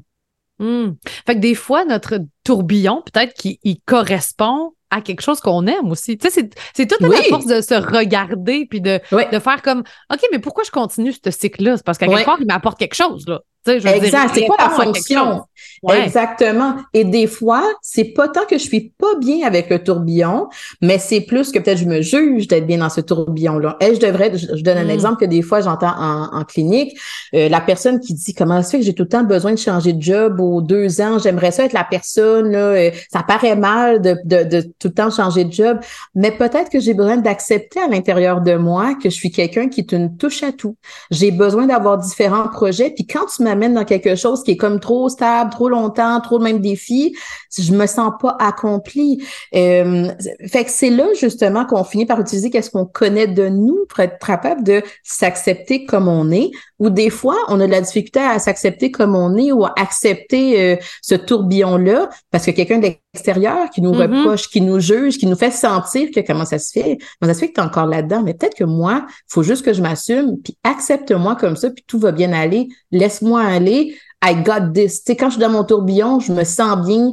Mm. 0.60 0.92
Fait 1.26 1.36
que 1.36 1.40
des 1.40 1.56
fois, 1.56 1.86
notre 1.86 2.20
tourbillon, 2.44 3.02
peut-être 3.02 3.34
qu'il 3.34 3.82
correspond 3.86 4.74
à 4.93 5.01
quelque 5.01 5.21
chose 5.21 5.39
qu'on 5.39 5.65
aime 5.67 5.91
aussi. 5.91 6.17
Tu 6.17 6.29
sais, 6.29 6.49
c'est 6.73 6.88
toute 6.88 7.01
la 7.01 7.21
force 7.23 7.45
de 7.45 7.62
se 7.62 7.73
regarder 7.73 8.65
puis 8.69 8.82
de, 8.82 8.99
de 9.12 9.39
faire 9.39 9.62
comme 9.62 9.84
OK, 10.12 10.19
mais 10.32 10.39
pourquoi 10.39 10.63
je 10.63 10.71
continue 10.71 11.13
ce 11.13 11.32
cycle-là? 11.32 11.77
C'est 11.77 11.86
parce 11.86 11.97
qu'à 11.97 12.08
quelque 12.08 12.25
part, 12.25 12.38
il 12.39 12.47
m'apporte 12.47 12.79
quelque 12.79 12.95
chose, 12.95 13.27
là 13.27 13.41
exact. 13.67 14.32
C'est 14.34 14.45
quoi 14.45 14.58
la 14.60 14.69
fonction? 14.69 15.43
Exactement. 15.91 16.76
Et 16.93 17.04
des 17.04 17.28
fois, 17.28 17.63
c'est 17.82 18.06
pas 18.06 18.28
tant 18.28 18.45
que 18.45 18.58
je 18.58 18.63
suis 18.63 18.93
pas 18.97 19.15
bien 19.19 19.45
avec 19.45 19.69
le 19.69 19.84
tourbillon, 19.84 20.47
mais 20.82 20.97
c'est 20.97 21.21
plus 21.21 21.52
que 21.52 21.60
peut-être 21.60 21.80
je 21.80 21.86
me 21.86 22.02
juge 22.02 22.47
d'être 22.47 22.65
bien 22.65 22.78
dans 22.78 22.89
ce 22.89 23.02
tourbillon-là. 23.02 23.78
Et 23.82 23.95
je 23.95 23.99
devrais, 23.99 24.32
je, 24.38 24.62
donne 24.63 24.78
un 24.78 24.86
hmm. 24.86 24.89
exemple 24.89 25.19
que 25.19 25.26
des 25.26 25.41
fois 25.41 25.62
j'entends 25.62 25.93
en, 25.97 26.43
clinique, 26.43 26.97
euh, 27.34 27.49
la 27.49 27.62
personne 27.62 27.99
qui 27.99 28.13
dit 28.13 28.34
comment 28.34 28.62
ça 28.62 28.71
fait 28.71 28.80
que 28.80 28.86
j'ai 28.86 28.93
tout 28.93 29.04
le 29.04 29.10
temps 29.10 29.23
besoin 29.23 29.54
de 29.54 29.58
changer 29.58 29.93
de 29.93 30.02
job 30.02 30.39
aux 30.39 30.62
deux 30.62 31.02
ans, 31.02 31.19
j'aimerais 31.19 31.52
ça 31.52 31.65
être 31.65 31.73
la 31.73 31.84
personne, 31.84 32.52
là, 32.52 32.58
euh, 32.58 32.91
ça 33.12 33.23
paraît 33.23 33.56
mal 33.56 34.02
de, 34.02 34.17
de, 34.26 34.43
de, 34.43 34.62
tout 34.80 34.89
le 34.89 34.93
temps 34.93 35.10
changer 35.10 35.45
de 35.45 35.54
job, 35.54 35.80
mais 36.15 36.32
peut-être 36.32 36.69
que 36.69 36.80
j'ai 36.80 36.93
besoin 36.93 37.17
d'accepter 37.17 37.80
à 37.80 37.88
l'intérieur 37.88 38.41
de 38.41 38.56
moi 38.56 38.95
que 38.95 39.10
je 39.10 39.15
suis 39.15 39.32
quelqu'un 39.32 39.69
qui 39.69 39.82
est 39.82 39.91
une 39.91 40.17
touche 40.17 40.43
à 40.43 40.52
tout. 40.52 40.76
J'ai 41.12 41.32
besoin 41.32 41.65
d'avoir 41.65 41.97
différents 41.97 42.47
projets, 42.47 42.91
puis 42.91 43.06
quand 43.06 43.26
tu 43.26 43.43
m'as 43.43 43.53
m'amène 43.54 43.74
dans 43.74 43.86
quelque 43.86 44.16
chose 44.16 44.44
qui 44.44 44.52
est 44.52 44.58
comme 44.58 44.80
trop 44.80 45.10
stable, 45.10 45.52
trop 45.52 45.70
longtemps, 45.70 46.20
trop 46.22 46.38
le 46.38 46.44
même 46.44 46.60
défi, 46.60 47.16
je 47.58 47.74
me 47.74 47.86
sens 47.86 48.12
pas 48.20 48.36
accomplie. 48.39 49.24
Euh, 49.56 50.10
fait 50.48 50.66
que 50.66 50.72
c'est 50.72 50.89
là 50.89 51.06
justement 51.20 51.66
qu'on 51.66 51.84
finit 51.84 52.06
par 52.06 52.20
utiliser 52.20 52.50
qu'est-ce 52.50 52.72
qu'on 52.72 52.86
connaît 52.86 53.28
de 53.28 53.50
nous 53.50 53.86
pour 53.89 54.00
être 54.00 54.18
capable 54.26 54.63
de 54.63 54.82
s'accepter 55.04 55.86
comme 55.86 56.08
on 56.08 56.32
est. 56.32 56.52
Ou 56.80 56.89
des 56.89 57.10
fois, 57.10 57.38
on 57.48 57.60
a 57.60 57.68
de 57.68 57.72
la 57.72 57.82
difficulté 57.82 58.20
à 58.20 58.39
s'accepter 58.39 58.92
comme 58.92 59.16
on 59.16 59.38
est 59.38 59.52
ou 59.52 59.66
à 59.66 59.74
accepter 59.78 60.62
euh, 60.62 60.76
ce 61.02 61.16
tourbillon-là 61.16 62.10
parce 62.32 62.46
que 62.46 62.52
quelqu'un 62.52 62.80
de 62.80 62.89
l'extérieur 63.13 63.69
qui 63.69 63.82
nous 63.82 63.91
mm-hmm. 63.91 64.17
reproche, 64.17 64.49
qui 64.49 64.62
nous 64.62 64.80
juge, 64.80 65.17
qui 65.17 65.28
nous 65.28 65.36
fait 65.36 65.52
sentir 65.52 66.10
que 66.13 66.19
comment 66.21 66.45
ça 66.45 66.58
se 66.58 66.71
fait, 66.71 66.97
comment 67.19 67.32
ça 67.32 67.36
se 67.36 67.39
fait 67.39 67.49
que 67.49 67.54
tu 67.54 67.62
es 67.62 67.63
encore 67.63 67.86
là-dedans. 67.86 68.23
Mais 68.23 68.34
peut-être 68.34 68.56
que 68.56 68.63
moi, 68.63 69.06
il 69.08 69.34
faut 69.34 69.43
juste 69.43 69.63
que 69.63 69.73
je 69.73 69.82
m'assume, 69.82 70.38
puis 70.43 70.58
accepte-moi 70.63 71.36
comme 71.36 71.56
ça, 71.56 71.69
puis 71.69 71.84
tout 71.86 71.99
va 71.99 72.12
bien 72.12 72.34
aller. 72.34 72.69
Laisse-moi 72.91 73.41
aller. 73.41 73.95
I 74.23 74.36
got 74.43 74.71
this. 74.73 75.04
Tu 75.04 75.12
sais, 75.12 75.15
quand 75.15 75.28
je 75.28 75.34
suis 75.34 75.41
dans 75.41 75.52
mon 75.52 75.63
tourbillon, 75.63 76.19
je 76.19 76.34
me 76.34 76.43
sens 76.43 76.86
bien. 76.88 77.12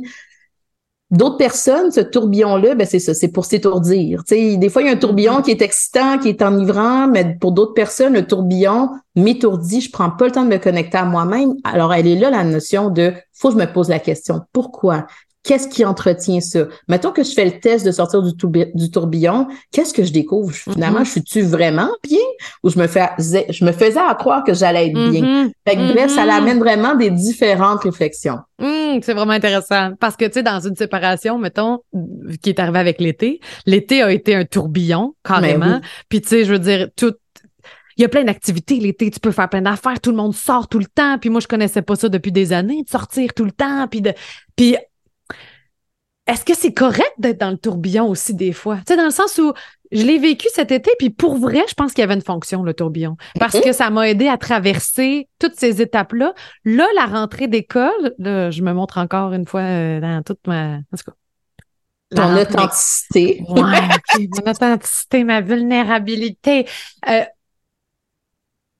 D'autres 1.10 1.38
personnes, 1.38 1.90
ce 1.90 2.00
tourbillon-là, 2.00 2.76
ben 2.76 2.86
c'est 2.86 3.00
ça, 3.00 3.14
c'est 3.14 3.32
pour 3.32 3.44
s'étourdir. 3.44 4.22
Tu 4.24 4.36
sais, 4.36 4.56
des 4.56 4.68
fois, 4.68 4.82
il 4.82 4.86
y 4.86 4.88
a 4.88 4.92
un 4.92 4.96
tourbillon 4.96 5.40
mm-hmm. 5.40 5.42
qui 5.42 5.50
est 5.50 5.60
excitant, 5.60 6.18
qui 6.18 6.28
est 6.28 6.40
enivrant, 6.40 7.08
mais 7.08 7.36
pour 7.38 7.50
d'autres 7.50 7.74
personnes, 7.74 8.14
le 8.14 8.26
tourbillon 8.26 8.90
m'étourdit, 9.16 9.80
je 9.80 9.90
prends 9.90 10.10
pas 10.10 10.26
le 10.26 10.30
temps 10.30 10.44
de 10.44 10.48
me 10.48 10.58
connecter 10.58 10.98
à 10.98 11.04
moi-même. 11.04 11.54
Alors, 11.64 11.92
elle 11.92 12.06
est 12.06 12.14
là, 12.14 12.30
la 12.30 12.44
notion 12.44 12.90
de, 12.90 13.12
faut 13.32 13.48
que 13.48 13.54
je 13.54 13.58
me 13.58 13.70
pose 13.70 13.88
la 13.88 13.98
question, 13.98 14.42
pourquoi? 14.52 15.06
Qu'est-ce 15.42 15.68
qui 15.68 15.84
entretient 15.86 16.40
ça? 16.40 16.66
Mettons 16.86 17.12
que 17.12 17.22
je 17.22 17.32
fais 17.32 17.46
le 17.46 17.58
test 17.60 17.86
de 17.86 17.92
sortir 17.92 18.22
du, 18.22 18.32
du 18.74 18.90
tourbillon, 18.90 19.48
qu'est-ce 19.72 19.94
que 19.94 20.04
je 20.04 20.12
découvre? 20.12 20.52
Finalement, 20.52 21.00
mm-hmm. 21.00 21.04
je 21.04 21.10
suis-tu 21.10 21.42
vraiment 21.42 21.90
bien 22.02 22.18
ou 22.62 22.68
je 22.68 22.78
me, 22.78 22.86
fais, 22.86 23.08
je 23.18 23.64
me 23.64 23.72
faisais 23.72 24.00
à 24.00 24.14
croire 24.14 24.44
que 24.44 24.52
j'allais 24.52 24.88
être 24.88 25.10
bien? 25.10 25.22
Mm-hmm. 25.22 25.50
Fait 25.66 25.76
que, 25.76 25.92
bref, 25.92 26.10
ça 26.10 26.24
mm-hmm. 26.24 26.26
l'amène 26.26 26.58
vraiment 26.58 26.94
des 26.94 27.10
différentes 27.10 27.82
réflexions. 27.82 28.38
Mm, 28.58 29.00
c'est 29.02 29.14
vraiment 29.14 29.32
intéressant 29.32 29.92
parce 29.98 30.16
que, 30.16 30.26
tu 30.26 30.32
sais, 30.34 30.42
dans 30.42 30.60
une 30.60 30.76
séparation, 30.76 31.38
mettons, 31.38 31.78
qui 32.42 32.50
est 32.50 32.60
arrivée 32.60 32.78
avec 32.78 33.00
l'été, 33.00 33.40
l'été 33.64 34.02
a 34.02 34.12
été 34.12 34.34
un 34.34 34.44
tourbillon, 34.44 35.14
carrément. 35.24 35.80
Puis, 36.10 36.20
tu 36.20 36.28
sais, 36.28 36.44
je 36.44 36.52
veux 36.52 36.58
dire, 36.58 36.88
tout, 36.96 37.14
il 38.00 38.02
y 38.02 38.04
a 38.06 38.08
plein 38.08 38.24
d'activités 38.24 38.76
l'été, 38.76 39.10
tu 39.10 39.20
peux 39.20 39.30
faire 39.30 39.48
plein 39.48 39.60
d'affaires, 39.60 40.00
tout 40.00 40.10
le 40.10 40.16
monde 40.16 40.34
sort 40.34 40.68
tout 40.68 40.78
le 40.78 40.86
temps, 40.86 41.18
puis 41.18 41.28
moi 41.28 41.40
je 41.40 41.46
connaissais 41.46 41.82
pas 41.82 41.96
ça 41.96 42.08
depuis 42.08 42.32
des 42.32 42.54
années, 42.54 42.82
de 42.82 42.88
sortir 42.88 43.34
tout 43.34 43.44
le 43.44 43.52
temps, 43.52 43.86
puis 43.88 44.00
de 44.00 44.14
puis 44.56 44.76
est-ce 46.30 46.44
que 46.44 46.54
c'est 46.54 46.72
correct 46.72 47.12
d'être 47.18 47.40
dans 47.40 47.50
le 47.50 47.58
tourbillon 47.58 48.08
aussi 48.08 48.34
des 48.34 48.52
fois? 48.52 48.76
Tu 48.78 48.84
sais, 48.88 48.96
dans 48.96 49.04
le 49.04 49.10
sens 49.10 49.36
où 49.38 49.52
je 49.90 50.04
l'ai 50.04 50.18
vécu 50.18 50.46
cet 50.54 50.70
été, 50.70 50.92
puis 50.96 51.10
pour 51.10 51.36
vrai, 51.36 51.64
je 51.68 51.74
pense 51.74 51.92
qu'il 51.92 52.02
y 52.02 52.04
avait 52.04 52.14
une 52.14 52.22
fonction, 52.22 52.62
le 52.62 52.72
tourbillon. 52.72 53.16
Parce 53.40 53.58
que 53.58 53.72
ça 53.72 53.90
m'a 53.90 54.08
aidé 54.08 54.28
à 54.28 54.38
traverser 54.38 55.28
toutes 55.40 55.56
ces 55.56 55.82
étapes-là. 55.82 56.32
Là, 56.64 56.86
la 56.94 57.06
rentrée 57.06 57.48
d'école, 57.48 58.14
je 58.20 58.62
me 58.62 58.72
montre 58.72 58.98
encore 58.98 59.32
une 59.32 59.46
fois 59.46 59.62
euh, 59.62 60.00
dans 60.00 60.22
toute 60.22 60.46
ma. 60.46 60.76
En 60.76 60.96
tout 60.96 61.12
Ton 62.14 62.36
authenticité. 62.36 63.42
Ouais, 63.48 63.60
mon 64.18 64.50
authenticité, 64.50 65.24
ma 65.24 65.40
vulnérabilité. 65.40 66.66
Euh, 67.08 67.24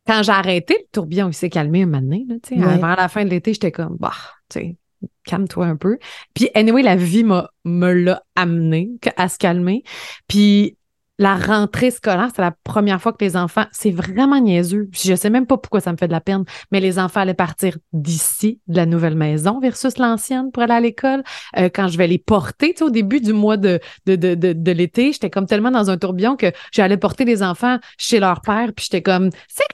quand 0.07 0.23
j'ai 0.23 0.33
arrêté, 0.33 0.77
le 0.79 0.87
tourbillon, 0.93 1.29
il 1.29 1.35
s'est 1.35 1.51
calmé 1.51 1.83
un 1.83 1.87
moment 1.87 2.01
donné. 2.01 2.27
Là. 2.29 2.71
Avant 2.71 2.95
la 2.95 3.09
fin 3.09 3.25
de 3.25 3.31
l'été, 3.31 3.53
j'étais 3.53 3.73
comme, 3.73 3.97
bah, 3.99 4.13
tu 4.49 4.61
sais, 4.61 4.77
calme-toi 5.25 5.67
un 5.67 5.77
peu. 5.77 5.99
Puis, 6.35 6.51
anyway, 6.55 6.83
la 6.83 6.97
vie 6.97 7.25
me 7.25 7.93
l'a 7.93 8.23
amené 8.37 8.91
à 9.17 9.29
se 9.29 9.39
calmer. 9.39 9.83
Puis, 10.29 10.77
la 11.21 11.37
rentrée 11.37 11.91
scolaire, 11.91 12.31
c'est 12.35 12.41
la 12.41 12.55
première 12.65 12.99
fois 12.99 13.13
que 13.13 13.23
les 13.23 13.37
enfants, 13.37 13.67
c'est 13.73 13.91
vraiment 13.91 14.41
niaiseux. 14.41 14.89
Je 14.93 15.15
sais 15.15 15.29
même 15.29 15.47
pas 15.47 15.59
pourquoi 15.59 15.83
ça 15.83 15.93
me 15.93 15.99
fait 15.99 16.07
de 16.07 16.13
la 16.13 16.23
peine, 16.23 16.45
mais 16.73 16.81
les 16.81 16.99
enfants 16.99 17.21
allaient 17.21 17.35
partir 17.35 17.77
d'ici, 17.93 18.59
de 18.69 18.77
la 18.77 18.87
nouvelle 18.87 19.17
maison 19.17 19.61
versus 19.61 19.99
l'ancienne 19.99 20.51
pour 20.51 20.63
aller 20.63 20.73
à 20.73 20.81
l'école. 20.81 21.23
Euh, 21.59 21.69
quand 21.73 21.89
je 21.89 21.99
vais 21.99 22.07
les 22.07 22.17
porter, 22.17 22.73
tu 22.73 22.79
sais, 22.79 22.85
au 22.85 22.91
début 22.91 23.21
du 23.21 23.35
mois 23.35 23.59
de, 23.59 23.81
de, 24.07 24.17
de, 24.17 24.35
de, 24.35 24.73
l'été, 24.73 25.13
j'étais 25.13 25.29
comme 25.29 25.45
tellement 25.45 25.71
dans 25.71 25.91
un 25.91 25.99
tourbillon 25.99 26.37
que 26.37 26.53
j'allais 26.73 26.97
porter 26.97 27.27
les 27.27 27.43
enfants 27.43 27.77
chez 27.99 28.19
leur 28.19 28.41
père, 28.41 28.73
puis 28.75 28.87
j'étais 28.87 29.03
comme, 29.03 29.29
c'est 29.47 29.67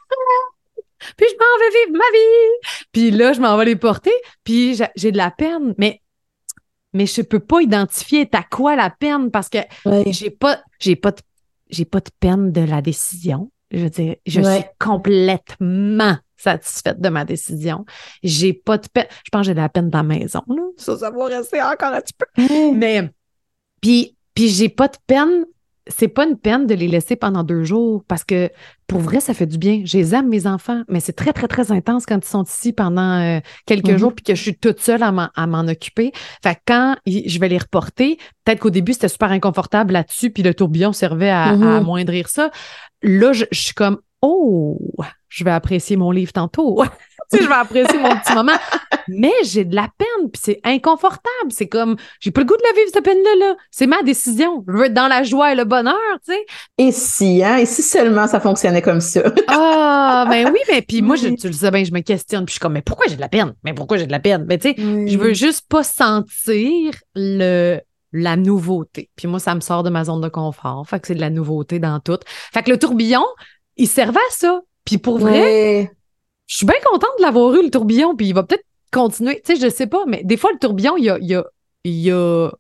puis 1.16 1.26
je 1.28 1.37
m'en 1.37 1.59
vais 1.59 1.87
vivre 1.87 1.98
ma 1.98 2.18
vie. 2.18 2.87
Puis 2.92 3.11
là, 3.11 3.32
je 3.32 3.40
m'en 3.40 3.56
vais 3.56 3.66
les 3.66 3.76
porter, 3.76 4.12
puis 4.44 4.78
j'ai 4.96 5.12
de 5.12 5.16
la 5.16 5.30
peine, 5.30 5.74
mais 5.78 6.00
mais 6.92 7.06
je 7.06 7.20
peux 7.20 7.40
pas 7.40 7.61
identifier 7.61 8.28
à 8.32 8.42
quoi 8.42 8.74
la 8.74 8.88
peine 8.90 9.30
parce 9.30 9.48
que 9.48 9.59
j'ai 10.06 10.30
pas 10.30 10.62
j'ai 10.78 10.96
pas 10.96 11.12
de 11.12 11.20
j'ai 11.68 11.85
pas 11.85 12.00
de 12.00 12.11
peine 12.20 12.52
de 12.52 12.62
la 12.62 12.80
décision. 12.80 13.50
Je 13.70 13.80
veux 13.80 13.90
dire, 13.90 14.16
je 14.24 14.40
suis 14.40 14.64
complètement 14.78 16.16
satisfaite 16.37 17.00
de 17.00 17.09
ma 17.09 17.24
décision. 17.24 17.85
J'ai 18.22 18.52
pas 18.52 18.78
de 18.78 18.87
peine. 18.88 19.06
Je 19.24 19.30
pense 19.30 19.42
que 19.42 19.46
j'ai 19.46 19.54
de 19.54 19.61
la 19.61 19.68
peine 19.68 19.90
dans 19.90 19.98
la 19.98 20.04
maison. 20.04 20.42
Là. 20.48 20.62
Ça, 20.76 20.96
ça 20.96 21.11
va 21.11 21.26
rester 21.26 21.61
encore 21.61 21.92
un 21.92 22.00
petit 22.00 22.14
peu. 22.14 22.72
Mais, 22.74 23.11
puis, 23.80 24.16
puis 24.35 24.48
j'ai 24.48 24.68
pas 24.68 24.88
de 24.88 24.96
peine 25.06 25.44
c'est 25.88 26.09
pas 26.09 26.27
une 26.27 26.37
peine 26.37 26.66
de 26.66 26.75
les 26.75 26.88
laisser 26.88 27.16
pendant 27.16 27.44
deux 27.44 27.62
jours 27.62 28.05
parce 28.09 28.25
que 28.25 28.51
pour 28.87 29.01
vrai, 29.01 29.20
ça 29.20 29.35
fait 29.35 29.46
du 29.46 29.59
bien. 29.59 29.83
Je 29.85 29.96
les 29.96 30.14
aime, 30.14 30.29
mes 30.29 30.46
enfants, 30.46 30.83
mais 30.88 31.01
c'est 31.01 31.12
très, 31.12 31.33
très, 31.33 31.49
très 31.49 31.72
intense 31.72 32.07
quand 32.07 32.18
ils 32.18 32.29
sont 32.29 32.44
ici 32.44 32.72
pendant 32.72 33.20
euh, 33.20 33.40
quelques 33.66 33.87
mm-hmm. 33.87 33.99
jours 33.99 34.12
puis 34.14 34.25
que 34.25 34.35
je 34.35 34.42
suis 34.42 34.57
toute 34.57 34.81
seule 34.81 35.03
à 35.03 35.12
m'en 35.46 35.68
occuper. 35.68 36.12
Fait 36.42 36.55
que 36.55 36.61
quand 36.66 36.96
je 37.07 37.38
vais 37.38 37.49
les 37.49 37.59
reporter, 37.59 38.16
peut-être 38.44 38.61
qu'au 38.61 38.70
début, 38.70 38.92
c'était 38.92 39.09
super 39.09 39.31
inconfortable 39.31 39.92
là-dessus 39.92 40.31
puis 40.31 40.42
le 40.42 40.55
tourbillon 40.55 40.92
servait 40.92 41.31
à, 41.31 41.55
mm-hmm. 41.55 41.77
amoindrir 41.79 42.29
ça. 42.29 42.51
Là, 43.03 43.33
je, 43.33 43.44
je 43.51 43.61
suis 43.61 43.75
comme, 43.75 43.99
oh, 44.22 44.79
je 45.29 45.44
vais 45.44 45.51
apprécier 45.51 45.96
mon 45.96 46.11
livre 46.11 46.33
tantôt. 46.33 46.83
tu 47.30 47.38
sais, 47.38 47.44
je 47.44 47.48
vais 47.48 47.54
apprécier 47.54 47.98
mon 47.98 48.10
petit 48.16 48.32
moment. 48.34 48.56
Mais 49.08 49.32
j'ai 49.44 49.64
de 49.64 49.74
la 49.74 49.88
peine, 49.96 50.30
puis 50.30 50.40
c'est 50.44 50.60
inconfortable. 50.64 51.50
C'est 51.50 51.68
comme, 51.68 51.96
j'ai 52.20 52.30
pas 52.30 52.40
le 52.40 52.46
goût 52.46 52.56
de 52.56 52.62
la 52.62 52.80
vivre, 52.80 52.90
cette 52.92 53.04
peine-là. 53.04 53.46
Là. 53.46 53.56
C'est 53.70 53.86
ma 53.86 54.02
décision. 54.02 54.64
Je 54.66 54.72
veux 54.72 54.84
être 54.86 54.94
dans 54.94 55.08
la 55.08 55.22
joie 55.22 55.52
et 55.52 55.54
le 55.54 55.64
bonheur, 55.64 55.94
tu 56.24 56.32
sais. 56.32 56.46
Et 56.78 56.92
si, 56.92 57.42
hein? 57.42 57.58
Et 57.58 57.66
si 57.66 57.82
seulement 57.82 58.26
ça 58.26 58.40
fonctionnait 58.40 58.82
comme 58.82 59.00
ça? 59.00 59.22
ah, 59.48 60.26
ben 60.28 60.50
oui, 60.52 60.60
mais 60.68 60.82
puis 60.82 61.02
moi, 61.02 61.16
je, 61.16 61.28
tu 61.28 61.46
le 61.46 61.52
sais 61.52 61.70
bien, 61.70 61.84
je 61.84 61.92
me 61.92 62.00
questionne, 62.00 62.44
puis 62.44 62.52
je 62.52 62.54
suis 62.54 62.60
comme, 62.60 62.72
mais 62.72 62.82
pourquoi 62.82 63.06
j'ai 63.08 63.16
de 63.16 63.20
la 63.20 63.28
peine? 63.28 63.54
Mais 63.64 63.74
pourquoi 63.74 63.96
j'ai 63.96 64.06
de 64.06 64.12
la 64.12 64.20
peine? 64.20 64.44
Mais 64.48 64.58
tu 64.58 64.70
sais, 64.70 64.76
je 64.76 65.18
veux 65.18 65.34
juste 65.34 65.66
pas 65.68 65.82
sentir 65.82 66.94
le 67.14 67.80
la 68.12 68.36
nouveauté. 68.36 69.10
Puis 69.14 69.28
moi, 69.28 69.38
ça 69.38 69.54
me 69.54 69.60
sort 69.60 69.82
de 69.82 69.90
ma 69.90 70.04
zone 70.04 70.20
de 70.20 70.28
confort. 70.28 70.86
Fait 70.88 71.00
que 71.00 71.06
c'est 71.06 71.14
de 71.14 71.20
la 71.20 71.30
nouveauté 71.30 71.78
dans 71.78 72.00
tout. 72.00 72.18
Fait 72.52 72.62
que 72.62 72.70
le 72.70 72.78
tourbillon, 72.78 73.24
il 73.76 73.88
servait 73.88 74.18
à 74.18 74.32
ça. 74.32 74.60
Puis 74.84 74.98
pour 74.98 75.18
vrai, 75.18 75.90
je 76.46 76.56
suis 76.56 76.66
bien 76.66 76.76
contente 76.85 77.11
de 77.18 77.22
l'avoir 77.22 77.54
eu, 77.54 77.62
le 77.62 77.70
tourbillon, 77.70 78.16
puis 78.16 78.28
il 78.28 78.35
va 78.35 78.42
peut-être 78.42 78.64
continuer. 78.92 79.42
Tu 79.44 79.54
sais, 79.54 79.61
je 79.61 79.68
sais 79.68 79.87
pas, 79.87 80.04
mais 80.06 80.22
des 80.24 80.37
fois, 80.37 80.50
le 80.52 80.59
tourbillon, 80.59 80.96
il 80.96 81.04
y 81.04 81.11
a, 81.11 81.18
il 81.18 81.26
y 81.26 81.35
a, 81.35 81.44
il 81.85 82.00
y 82.00 82.11
a 82.11 82.50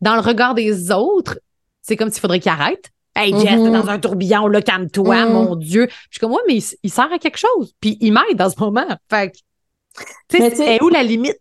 dans 0.00 0.14
le 0.14 0.20
regard 0.20 0.54
des 0.54 0.90
autres, 0.90 1.38
c'est 1.80 1.96
comme 1.96 2.10
s'il 2.10 2.20
faudrait 2.20 2.40
qu'il 2.40 2.50
arrête. 2.50 2.90
Hey, 3.14 3.32
Jess, 3.32 3.42
t'es 3.42 3.56
mm-hmm. 3.56 3.72
dans 3.72 3.88
un 3.88 3.98
tourbillon, 3.98 4.46
là, 4.48 4.62
calme-toi, 4.62 5.16
mm-hmm. 5.16 5.32
mon 5.32 5.56
Dieu. 5.56 5.86
Je 5.88 5.94
suis 6.12 6.20
comme, 6.20 6.32
ouais, 6.32 6.40
mais 6.46 6.58
il, 6.82 6.90
sert 6.90 7.12
à 7.12 7.18
quelque 7.18 7.36
chose. 7.36 7.74
Puis 7.80 7.98
il 8.00 8.12
m'aide 8.12 8.36
dans 8.36 8.48
ce 8.48 8.58
moment. 8.58 8.86
Fait 9.10 9.30
que, 9.30 9.36
tu 10.28 10.56
sais, 10.56 10.82
où 10.82 10.88
la 10.88 11.02
limite? 11.02 11.38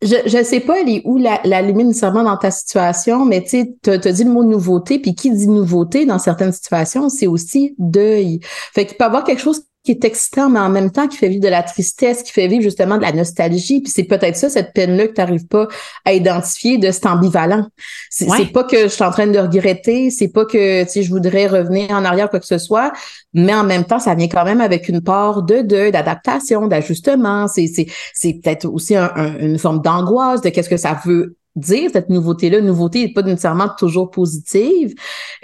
Je 0.00 0.36
ne 0.36 0.42
sais 0.42 0.60
pas, 0.60 0.80
elle 0.80 0.88
est 0.88 1.02
où 1.04 1.16
la, 1.16 1.40
la, 1.44 1.62
limite 1.62 1.86
nécessairement 1.86 2.24
dans 2.24 2.36
ta 2.36 2.50
situation, 2.50 3.24
mais 3.24 3.42
tu 3.42 3.50
sais, 3.50 3.76
tu 3.82 3.90
as 3.90 3.98
dit 3.98 4.24
le 4.24 4.30
mot 4.30 4.42
nouveauté, 4.42 4.98
puis 4.98 5.14
qui 5.14 5.30
dit 5.30 5.46
nouveauté 5.46 6.06
dans 6.06 6.18
certaines 6.18 6.50
situations, 6.50 7.08
c'est 7.08 7.28
aussi 7.28 7.76
deuil. 7.78 8.40
Fait 8.42 8.84
qu'il 8.84 8.96
peut 8.96 9.04
y 9.04 9.06
avoir 9.06 9.22
quelque 9.22 9.40
chose 9.40 9.62
qui 9.84 9.90
est 9.90 10.04
excitant, 10.04 10.48
mais 10.48 10.60
en 10.60 10.68
même 10.68 10.92
temps 10.92 11.08
qui 11.08 11.16
fait 11.16 11.28
vivre 11.28 11.42
de 11.42 11.48
la 11.48 11.62
tristesse, 11.62 12.22
qui 12.22 12.30
fait 12.30 12.46
vivre 12.46 12.62
justement 12.62 12.98
de 12.98 13.02
la 13.02 13.10
nostalgie. 13.12 13.80
Puis 13.80 13.90
c'est 13.90 14.04
peut-être 14.04 14.36
ça, 14.36 14.48
cette 14.48 14.72
peine-là, 14.74 15.08
que 15.08 15.14
tu 15.14 15.20
n'arrives 15.20 15.46
pas 15.48 15.66
à 16.04 16.12
identifier 16.12 16.78
de 16.78 16.90
cet 16.92 17.06
ambivalent. 17.06 17.66
C'est 18.08 18.52
pas 18.52 18.62
que 18.62 18.82
je 18.82 18.88
suis 18.88 19.02
en 19.02 19.10
train 19.10 19.26
de 19.26 19.38
regretter, 19.38 20.10
c'est 20.10 20.28
pas 20.28 20.44
que 20.44 20.84
je 20.84 21.08
voudrais 21.08 21.48
revenir 21.48 21.90
en 21.90 22.04
arrière, 22.04 22.30
quoi 22.30 22.38
que 22.38 22.46
ce 22.46 22.58
soit, 22.58 22.92
mais 23.34 23.54
en 23.54 23.64
même 23.64 23.84
temps, 23.84 23.98
ça 23.98 24.14
vient 24.14 24.28
quand 24.28 24.44
même 24.44 24.60
avec 24.60 24.88
une 24.88 25.00
part 25.00 25.42
de 25.42 25.62
deuil, 25.62 25.90
d'adaptation, 25.90 26.68
d'ajustement. 26.68 27.48
C'est 27.48 27.74
peut-être 28.14 28.66
aussi 28.66 28.94
une 28.96 29.58
forme 29.58 29.82
d'angoisse 29.82 30.42
de 30.42 30.50
qu'est-ce 30.50 30.70
que 30.70 30.76
ça 30.76 31.00
veut 31.04 31.36
dire 31.56 31.90
cette 31.92 32.08
nouveauté-là. 32.08 32.60
Nouveauté 32.60 33.02
n'est 33.02 33.12
pas 33.12 33.22
nécessairement 33.22 33.68
toujours 33.78 34.10
positive. 34.10 34.94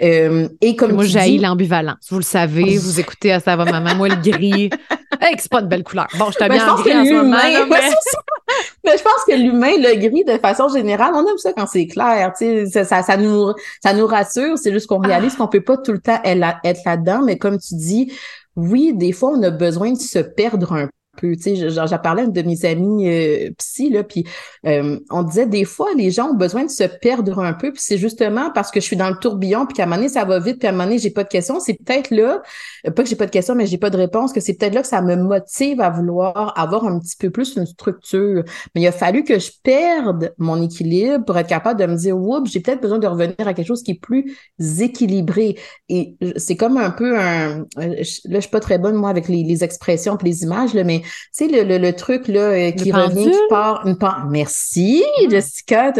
Euh, 0.01 0.47
et 0.61 0.75
comme 0.75 0.93
moi, 0.93 1.05
j'ai 1.05 1.37
l'ambivalence. 1.37 2.07
Vous 2.09 2.17
le 2.17 2.23
savez, 2.23 2.77
vous 2.77 2.99
écoutez 2.99 3.31
à 3.31 3.39
ça 3.39 3.55
va 3.55 3.65
maman. 3.65 3.95
Moi, 3.95 4.09
le 4.09 4.15
gris, 4.15 4.69
hey, 5.21 5.35
c'est 5.37 5.51
pas 5.51 5.61
une 5.61 5.67
belle 5.67 5.83
couleur. 5.83 6.07
Bon, 6.17 6.31
je 6.31 6.37
t'ai 6.37 6.49
bien 6.49 6.67
en 6.71 6.75
gris 6.75 6.95
en 6.95 7.05
ce 7.05 7.13
moment. 7.13 7.37
mais... 8.83 8.97
je 8.97 9.03
pense 9.03 9.23
que 9.27 9.35
l'humain, 9.35 9.73
le 9.77 9.95
gris, 9.95 10.23
de 10.23 10.37
façon 10.39 10.69
générale, 10.69 11.11
on 11.13 11.25
aime 11.27 11.37
ça 11.37 11.53
quand 11.53 11.67
c'est 11.67 11.87
clair. 11.87 12.33
Ça, 12.35 12.83
ça, 12.83 13.03
ça, 13.03 13.17
nous, 13.17 13.53
ça 13.83 13.93
nous 13.93 14.07
rassure. 14.07 14.57
C'est 14.57 14.71
juste 14.71 14.87
qu'on 14.87 14.99
réalise 14.99 15.33
ah. 15.35 15.37
qu'on 15.39 15.47
peut 15.47 15.61
pas 15.61 15.77
tout 15.77 15.91
le 15.91 15.99
temps 15.99 16.19
être 16.23 16.79
là-dedans. 16.85 17.21
Mais 17.23 17.37
comme 17.37 17.59
tu 17.59 17.75
dis, 17.75 18.11
oui, 18.55 18.93
des 18.93 19.11
fois, 19.11 19.31
on 19.35 19.43
a 19.43 19.51
besoin 19.51 19.91
de 19.91 19.99
se 19.99 20.19
perdre 20.19 20.73
un 20.73 20.89
peu. 21.19 21.35
Tu 21.35 21.55
sais, 21.55 21.69
j'ai 21.69 21.97
parlé 22.01 22.23
à 22.23 22.25
une 22.25 22.31
de 22.31 22.41
mes 22.41 22.65
amies 22.65 23.07
euh, 23.07 23.49
psy, 23.57 23.89
là, 23.89 24.03
puis 24.03 24.25
euh, 24.65 24.99
on 25.09 25.23
disait 25.23 25.45
des 25.45 25.65
fois, 25.65 25.89
les 25.95 26.11
gens 26.11 26.29
ont 26.29 26.35
besoin 26.35 26.65
de 26.65 26.69
se 26.69 26.83
perdre 26.83 27.39
un 27.39 27.53
peu, 27.53 27.71
puis 27.71 27.81
c'est 27.83 27.97
justement 27.97 28.51
parce 28.53 28.71
que 28.71 28.79
je 28.79 28.85
suis 28.85 28.95
dans 28.95 29.09
le 29.09 29.17
tourbillon, 29.17 29.65
puis 29.65 29.75
qu'à 29.75 29.83
un 29.83 29.85
moment 29.85 29.97
donné, 29.97 30.09
ça 30.09 30.25
va 30.25 30.39
vite, 30.39 30.59
puis 30.59 30.67
à 30.67 30.69
un 30.69 30.73
moment 30.73 30.85
donné, 30.85 30.99
j'ai 30.99 31.11
pas 31.11 31.23
de 31.23 31.29
questions. 31.29 31.59
C'est 31.59 31.75
peut-être 31.75 32.11
là, 32.11 32.41
euh, 32.87 32.91
pas 32.91 33.03
que 33.03 33.09
j'ai 33.09 33.15
pas 33.15 33.25
de 33.25 33.31
questions, 33.31 33.55
mais 33.55 33.65
j'ai 33.65 33.77
pas 33.77 33.89
de 33.89 33.97
réponse, 33.97 34.33
que 34.33 34.39
c'est 34.39 34.53
peut-être 34.53 34.73
là 34.73 34.81
que 34.81 34.87
ça 34.87 35.01
me 35.01 35.15
motive 35.15 35.81
à 35.81 35.89
vouloir 35.89 36.53
avoir 36.57 36.85
un 36.85 36.99
petit 36.99 37.17
peu 37.17 37.29
plus 37.29 37.55
une 37.55 37.65
structure. 37.65 38.43
Mais 38.75 38.81
il 38.81 38.87
a 38.87 38.91
fallu 38.91 39.23
que 39.23 39.39
je 39.39 39.51
perde 39.63 40.33
mon 40.37 40.61
équilibre 40.61 41.25
pour 41.25 41.37
être 41.37 41.47
capable 41.47 41.79
de 41.79 41.85
me 41.85 41.95
dire, 41.95 42.17
oups, 42.17 42.49
j'ai 42.51 42.59
peut-être 42.59 42.81
besoin 42.81 42.99
de 42.99 43.07
revenir 43.07 43.35
à 43.39 43.53
quelque 43.53 43.67
chose 43.67 43.83
qui 43.83 43.91
est 43.91 44.01
plus 44.01 44.35
équilibré. 44.79 45.57
Et 45.89 46.15
c'est 46.37 46.55
comme 46.55 46.77
un 46.77 46.91
peu 46.91 47.17
un, 47.17 47.65
là, 47.77 48.39
je 48.39 48.39
suis 48.39 48.49
pas 48.49 48.59
très 48.59 48.77
bonne, 48.77 48.95
moi, 48.95 49.09
avec 49.09 49.27
les, 49.27 49.63
expressions 49.63 50.17
et 50.17 50.23
les 50.23 50.43
images, 50.43 50.73
là, 50.73 50.83
mais 50.83 51.01
sais, 51.31 51.47
le, 51.47 51.77
le, 51.77 51.93
truc 51.93 52.27
là, 52.27 52.41
euh, 52.41 52.71
qui 52.71 52.91
revient, 52.91 53.31
qui 53.31 53.37
part, 53.49 53.85
une 53.85 53.97
Merci, 54.29 55.03
ah. 55.17 55.29
Jessica. 55.29 55.93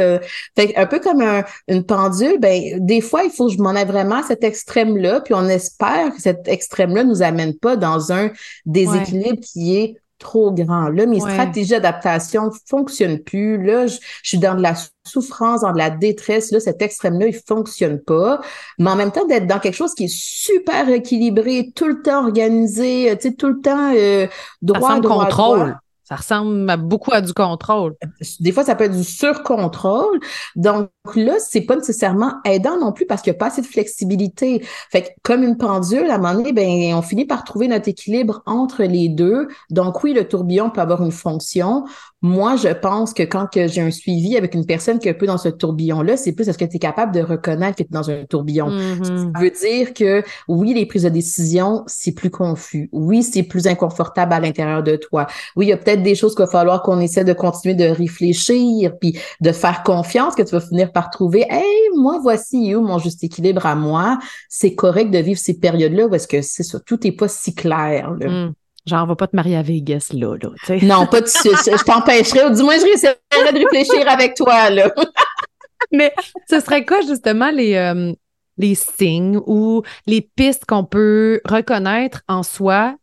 Fait 0.56 0.76
un 0.76 0.86
peu 0.86 1.00
comme 1.00 1.22
une 1.68 1.84
pendule, 1.84 2.40
ben, 2.40 2.78
des 2.80 3.02
fois, 3.02 3.24
il 3.24 3.32
faut 3.32 3.48
que 3.48 3.54
je 3.54 3.62
m'en 3.62 3.72
aille 3.72 3.86
vraiment 3.86 4.18
à 4.18 4.24
cet 4.24 4.44
extrême-là, 4.44 5.22
puis 5.22 5.34
on 5.34 5.48
espère 5.48 6.14
que 6.14 6.22
cet 6.22 6.48
extrême-là 6.48 7.04
nous 7.04 7.22
amène 7.22 7.54
pas 7.54 7.76
dans 7.76 8.12
un 8.12 8.32
déséquilibre 8.66 9.40
qui 9.42 9.78
est 9.78 9.96
trop 10.20 10.52
grand. 10.52 10.90
Là, 10.90 11.06
mes 11.06 11.20
stratégies 11.20 11.72
d'adaptation 11.72 12.52
fonctionnent 12.68 13.20
plus. 13.20 13.64
Là, 13.64 13.88
je, 13.88 13.98
suis 14.24 14.38
dans 14.38 14.56
de 14.56 14.62
la 14.62 14.74
souffrance, 15.06 15.62
dans 15.62 15.72
de 15.72 15.78
la 15.78 15.90
détresse. 15.90 16.52
Là, 16.52 16.60
cet 16.60 16.82
extrême-là, 16.82 17.28
il 17.28 17.34
fonctionne 17.48 18.00
pas. 18.00 18.42
Mais 18.78 18.92
en 18.92 18.96
même 18.96 19.12
temps, 19.12 19.26
d'être 19.26 19.48
dans 19.48 19.60
quelque 19.60 19.76
chose 19.76 19.96
qui 19.96 20.06
est 20.06 20.14
super 20.14 20.88
équilibré, 20.90 21.72
tout 21.76 21.88
le 21.88 22.02
temps 22.02 22.24
organisé, 22.26 23.16
tu 23.20 23.30
sais, 23.30 23.36
tout 23.36 23.48
le 23.48 23.62
temps 23.62 23.94
euh, 23.96 24.28
droit, 24.62 24.96
Ça 24.96 25.00
droit, 25.00 25.26
contrôle. 25.26 25.78
Ça 26.04 26.16
ressemble 26.16 26.76
beaucoup 26.78 27.14
à 27.14 27.22
du 27.22 27.34
contrôle. 27.34 27.96
Des 28.40 28.52
fois, 28.52 28.64
ça 28.64 28.74
peut 28.76 28.86
être 28.86 28.98
du 28.98 29.04
surcontrôle. 29.04 30.20
Donc 30.56 30.90
là, 31.16 31.36
c'est 31.40 31.62
pas 31.62 31.76
nécessairement 31.76 32.34
aidant 32.46 32.80
non 32.80 32.92
plus 32.92 33.06
parce 33.06 33.22
qu'il 33.22 33.32
n'y 33.32 33.38
a 33.38 33.40
pas 33.40 33.48
assez 33.48 33.62
de 33.62 33.68
flexibilité. 33.68 34.62
Fait 34.92 35.04
que 35.04 35.08
comme 35.24 35.44
une 35.44 35.58
pendule, 35.58 36.10
à 36.10 36.16
un 36.16 36.18
moment 36.18 36.34
donné, 36.34 36.54
ben, 36.54 36.94
on 36.94 37.02
finit 37.02 37.26
par 37.26 37.44
trouver 37.44 37.68
notre 37.68 37.88
équilibre 37.88 38.42
entre 38.46 38.84
les 38.84 39.10
deux. 39.10 39.48
Donc 39.70 40.04
oui, 40.04 40.14
le 40.14 40.28
tourbillon 40.28 40.70
peut 40.70 40.82
avoir 40.82 41.04
une 41.04 41.12
fonction. 41.12 41.86
Moi, 42.22 42.58
je 42.58 42.68
pense 42.70 43.14
que 43.14 43.24
quand 43.24 43.48
que 43.48 43.68
j'ai 43.68 43.82
un 43.82 43.92
suivi 43.92 44.36
avec 44.36 44.54
une 44.54 44.66
personne 44.66 45.00
qui 45.00 45.08
est 45.08 45.12
un 45.12 45.14
peu 45.14 45.26
dans 45.26 45.38
ce 45.38 45.48
tourbillon-là, 45.48 46.18
c'est 46.18 46.34
plus 46.34 46.50
est-ce 46.50 46.58
que 46.58 46.66
tu 46.66 46.76
es 46.76 46.80
capable 46.80 47.14
de 47.14 47.22
reconnaître 47.22 47.78
que 47.78 47.84
tu 47.84 47.90
es 47.90 47.94
dans 47.94 48.10
un 48.10 48.26
tourbillon? 48.26 48.70
Mm-hmm. 48.70 49.34
Ça 49.34 49.40
veut 49.40 49.52
dire 49.52 49.94
que 49.94 50.24
oui, 50.50 50.74
les 50.74 50.86
prises 50.86 51.04
de 51.04 51.10
décision, 51.10 51.84
c'est 51.88 52.12
plus 52.12 52.30
confus. 52.30 52.90
Oui, 52.92 53.24
c'est 53.24 53.44
plus 53.44 53.68
inconfortable 53.68 54.34
à 54.34 54.40
l'intérieur 54.42 54.84
de 54.84 54.98
toi. 54.98 55.28
Oui, 55.56 55.68
il 55.68 55.70
y 55.70 55.74
a 55.74 55.78
peut-être 55.78 56.04
des 56.04 56.16
choses 56.16 56.36
qu'il 56.36 56.44
va 56.44 56.52
falloir 56.52 56.82
qu'on 56.82 57.00
essaie 57.00 57.24
de 57.24 57.32
continuer 57.32 57.76
de 57.76 57.86
réfléchir, 57.86 58.98
puis 59.00 59.18
de 59.40 59.52
faire 59.54 59.84
confiance 59.84 60.36
que 60.36 60.44
tu 60.44 60.52
vas 60.52 60.62
finir 60.62 60.92
par 60.92 60.99
trouver, 61.08 61.46
hey, 61.50 61.90
moi, 61.96 62.20
voici 62.22 62.76
où 62.76 62.82
mon 62.82 63.00
juste 63.00 63.24
équilibre 63.24 63.66
à 63.66 63.76
moi. 63.76 64.20
C'est 64.50 64.76
correct 64.76 65.12
de 65.12 65.20
vivre 65.20 65.40
ces 65.40 65.58
périodes-là 65.58 66.10
parce 66.10 66.28
que 66.28 66.42
c'est 66.42 66.64
ça, 66.64 66.80
tout 66.80 67.00
n'est 67.04 67.14
pas 67.14 67.28
si 67.28 67.56
clair. 67.56 68.12
Là. 68.12 68.28
Mm. 68.28 68.54
Genre, 68.86 69.04
on 69.04 69.08
va 69.08 69.16
pas 69.16 69.28
te 69.28 69.36
marier 69.36 69.56
à 69.56 69.62
Vegas, 69.62 70.10
là, 70.14 70.36
là 70.36 70.50
Non, 70.82 71.06
pas 71.06 71.22
de 71.22 71.28
suite. 71.28 71.54
Je 71.66 71.84
t'empêcherai, 71.84 72.46
ou 72.46 72.56
du 72.56 72.64
moins, 72.64 72.78
je 72.78 72.86
risquerai 72.86 73.54
de 73.54 73.58
réfléchir 73.60 74.10
avec 74.10 74.36
toi, 74.36 74.70
là. 74.70 74.92
Mais 75.92 76.14
ce 76.50 76.60
serait 76.60 76.86
quoi, 76.86 77.02
justement, 77.02 77.52
les, 77.52 77.76
euh, 77.76 78.14
les 78.58 78.76
signes 78.76 79.40
ou 79.46 79.84
les 80.06 80.22
pistes 80.22 80.66
qu'on 80.66 80.84
peut 80.84 81.42
reconnaître 81.46 82.22
en 82.28 82.44
soi 82.44 82.96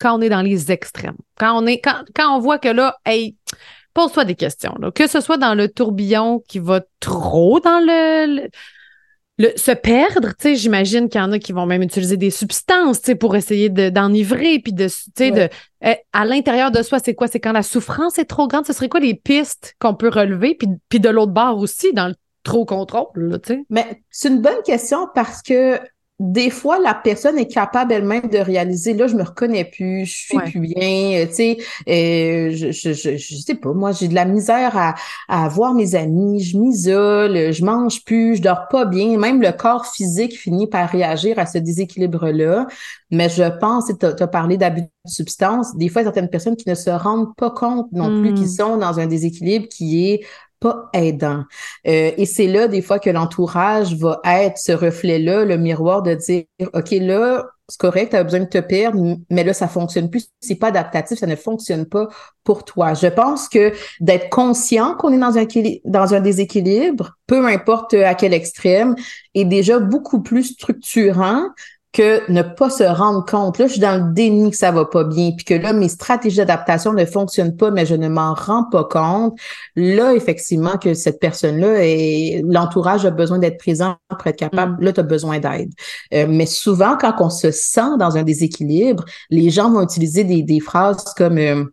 quand 0.00 0.18
on 0.18 0.20
est 0.20 0.28
dans 0.28 0.42
les 0.42 0.72
extrêmes? 0.72 1.16
Quand 1.38 1.56
on 1.60 1.66
est, 1.66 1.80
quand, 1.80 2.02
quand 2.14 2.36
on 2.36 2.40
voit 2.40 2.58
que 2.58 2.68
là, 2.68 2.96
hey, 3.04 3.36
pose-toi 3.94 4.24
des 4.24 4.34
questions. 4.34 4.74
Là. 4.80 4.90
Que 4.90 5.06
ce 5.06 5.20
soit 5.20 5.36
dans 5.36 5.54
le 5.54 5.68
tourbillon 5.68 6.42
qui 6.48 6.58
va 6.58 6.82
trop 7.00 7.60
dans 7.60 7.80
le, 7.80 8.48
le, 9.38 9.52
se 9.56 9.72
perdre, 9.72 10.28
tu 10.30 10.34
sais, 10.38 10.56
j'imagine 10.56 11.08
qu'il 11.08 11.20
y 11.20 11.24
en 11.24 11.32
a 11.32 11.38
qui 11.38 11.52
vont 11.52 11.66
même 11.66 11.82
utiliser 11.82 12.16
des 12.16 12.30
substances, 12.30 13.00
tu 13.00 13.06
sais, 13.06 13.14
pour 13.14 13.34
essayer 13.36 13.68
d'enivrer, 13.68 14.58
puis 14.58 14.72
de, 14.72 14.86
tu 14.86 15.10
sais, 15.16 15.30
de, 15.30 15.48
eh, 15.84 15.96
à 16.12 16.24
l'intérieur 16.24 16.70
de 16.70 16.82
soi, 16.82 16.98
c'est 17.02 17.14
quoi? 17.14 17.28
C'est 17.28 17.40
quand 17.40 17.52
la 17.52 17.62
souffrance 17.62 18.18
est 18.18 18.24
trop 18.24 18.46
grande, 18.46 18.66
ce 18.66 18.72
serait 18.72 18.88
quoi 18.88 19.00
les 19.00 19.14
pistes 19.14 19.74
qu'on 19.78 19.94
peut 19.94 20.10
relever, 20.10 20.54
puis, 20.54 20.68
puis 20.88 21.00
de 21.00 21.08
l'autre 21.08 21.32
bord 21.32 21.58
aussi, 21.58 21.92
dans 21.92 22.08
le 22.08 22.14
trop 22.44 22.64
contrôle, 22.64 23.40
tu 23.44 23.54
sais? 23.54 23.60
Mais 23.70 24.02
c'est 24.10 24.28
une 24.28 24.40
bonne 24.40 24.62
question 24.64 25.08
parce 25.14 25.42
que 25.42 25.78
des 26.22 26.50
fois, 26.50 26.78
la 26.78 26.94
personne 26.94 27.36
est 27.36 27.52
capable 27.52 27.92
elle-même 27.92 28.28
de 28.28 28.38
réaliser, 28.38 28.94
là, 28.94 29.08
je 29.08 29.16
me 29.16 29.24
reconnais 29.24 29.64
plus, 29.64 30.06
je 30.06 30.12
suis 30.12 30.38
plus 30.38 30.60
bien, 30.60 31.20
euh, 31.20 31.26
tu 31.26 31.34
sais, 31.34 31.56
euh, 31.88 32.50
je, 32.54 32.70
je, 32.70 32.92
je, 32.92 33.16
je, 33.16 33.36
sais 33.36 33.56
pas, 33.56 33.72
moi, 33.72 33.90
j'ai 33.90 34.06
de 34.06 34.14
la 34.14 34.24
misère 34.24 34.76
à, 34.76 34.94
à 35.28 35.48
voir 35.48 35.74
mes 35.74 35.96
amis, 35.96 36.40
je 36.40 36.56
m'isole, 36.56 37.52
je 37.52 37.64
mange 37.64 38.04
plus, 38.04 38.36
je 38.36 38.42
dors 38.42 38.68
pas 38.68 38.84
bien, 38.84 39.18
même 39.18 39.42
le 39.42 39.50
corps 39.50 39.86
physique 39.86 40.38
finit 40.38 40.68
par 40.68 40.88
réagir 40.88 41.40
à 41.40 41.46
ce 41.46 41.58
déséquilibre-là. 41.58 42.68
Mais 43.10 43.28
je 43.28 43.44
pense, 43.58 43.90
tu 43.98 44.06
as, 44.06 44.26
parlé 44.26 44.56
d'abus 44.56 44.82
de 44.82 44.88
substance, 45.06 45.76
des 45.76 45.88
fois, 45.88 46.02
certaines 46.02 46.30
personnes 46.30 46.56
qui 46.56 46.68
ne 46.68 46.74
se 46.74 46.88
rendent 46.88 47.34
pas 47.36 47.50
compte 47.50 47.90
non 47.92 48.20
plus 48.20 48.32
qu'ils 48.32 48.46
hmm. 48.46 48.48
sont 48.48 48.76
dans 48.78 49.00
un 49.00 49.06
déséquilibre 49.06 49.66
qui 49.68 50.08
est 50.08 50.24
pas 50.62 50.88
aidant. 50.94 51.44
Euh, 51.86 52.12
et 52.16 52.24
c'est 52.24 52.46
là, 52.46 52.68
des 52.68 52.80
fois, 52.80 52.98
que 52.98 53.10
l'entourage 53.10 53.94
va 53.96 54.20
être 54.24 54.56
ce 54.56 54.72
reflet-là, 54.72 55.44
le 55.44 55.58
miroir 55.58 56.02
de 56.02 56.14
dire, 56.14 56.44
OK, 56.72 56.90
là, 56.92 57.44
c'est 57.68 57.80
correct, 57.80 58.10
tu 58.10 58.16
as 58.16 58.24
besoin 58.24 58.40
de 58.40 58.44
te 58.46 58.58
perdre, 58.58 59.16
mais 59.30 59.44
là, 59.44 59.54
ça 59.54 59.66
fonctionne 59.66 60.10
plus. 60.10 60.28
C'est 60.40 60.56
pas 60.56 60.68
adaptatif, 60.68 61.18
ça 61.18 61.26
ne 61.26 61.36
fonctionne 61.36 61.86
pas 61.86 62.08
pour 62.44 62.64
toi. 62.64 62.94
Je 62.94 63.06
pense 63.06 63.48
que 63.48 63.72
d'être 64.00 64.28
conscient 64.30 64.94
qu'on 64.94 65.12
est 65.12 65.18
dans 65.18 65.38
un, 65.38 65.46
dans 65.84 66.14
un 66.14 66.20
déséquilibre, 66.20 67.16
peu 67.26 67.46
importe 67.46 67.94
à 67.94 68.14
quel 68.14 68.34
extrême, 68.34 68.94
est 69.34 69.44
déjà 69.44 69.78
beaucoup 69.78 70.22
plus 70.22 70.44
structurant 70.44 71.44
que 71.92 72.30
ne 72.32 72.42
pas 72.42 72.70
se 72.70 72.84
rendre 72.84 73.24
compte, 73.24 73.58
là, 73.58 73.66
je 73.66 73.72
suis 73.72 73.80
dans 73.80 74.02
le 74.02 74.12
déni 74.14 74.50
que 74.50 74.56
ça 74.56 74.70
va 74.70 74.86
pas 74.86 75.04
bien, 75.04 75.32
puis 75.36 75.44
que 75.44 75.54
là, 75.54 75.72
mes 75.74 75.88
stratégies 75.88 76.38
d'adaptation 76.38 76.94
ne 76.94 77.04
fonctionnent 77.04 77.56
pas, 77.56 77.70
mais 77.70 77.84
je 77.84 77.94
ne 77.94 78.08
m'en 78.08 78.32
rends 78.32 78.64
pas 78.64 78.84
compte. 78.84 79.38
Là, 79.76 80.14
effectivement, 80.14 80.78
que 80.78 80.94
cette 80.94 81.20
personne-là 81.20 81.84
et 81.84 82.42
l'entourage 82.48 83.04
a 83.04 83.10
besoin 83.10 83.38
d'être 83.38 83.58
présent 83.58 83.96
pour 84.08 84.26
être 84.26 84.38
capable, 84.38 84.80
mm. 84.80 84.84
là, 84.84 84.92
tu 84.92 85.00
as 85.00 85.04
besoin 85.04 85.38
d'aide. 85.38 85.72
Euh, 86.14 86.26
mais 86.28 86.46
souvent, 86.46 86.96
quand 86.98 87.14
on 87.20 87.30
se 87.30 87.50
sent 87.50 87.96
dans 87.98 88.16
un 88.16 88.22
déséquilibre, 88.22 89.04
les 89.28 89.50
gens 89.50 89.70
vont 89.70 89.82
utiliser 89.82 90.24
des, 90.24 90.42
des 90.42 90.60
phrases 90.60 91.04
comme 91.16 91.36
euh, 91.36 91.64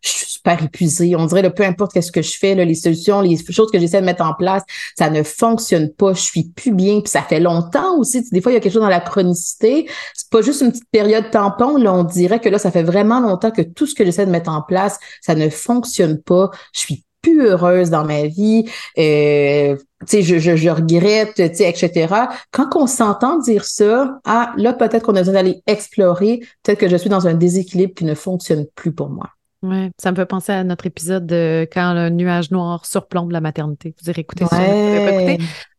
je 0.00 0.08
suis 0.08 0.26
super 0.26 0.62
épuisée. 0.62 1.14
On 1.16 1.26
dirait, 1.26 1.48
peu 1.52 1.64
importe 1.64 1.92
qu'est-ce 1.92 2.12
que 2.12 2.22
je 2.22 2.36
fais, 2.36 2.54
là, 2.54 2.64
les 2.64 2.74
solutions, 2.74 3.20
les 3.20 3.38
choses 3.50 3.70
que 3.70 3.78
j'essaie 3.78 4.00
de 4.00 4.06
mettre 4.06 4.24
en 4.24 4.34
place, 4.34 4.62
ça 4.98 5.10
ne 5.10 5.22
fonctionne 5.22 5.92
pas. 5.92 6.14
Je 6.14 6.20
suis 6.20 6.44
plus 6.44 6.72
bien. 6.72 7.00
Puis 7.00 7.10
ça 7.10 7.22
fait 7.22 7.40
longtemps 7.40 7.98
aussi. 7.98 8.22
Des 8.30 8.40
fois, 8.40 8.52
il 8.52 8.56
y 8.56 8.58
a 8.58 8.60
quelque 8.60 8.72
chose 8.72 8.82
dans 8.82 8.88
la 8.88 9.00
chronicité. 9.00 9.88
C'est 10.14 10.30
pas 10.30 10.42
juste 10.42 10.60
une 10.60 10.72
petite 10.72 10.90
période 10.90 11.30
tampon. 11.30 11.76
Là, 11.76 11.94
on 11.94 12.04
dirait 12.04 12.40
que 12.40 12.48
là, 12.48 12.58
ça 12.58 12.70
fait 12.70 12.82
vraiment 12.82 13.20
longtemps 13.20 13.50
que 13.50 13.62
tout 13.62 13.86
ce 13.86 13.94
que 13.94 14.04
j'essaie 14.04 14.26
de 14.26 14.30
mettre 14.30 14.50
en 14.50 14.62
place, 14.62 14.98
ça 15.20 15.34
ne 15.34 15.48
fonctionne 15.48 16.20
pas. 16.20 16.50
Je 16.74 16.80
suis 16.80 17.04
plus 17.22 17.40
heureuse 17.46 17.88
dans 17.88 18.04
ma 18.04 18.26
vie, 18.26 18.64
euh, 18.98 19.76
je, 20.10 20.20
je, 20.20 20.56
je 20.56 20.68
regrette, 20.68 21.38
etc. 21.38 22.14
Quand 22.50 22.68
on 22.74 22.86
s'entend 22.88 23.38
dire 23.38 23.64
ça, 23.64 24.18
ah, 24.24 24.52
là, 24.56 24.72
peut-être 24.72 25.06
qu'on 25.06 25.14
a 25.14 25.20
besoin 25.20 25.34
d'aller 25.34 25.62
explorer, 25.66 26.40
peut-être 26.62 26.80
que 26.80 26.88
je 26.88 26.96
suis 26.96 27.08
dans 27.08 27.28
un 27.28 27.34
déséquilibre 27.34 27.94
qui 27.94 28.04
ne 28.04 28.14
fonctionne 28.14 28.66
plus 28.74 28.92
pour 28.92 29.08
moi. 29.08 29.30
Oui, 29.62 29.90
ça 29.96 30.10
me 30.10 30.16
fait 30.16 30.26
penser 30.26 30.52
à 30.52 30.64
notre 30.64 30.86
épisode 30.86 31.24
de 31.26 31.68
quand 31.72 31.94
le 31.94 32.10
nuage 32.10 32.50
noir 32.50 32.84
surplombe 32.84 33.30
la 33.30 33.40
maternité. 33.40 33.94
Vous 34.00 34.10
irez 34.10 34.22
écouter 34.22 34.44
ça. 34.46 34.58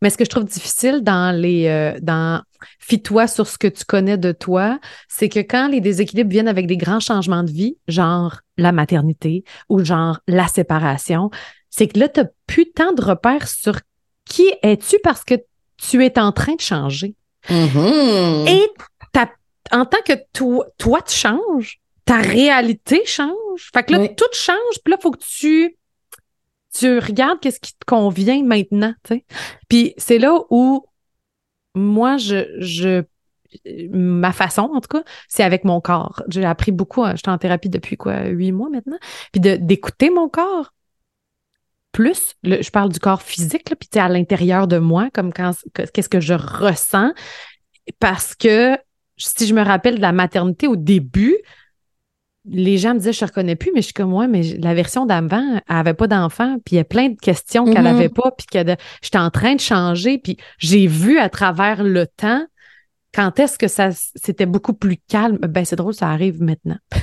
Mais 0.01 0.09
ce 0.09 0.17
que 0.17 0.23
je 0.23 0.29
trouve 0.29 0.45
difficile 0.45 1.01
dans 1.01 1.35
les 1.35 1.67
euh, 1.67 1.99
dans 2.01 2.41
Fie-toi 2.79 3.27
sur 3.27 3.45
ce 3.47 3.57
que 3.57 3.67
tu 3.67 3.83
connais 3.83 4.17
de 4.17 4.31
toi, 4.31 4.79
c'est 5.09 5.27
que 5.27 5.39
quand 5.39 5.67
les 5.67 5.81
déséquilibres 5.81 6.31
viennent 6.31 6.47
avec 6.47 6.65
des 6.65 6.77
grands 6.77 7.01
changements 7.01 7.43
de 7.43 7.51
vie, 7.51 7.77
genre 7.89 8.39
la 8.57 8.71
maternité 8.71 9.43
ou 9.67 9.83
genre 9.83 10.19
la 10.29 10.47
séparation, 10.47 11.29
c'est 11.69 11.87
que 11.87 11.99
là, 11.99 12.07
tu 12.07 12.21
n'as 12.21 12.27
plus 12.47 12.71
tant 12.71 12.93
de 12.93 13.01
repères 13.01 13.49
sur 13.49 13.79
qui 14.25 14.49
es-tu 14.61 14.97
parce 15.03 15.25
que 15.25 15.35
tu 15.77 16.05
es 16.05 16.17
en 16.17 16.31
train 16.31 16.55
de 16.55 16.61
changer. 16.61 17.15
Mm-hmm. 17.49 18.47
Et 18.47 18.69
en 19.71 19.85
tant 19.85 20.01
que 20.05 20.13
toi, 20.33 20.65
toi, 20.77 21.01
tu 21.01 21.15
changes, 21.15 21.79
ta 22.05 22.17
réalité 22.17 23.05
change. 23.05 23.69
Fait 23.73 23.83
que 23.83 23.93
là, 23.93 24.07
tout 24.07 24.25
change, 24.33 24.79
puis 24.83 24.91
là, 24.91 24.97
il 24.99 25.01
faut 25.01 25.11
que 25.11 25.23
tu, 25.23 25.77
tu 26.73 26.99
regardes 26.99 27.39
qu'est-ce 27.39 27.59
qui 27.59 27.73
te 27.73 27.85
convient 27.85 28.43
maintenant, 28.43 28.93
tu 29.03 29.15
sais. 29.15 29.25
Puis 29.69 29.93
c'est 29.97 30.17
là 30.17 30.39
où 30.49 30.85
moi, 31.75 32.17
je, 32.17 32.45
je 32.59 33.03
ma 33.91 34.31
façon, 34.31 34.63
en 34.73 34.81
tout 34.81 34.97
cas, 34.97 35.03
c'est 35.27 35.43
avec 35.43 35.63
mon 35.63 35.81
corps. 35.81 36.23
J'ai 36.27 36.45
appris 36.45 36.71
beaucoup, 36.71 37.03
hein, 37.03 37.15
j'étais 37.15 37.29
en 37.29 37.37
thérapie 37.37 37.69
depuis 37.69 37.97
quoi, 37.97 38.25
huit 38.25 38.51
mois 38.51 38.69
maintenant, 38.69 38.97
puis 39.31 39.41
d'écouter 39.41 40.09
mon 40.09 40.29
corps. 40.29 40.73
Plus, 41.91 42.33
je 42.43 42.69
parle 42.71 42.91
du 42.91 42.99
corps 42.99 43.21
physique, 43.21 43.69
là, 43.69 43.75
puis 43.75 43.99
à 43.99 44.09
l'intérieur 44.09 44.67
de 44.67 44.79
moi, 44.79 45.09
comme 45.13 45.31
quand, 45.31 45.51
qu'est-ce 45.93 46.09
que 46.09 46.19
je 46.19 46.33
ressens, 46.33 47.13
parce 47.99 48.33
que 48.33 48.77
si 49.17 49.45
je 49.45 49.53
me 49.53 49.61
rappelle 49.61 49.97
de 49.97 50.01
la 50.01 50.11
maternité 50.11 50.67
au 50.67 50.75
début, 50.75 51.37
les 52.45 52.77
gens 52.77 52.93
me 52.93 52.99
disaient, 52.99 53.13
je 53.13 53.23
ne 53.23 53.29
reconnais 53.29 53.55
plus, 53.55 53.71
mais 53.73 53.81
je 53.81 53.85
suis 53.85 53.93
comme, 53.93 54.09
moi, 54.09 54.27
mais 54.27 54.41
la 54.59 54.73
version 54.73 55.05
d'avant, 55.05 55.61
elle 55.67 55.75
n'avait 55.75 55.93
pas 55.93 56.07
d'enfant, 56.07 56.57
puis 56.65 56.75
il 56.75 56.77
y 56.77 56.81
a 56.81 56.83
plein 56.83 57.09
de 57.09 57.15
questions 57.15 57.65
qu'elle 57.65 57.83
n'avait 57.83 58.07
mm-hmm. 58.07 58.21
pas, 58.21 58.31
puis 58.37 58.47
que 58.47 58.75
j'étais 59.01 59.17
en 59.17 59.29
train 59.29 59.55
de 59.55 59.61
changer, 59.61 60.17
puis 60.17 60.37
j'ai 60.57 60.87
vu 60.87 61.19
à 61.19 61.29
travers 61.29 61.83
le 61.83 62.05
temps 62.07 62.45
quand 63.13 63.39
est-ce 63.39 63.57
que 63.57 63.67
ça 63.67 63.89
c'était 63.91 64.45
beaucoup 64.45 64.73
plus 64.73 64.97
calme. 65.07 65.37
Ben, 65.37 65.63
c'est 65.65 65.75
drôle, 65.75 65.93
ça 65.93 66.09
arrive 66.09 66.41
maintenant. 66.41 66.77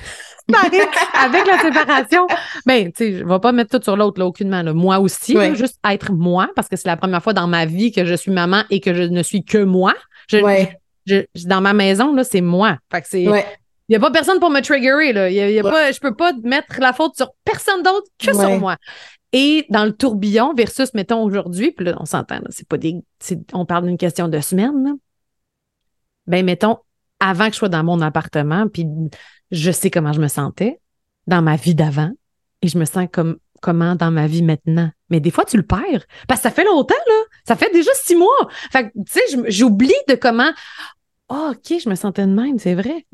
avec 1.14 1.46
la 1.46 1.58
séparation. 1.60 2.26
Ben, 2.66 2.90
tu 2.92 2.92
sais, 2.96 3.12
je 3.18 3.24
ne 3.24 3.28
vais 3.28 3.38
pas 3.38 3.52
mettre 3.52 3.78
tout 3.78 3.84
sur 3.84 3.96
l'autre, 3.96 4.18
là, 4.18 4.26
aucunement. 4.26 4.62
Moi 4.74 4.98
aussi, 4.98 5.36
juste 5.54 5.78
être 5.88 6.12
moi, 6.12 6.48
parce 6.56 6.68
que 6.68 6.76
c'est 6.76 6.88
la 6.88 6.96
première 6.96 7.22
fois 7.22 7.32
dans 7.32 7.46
ma 7.46 7.66
vie 7.66 7.92
que 7.92 8.04
je 8.04 8.14
suis 8.14 8.32
maman 8.32 8.62
et 8.70 8.80
que 8.80 8.94
je 8.94 9.02
ne 9.02 9.22
suis 9.22 9.44
que 9.44 9.58
moi. 9.58 9.94
Je, 10.28 11.24
dans 11.46 11.60
ma 11.60 11.72
maison, 11.72 12.14
là, 12.14 12.24
c'est 12.24 12.40
moi. 12.40 12.78
Fait 12.92 13.00
que 13.00 13.08
c'est, 13.08 13.26
il 13.90 13.94
n'y 13.94 13.96
a 13.96 14.00
pas 14.00 14.12
personne 14.12 14.38
pour 14.38 14.50
me 14.50 14.60
triggerer. 14.60 15.12
Là. 15.12 15.28
Y 15.30 15.40
a, 15.40 15.50
y 15.50 15.58
a 15.58 15.62
pas, 15.64 15.90
je 15.90 15.98
peux 15.98 16.14
pas 16.14 16.32
mettre 16.44 16.78
la 16.78 16.92
faute 16.92 17.16
sur 17.16 17.32
personne 17.44 17.82
d'autre 17.82 18.06
que 18.20 18.32
sur 18.32 18.60
moi. 18.60 18.76
Et 19.32 19.66
dans 19.68 19.84
le 19.84 19.92
tourbillon 19.92 20.54
versus, 20.54 20.94
mettons, 20.94 21.24
aujourd'hui, 21.24 21.72
puis 21.72 21.84
là, 21.84 21.96
on 21.98 22.04
s'entend, 22.04 22.38
c'est 22.50 22.68
pas 22.68 22.78
des. 22.78 23.02
On 23.52 23.66
parle 23.66 23.86
d'une 23.86 23.98
question 23.98 24.28
de 24.28 24.38
semaine. 24.38 24.84
Là. 24.84 24.92
Ben, 26.28 26.44
mettons, 26.44 26.78
avant 27.18 27.46
que 27.46 27.54
je 27.54 27.58
sois 27.58 27.68
dans 27.68 27.82
mon 27.82 28.00
appartement, 28.00 28.68
puis 28.68 28.86
je 29.50 29.72
sais 29.72 29.90
comment 29.90 30.12
je 30.12 30.20
me 30.20 30.28
sentais 30.28 30.78
dans 31.26 31.42
ma 31.42 31.56
vie 31.56 31.74
d'avant, 31.74 32.12
et 32.62 32.68
je 32.68 32.78
me 32.78 32.84
sens 32.84 33.08
comme 33.10 33.38
comment 33.60 33.96
dans 33.96 34.12
ma 34.12 34.28
vie 34.28 34.42
maintenant. 34.42 34.90
Mais 35.08 35.18
des 35.18 35.32
fois, 35.32 35.44
tu 35.44 35.56
le 35.56 35.66
perds. 35.66 36.06
Parce 36.28 36.40
que 36.40 36.48
ça 36.48 36.50
fait 36.52 36.64
longtemps, 36.64 36.94
là. 37.08 37.22
Ça 37.44 37.56
fait 37.56 37.72
déjà 37.72 37.90
six 37.94 38.14
mois. 38.14 38.48
Fait 38.70 38.84
que, 38.84 38.92
tu 39.04 39.12
sais, 39.12 39.50
j'oublie 39.50 39.92
de 40.08 40.14
comment 40.14 40.52
oh, 41.30 41.52
OK, 41.52 41.78
je 41.82 41.88
me 41.88 41.94
sentais 41.94 42.26
de 42.26 42.32
même, 42.32 42.58
c'est 42.58 42.74
vrai. 42.74 43.06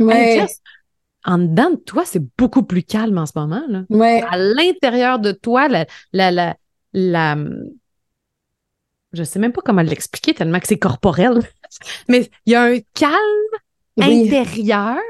en 1.25 1.39
dedans 1.39 1.71
de 1.71 1.77
toi, 1.77 2.05
c'est 2.05 2.23
beaucoup 2.39 2.63
plus 2.63 2.83
calme 2.83 3.19
en 3.19 3.27
ce 3.27 3.33
moment. 3.37 3.63
Là. 3.69 3.83
À 4.31 4.39
l'intérieur 4.39 5.19
de 5.19 5.33
toi, 5.33 5.69
la, 5.69 5.87
la, 6.13 6.31
la, 6.31 6.57
la, 6.93 7.37
je 9.13 9.23
sais 9.25 9.39
même 9.39 9.53
pas 9.53 9.63
comment 9.65 9.83
l'expliquer 9.83 10.35
tellement 10.35 10.61
que 10.61 10.69
c'est 10.69 10.79
corporel. 10.79 11.41
Mais 12.09 12.31
il 12.47 12.53
y 12.53 12.55
a 12.55 12.63
un 12.63 12.79
calme 12.95 13.15
intérieur. 14.01 15.01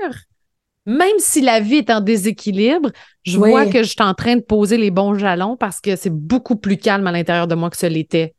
Même 0.86 1.18
si 1.18 1.40
la 1.40 1.58
vie 1.58 1.78
est 1.78 1.90
en 1.90 2.00
déséquilibre, 2.00 2.90
je 3.24 3.38
vois 3.38 3.66
que 3.66 3.82
je 3.82 3.88
suis 3.88 4.02
en 4.02 4.14
train 4.14 4.36
de 4.36 4.40
poser 4.40 4.76
les 4.76 4.92
bons 4.92 5.14
jalons 5.14 5.56
parce 5.56 5.80
que 5.80 5.96
c'est 5.96 6.14
beaucoup 6.14 6.54
plus 6.54 6.76
calme 6.76 7.06
à 7.08 7.12
l'intérieur 7.12 7.48
de 7.48 7.56
moi 7.56 7.70
que 7.70 7.76
ce 7.76 7.86
l'était, 7.86 8.36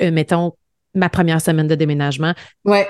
euh, 0.00 0.12
mettons, 0.12 0.52
ma 0.94 1.08
première 1.08 1.40
semaine 1.40 1.68
de 1.68 1.74
déménagement 1.74 2.32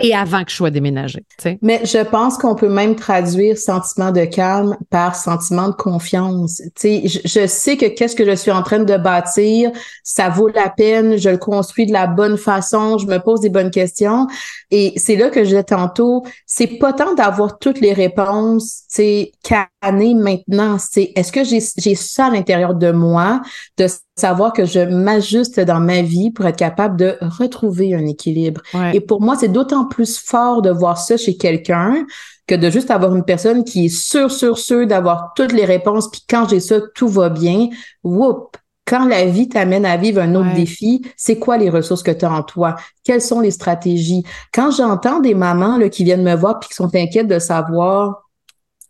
et 0.01 0.15
avant 0.15 0.45
que 0.45 0.51
je 0.51 0.57
sois 0.57 0.71
déménagée. 0.71 1.25
Mais 1.63 1.83
je 1.85 2.03
pense 2.03 2.39
qu'on 2.39 2.55
peut 2.55 2.69
même 2.69 2.97
traduire 2.97 3.59
sentiment 3.59 4.11
de 4.11 4.25
calme 4.25 4.77
par 4.91 5.15
sentiment 5.15 5.69
de 5.69 5.75
confiance. 5.75 6.63
Je, 6.83 7.19
je 7.25 7.47
sais 7.47 7.77
que 7.77 7.87
qu'est-ce 7.87 8.17
que 8.17 8.25
je 8.25 8.35
suis 8.35 8.51
en 8.51 8.63
train 8.63 8.81
de 8.81 8.97
bâtir, 8.97 9.71
ça 10.03 10.29
vaut 10.29 10.49
la 10.49 10.71
peine, 10.71 11.17
je 11.17 11.29
le 11.29 11.39
construis 11.39 11.87
de 11.87 11.93
la 11.93 12.07
bonne 12.07 12.37
façon, 12.37 12.99
je 12.99 13.07
me 13.07 13.19
pose 13.19 13.41
des 13.41 13.51
bonnes 13.51 13.71
questions. 13.71 14.27
Et 14.71 14.93
c'est 14.97 15.17
là 15.17 15.29
que 15.31 15.41
je 15.41 15.49
disais 15.51 15.65
tantôt, 15.65 16.25
c'est 16.47 16.79
pas 16.79 16.93
tant 16.93 17.15
d'avoir 17.15 17.59
toutes 17.59 17.81
les 17.81 17.93
réponses, 17.93 18.83
c'est 18.89 19.33
canner 19.43 20.15
maintenant. 20.15 20.79
C'est 20.79 21.13
est-ce 21.17 21.33
que 21.33 21.45
j'ai 21.45 21.95
ça 21.95 22.27
à 22.27 22.31
l'intérieur 22.31 22.75
de 22.75 22.93
moi, 22.93 23.43
de 23.77 23.89
savoir 24.21 24.53
que 24.53 24.65
je 24.65 24.81
m'ajuste 24.81 25.59
dans 25.61 25.81
ma 25.81 26.03
vie 26.03 26.31
pour 26.31 26.47
être 26.47 26.57
capable 26.57 26.97
de 26.97 27.17
retrouver 27.21 27.95
un 27.95 28.07
équilibre. 28.07 28.61
Et 28.93 29.01
pour 29.01 29.21
moi, 29.21 29.37
c'est 29.39 29.49
d'autant 29.49 29.87
plus 29.87 30.19
fort 30.19 30.63
de 30.63 30.71
voir 30.71 30.99
ça 30.99 31.17
chez 31.17 31.37
quelqu'un 31.37 32.05
que 32.47 32.55
de 32.57 32.69
juste 32.69 32.91
avoir 32.91 33.15
une 33.15 33.25
personne 33.25 33.63
qui 33.63 33.87
est 33.87 33.89
sûre, 33.89 34.31
sûre, 34.31 34.59
sûre 34.59 34.87
d'avoir 34.87 35.33
toutes 35.37 35.53
les 35.53 35.65
réponses, 35.65 36.11
puis 36.11 36.23
quand 36.29 36.49
j'ai 36.49 36.59
ça, 36.59 36.81
tout 36.95 37.09
va 37.09 37.29
bien. 37.29 37.69
Whoop! 38.03 38.57
Quand 38.85 39.07
la 39.07 39.25
vie 39.27 39.49
t'amène 39.49 39.87
à 39.87 39.97
vivre 39.97 40.21
un 40.21 40.35
autre 40.35 40.53
défi, 40.53 41.01
c'est 41.17 41.39
quoi 41.39 41.59
les 41.59 41.71
ressources 41.71 42.03
que 42.03 42.11
tu 42.11 42.25
as 42.25 42.33
en 42.33 42.43
toi? 42.43 42.75
Quelles 43.05 43.21
sont 43.21 43.39
les 43.39 43.53
stratégies? 43.53 44.25
Quand 44.53 44.73
j'entends 44.73 45.21
des 45.21 45.35
mamans 45.35 45.79
là, 45.79 45.89
qui 45.89 46.03
viennent 46.03 46.25
me 46.25 46.35
voir 46.35 46.59
puis 46.59 46.71
qui 46.71 46.75
sont 46.75 46.93
inquiètes 46.93 47.29
de 47.29 47.39
savoir 47.39 48.30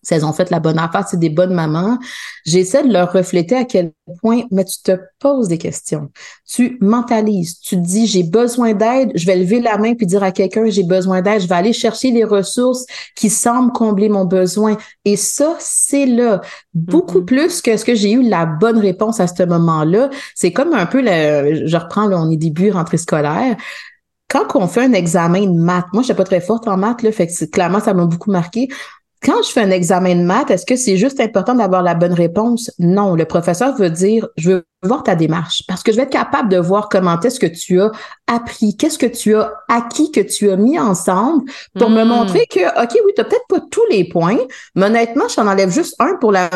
si 0.03 0.15
elles 0.15 0.25
ont 0.25 0.33
fait 0.33 0.51
la 0.51 0.61
bonne 0.61 0.79
affaire, 0.79 1.07
c'est 1.09 1.19
des 1.19 1.29
bonnes 1.29 1.53
mamans. 1.53 1.99
J'essaie 2.47 2.83
de 2.83 2.93
leur 2.93 3.13
refléter 3.13 3.57
à 3.57 3.65
quel 3.65 3.93
point, 4.21 4.43
mais 4.51 4.65
tu 4.65 4.83
te 4.83 4.93
poses 5.19 5.49
des 5.49 5.59
questions. 5.59 6.11
Tu 6.49 6.79
mentalises, 6.81 7.61
tu 7.61 7.77
te 7.77 7.81
dis 7.81 8.07
j'ai 8.07 8.23
besoin 8.23 8.73
d'aide, 8.73 9.13
je 9.15 9.27
vais 9.27 9.37
lever 9.37 9.61
la 9.61 9.77
main 9.77 9.95
puis 9.95 10.07
dire 10.07 10.23
à 10.23 10.33
quelqu'un 10.33 10.69
j'ai 10.69 10.85
besoin 10.85 11.21
d'aide, 11.21 11.43
je 11.43 11.49
vais 11.49 11.55
aller 11.55 11.73
chercher 11.73 12.11
les 12.11 12.25
ressources 12.25 12.87
qui 13.15 13.29
semblent 13.29 13.73
combler 13.73 14.09
mon 14.09 14.25
besoin. 14.25 14.77
Et 15.05 15.17
ça, 15.17 15.57
c'est 15.59 16.07
là. 16.07 16.41
Beaucoup 16.73 17.21
mm-hmm. 17.21 17.25
plus 17.25 17.61
que 17.61 17.77
ce 17.77 17.85
que 17.85 17.95
j'ai 17.95 18.13
eu 18.13 18.23
la 18.23 18.47
bonne 18.47 18.79
réponse 18.79 19.21
à 19.21 19.27
ce 19.27 19.43
moment-là. 19.43 20.11
C'est 20.35 20.53
comme 20.53 20.73
un 20.73 20.87
peu 20.87 21.03
le, 21.03 21.67
je 21.67 21.77
reprends, 21.77 22.07
là, 22.07 22.19
on 22.21 22.31
est 22.31 22.37
début 22.37 22.71
rentrée 22.71 22.99
scolaire 22.99 23.57
quand 24.31 24.47
on 24.55 24.69
fait 24.69 24.85
un 24.85 24.93
examen 24.93 25.45
de 25.45 25.59
maths, 25.59 25.87
moi, 25.93 26.03
je 26.03 26.07
suis 26.07 26.15
pas 26.15 26.25
très 26.25 26.41
forte 26.41 26.69
en 26.69 26.77
maths, 26.77 27.03
là, 27.03 27.11
fait 27.11 27.27
que 27.27 27.45
clairement, 27.47 27.81
ça 27.81 27.95
m'a 27.95 28.07
beaucoup 28.07 28.31
marqué 28.31 28.69
quand 29.23 29.43
je 29.43 29.51
fais 29.51 29.61
un 29.61 29.71
examen 29.71 30.15
de 30.15 30.23
maths, 30.23 30.51
est-ce 30.51 30.65
que 30.65 30.77
c'est 30.77 30.97
juste 30.97 31.21
important 31.21 31.55
d'avoir 31.55 31.83
la 31.83 31.95
bonne 31.95 32.15
réponse? 32.15 32.71
Non, 32.79 33.15
le 33.15 33.27
professeur 33.27 33.77
veut 33.77 33.91
dire, 33.91 34.27
je 34.37 34.51
veux 34.51 34.65
voir 34.83 35.03
ta 35.03 35.15
démarche 35.15 35.63
parce 35.69 35.83
que 35.83 35.93
je 35.93 35.99
vais 35.99 36.05
être 36.05 36.11
capable 36.11 36.49
de 36.49 36.57
voir 36.57 36.89
comment 36.89 37.21
est-ce 37.21 37.39
que 37.39 37.47
tu 37.47 37.83
as 37.83 37.93
appris, 38.27 38.79
qu'est-ce 38.79 38.99
que 38.99 39.05
tu 39.05 39.35
as 39.35 39.53
acquis, 39.69 40.11
que 40.11 40.21
tu 40.21 40.51
as 40.51 40.57
mis 40.57 40.79
ensemble 40.79 41.45
pour 41.79 41.91
me 41.91 42.03
hmm. 42.03 42.09
montrer 42.09 42.47
que, 42.47 42.61
OK, 42.83 42.93
oui, 42.93 43.13
tu 43.15 43.21
n'as 43.21 43.25
peut-être 43.25 43.47
pas 43.47 43.61
tous 43.71 43.85
les 43.91 44.09
points, 44.09 44.39
mais 44.75 44.87
honnêtement, 44.87 45.29
je 45.29 45.37
t'en 45.37 45.47
enlève 45.47 45.71
juste 45.71 45.97
un 45.99 46.17
pour 46.19 46.33
la, 46.33 46.49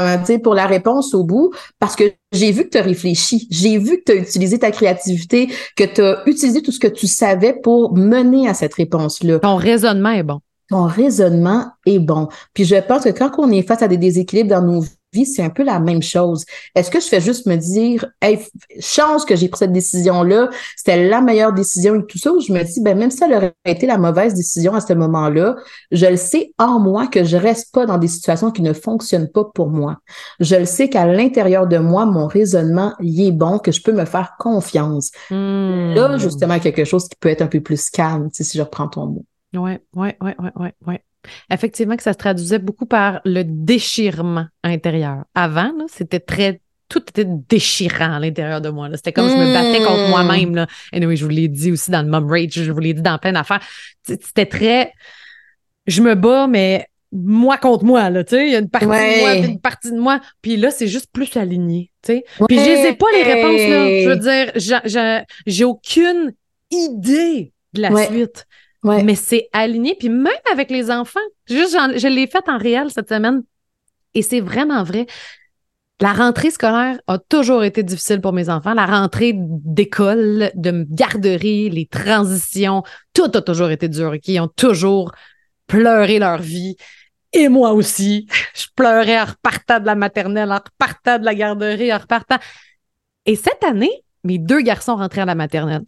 pour 0.43 0.55
la 0.55 0.67
réponse 0.67 1.13
au 1.13 1.23
bout 1.23 1.53
parce 1.79 1.97
que 1.97 2.05
j'ai 2.33 2.51
vu 2.51 2.65
que 2.65 2.71
tu 2.71 2.79
as 2.79 2.83
réfléchi, 2.83 3.47
j'ai 3.51 3.77
vu 3.77 3.99
que 3.99 4.05
tu 4.07 4.13
as 4.13 4.23
utilisé 4.23 4.59
ta 4.59 4.71
créativité, 4.71 5.49
que 5.77 5.85
tu 5.85 6.01
as 6.01 6.23
utilisé 6.27 6.63
tout 6.63 6.73
ce 6.73 6.81
que 6.81 6.89
tu 6.89 7.07
savais 7.07 7.53
pour 7.53 7.95
mener 7.95 8.49
à 8.49 8.55
cette 8.55 8.75
réponse-là. 8.75 9.41
Ton 9.41 9.57
raisonnement 9.57 10.11
est 10.11 10.23
bon 10.23 10.41
ton 10.69 10.85
raisonnement 10.85 11.67
est 11.87 11.99
bon. 11.99 12.29
Puis 12.55 12.65
je 12.65 12.77
pense 12.77 13.05
que 13.05 13.11
quand 13.11 13.31
on 13.39 13.51
est 13.51 13.63
face 13.63 13.83
à 13.83 13.89
des 13.89 13.99
déséquilibres 13.99 14.51
dans 14.51 14.63
nos 14.63 14.85
vies, 15.13 15.27
c'est 15.27 15.43
un 15.43 15.51
peu 15.51 15.63
la 15.63 15.79
même 15.79 16.03
chose. 16.03 16.45
Est-ce 16.75 16.91
que 16.91 17.01
je 17.01 17.07
fais 17.07 17.21
juste 17.21 17.47
me 17.47 17.57
dire, 17.57 18.07
hey, 18.21 18.41
chance 18.81 19.25
que 19.25 19.37
j'ai 19.37 19.49
pris 19.49 19.61
cette 19.61 19.73
décision-là, 19.73 20.51
c'était 20.77 21.09
la 21.09 21.21
meilleure 21.21 21.53
décision 21.53 21.95
et 21.95 22.07
tout 22.07 22.19
ça, 22.19 22.33
ou 22.33 22.41
je 22.41 22.53
me 22.53 22.63
dis, 22.63 22.81
ben 22.83 22.99
même 22.99 23.11
si 23.11 23.19
ça 23.19 23.27
aurait 23.27 23.55
été 23.65 23.87
la 23.87 23.99
mauvaise 23.99 24.35
décision 24.35 24.75
à 24.75 24.81
ce 24.81 24.93
moment-là, 24.93 25.57
je 25.93 26.07
le 26.07 26.17
sais 26.17 26.53
en 26.59 26.81
moi 26.81 27.07
que 27.07 27.25
je 27.25 27.37
reste 27.37 27.73
pas 27.73 27.87
dans 27.87 27.99
des 27.99 28.09
situations 28.09 28.51
qui 28.51 28.63
ne 28.63 28.73
fonctionnent 28.73 29.31
pas 29.31 29.45
pour 29.55 29.71
moi. 29.71 29.99
Je 30.41 30.57
le 30.57 30.67
sais 30.67 30.89
qu'à 30.89 31.07
l'intérieur 31.07 31.67
de 31.67 31.79
moi, 31.79 32.07
mon 32.07 32.27
raisonnement 32.27 32.95
y 33.01 33.29
est 33.29 33.33
bon, 33.33 33.59
que 33.59 33.73
je 33.73 33.83
peux 33.83 33.93
me 33.93 34.05
faire 34.05 34.35
confiance. 34.39 35.11
Hmm. 35.31 35.95
Là, 35.95 36.19
justement, 36.19 36.59
quelque 36.59 36.85
chose 36.85 37.09
qui 37.09 37.17
peut 37.21 37.29
être 37.29 37.43
un 37.43 37.47
peu 37.47 37.61
plus 37.61 37.91
calme, 37.91 38.29
si 38.33 38.45
je 38.45 38.63
reprends 38.63 38.89
ton 38.89 39.07
mot. 39.07 39.25
Oui, 39.55 39.73
oui, 39.95 40.09
oui, 40.21 40.31
oui, 40.39 40.49
oui, 40.57 40.69
oui. 40.87 40.95
Effectivement, 41.51 41.97
que 41.97 42.03
ça 42.03 42.13
se 42.13 42.19
traduisait 42.19 42.59
beaucoup 42.59 42.87
par 42.87 43.21
le 43.25 43.45
déchirement 43.45 44.47
intérieur. 44.63 45.25
Avant, 45.35 45.73
c'était 45.89 46.21
très 46.21 46.61
tout 46.89 47.03
était 47.09 47.27
déchirant 47.27 48.17
à 48.17 48.21
l'intérieur 48.21 48.61
de 48.61 48.69
moi. 48.69 48.89
C'était 48.95 49.13
comme 49.13 49.29
je 49.29 49.35
me 49.35 49.53
battais 49.53 49.85
contre 49.85 50.07
mmh. 50.07 50.11
moi-même. 50.11 50.67
Et 50.93 51.05
oui, 51.05 51.17
je 51.17 51.25
vous 51.25 51.31
l'ai 51.31 51.49
dit 51.49 51.73
aussi 51.73 51.91
dans 51.91 52.03
le 52.03 52.09
Mom 52.09 52.29
Rage, 52.29 52.53
je 52.53 52.71
vous 52.71 52.79
l'ai 52.79 52.93
dit 52.95 53.03
dans 53.03 53.19
plein 53.19 53.33
d'affaires. 53.33 53.61
C'était 54.07 54.47
très. 54.47 54.93
Je 55.87 56.03
me 56.03 56.15
bats, 56.15 56.47
mais 56.47 56.87
moi 57.11 57.57
contre 57.57 57.85
moi, 57.85 58.11
là, 58.11 58.23
tu 58.23 58.37
sais. 58.37 58.47
Il 58.47 58.53
y 58.53 58.57
a 58.57 58.59
une 58.59 58.69
partie 58.69 58.87
de 58.87 59.21
moi, 59.21 59.33
puis 59.33 59.51
une 59.51 59.61
partie 59.61 59.91
de 59.93 59.99
moi. 59.99 60.21
Puis 60.43 60.57
là, 60.57 60.71
c'est 60.71 60.89
juste 60.89 61.09
plus 61.13 61.37
aligné, 61.37 61.91
tu 62.03 62.13
sais. 62.13 62.25
Puis 62.49 62.59
je 62.59 62.65
sais 62.65 62.95
pas 62.95 63.07
les 63.13 63.23
réponses, 63.23 63.71
là. 63.71 64.03
Je 64.03 64.09
veux 64.09 64.17
dire, 64.17 65.25
j'ai 65.47 65.65
aucune 65.65 66.35
idée 66.71 67.53
de 67.73 67.81
la 67.81 68.07
suite. 68.07 68.47
Mais 68.85 69.15
c'est 69.15 69.49
aligné. 69.53 69.97
Puis 69.99 70.09
même 70.09 70.33
avec 70.53 70.71
les 70.71 70.91
enfants, 70.91 71.21
je 71.49 72.09
l'ai 72.09 72.27
fait 72.27 72.49
en 72.49 72.59
réel 72.59 72.91
cette 72.91 73.09
semaine. 73.09 73.43
Et 74.15 74.23
c'est 74.23 74.41
vraiment 74.41 74.83
vrai. 74.85 75.07
La 76.01 76.13
rentrée 76.13 76.51
scolaire 76.51 76.99
a 77.07 77.19
toujours 77.19 77.65
été 77.65 77.83
difficile 77.83 78.21
pour 78.21 78.33
mes 78.33 78.49
enfants. 78.49 78.75
La 78.75 78.87
rentrée 78.87 79.33
d'école, 79.35 80.51
de 80.55 80.87
garderie, 80.91 81.71
les 81.71 81.87
transitions, 81.87 82.83
tout 83.13 83.31
a 83.35 83.41
toujours 83.41 83.71
été 83.71 83.89
dur. 83.89 84.15
Ils 84.27 84.41
ont 84.41 84.49
toujours 84.49 85.13
pleuré 85.67 86.19
leur 86.19 86.39
vie. 86.39 86.77
Et 87.33 87.49
moi 87.49 87.73
aussi. 87.73 88.29
Je 88.55 88.67
pleurais 88.75 89.21
en 89.21 89.25
repartant 89.25 89.81
de 89.81 89.87
la 89.87 89.95
maternelle, 89.95 90.53
en 90.53 90.59
repartant 90.59 91.19
de 91.19 91.25
la 91.25 91.35
garderie, 91.35 91.93
en 91.93 91.99
repartant. 91.99 92.39
Et 93.25 93.37
cette 93.37 93.65
année, 93.65 94.05
mes 94.25 94.39
deux 94.39 94.61
garçons 94.61 94.97
rentraient 94.97 95.23
à 95.23 95.27
la 95.27 95.35
maternelle. 95.35 95.85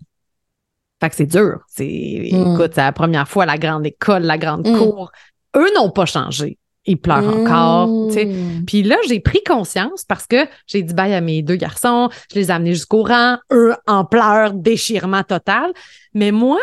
Fait 1.01 1.11
que 1.11 1.16
c'est 1.16 1.26
dur. 1.26 1.61
C'est, 1.68 2.30
hmm. 2.32 2.55
écoute, 2.55 2.72
c'est 2.74 2.80
la 2.80 2.92
première 2.92 3.28
fois 3.28 3.47
la 3.47 3.59
grande 3.59 3.86
école, 3.86 4.22
la 4.22 4.38
grande 4.38 4.66
hmm. 4.66 4.78
cour. 4.78 5.12
Eux 5.57 5.68
n'ont 5.74 5.90
pas 5.90 6.07
changé. 6.07 6.59
Ils 6.88 6.97
pleurent 6.97 7.36
encore, 7.36 8.12
sais. 8.12 8.26
Hmm. 8.26 8.64
Puis 8.64 8.82
là, 8.82 8.97
j'ai 9.09 9.20
pris 9.20 9.42
conscience 9.44 10.05
parce 10.05 10.26
que 10.26 10.47
j'ai 10.66 10.82
dit 10.82 10.94
bye 10.94 11.12
à 11.14 11.20
mes 11.20 11.42
deux 11.42 11.57
garçons, 11.57 12.09
je 12.30 12.38
les 12.38 12.49
ai 12.49 12.51
amenés 12.53 12.74
jusqu'au 12.74 13.03
rang, 13.03 13.38
eux 13.53 13.74
en 13.86 14.05
pleurs, 14.05 14.55
déchirement 14.55 15.24
total. 15.24 15.72
Mais 16.14 16.30
moi, 16.30 16.61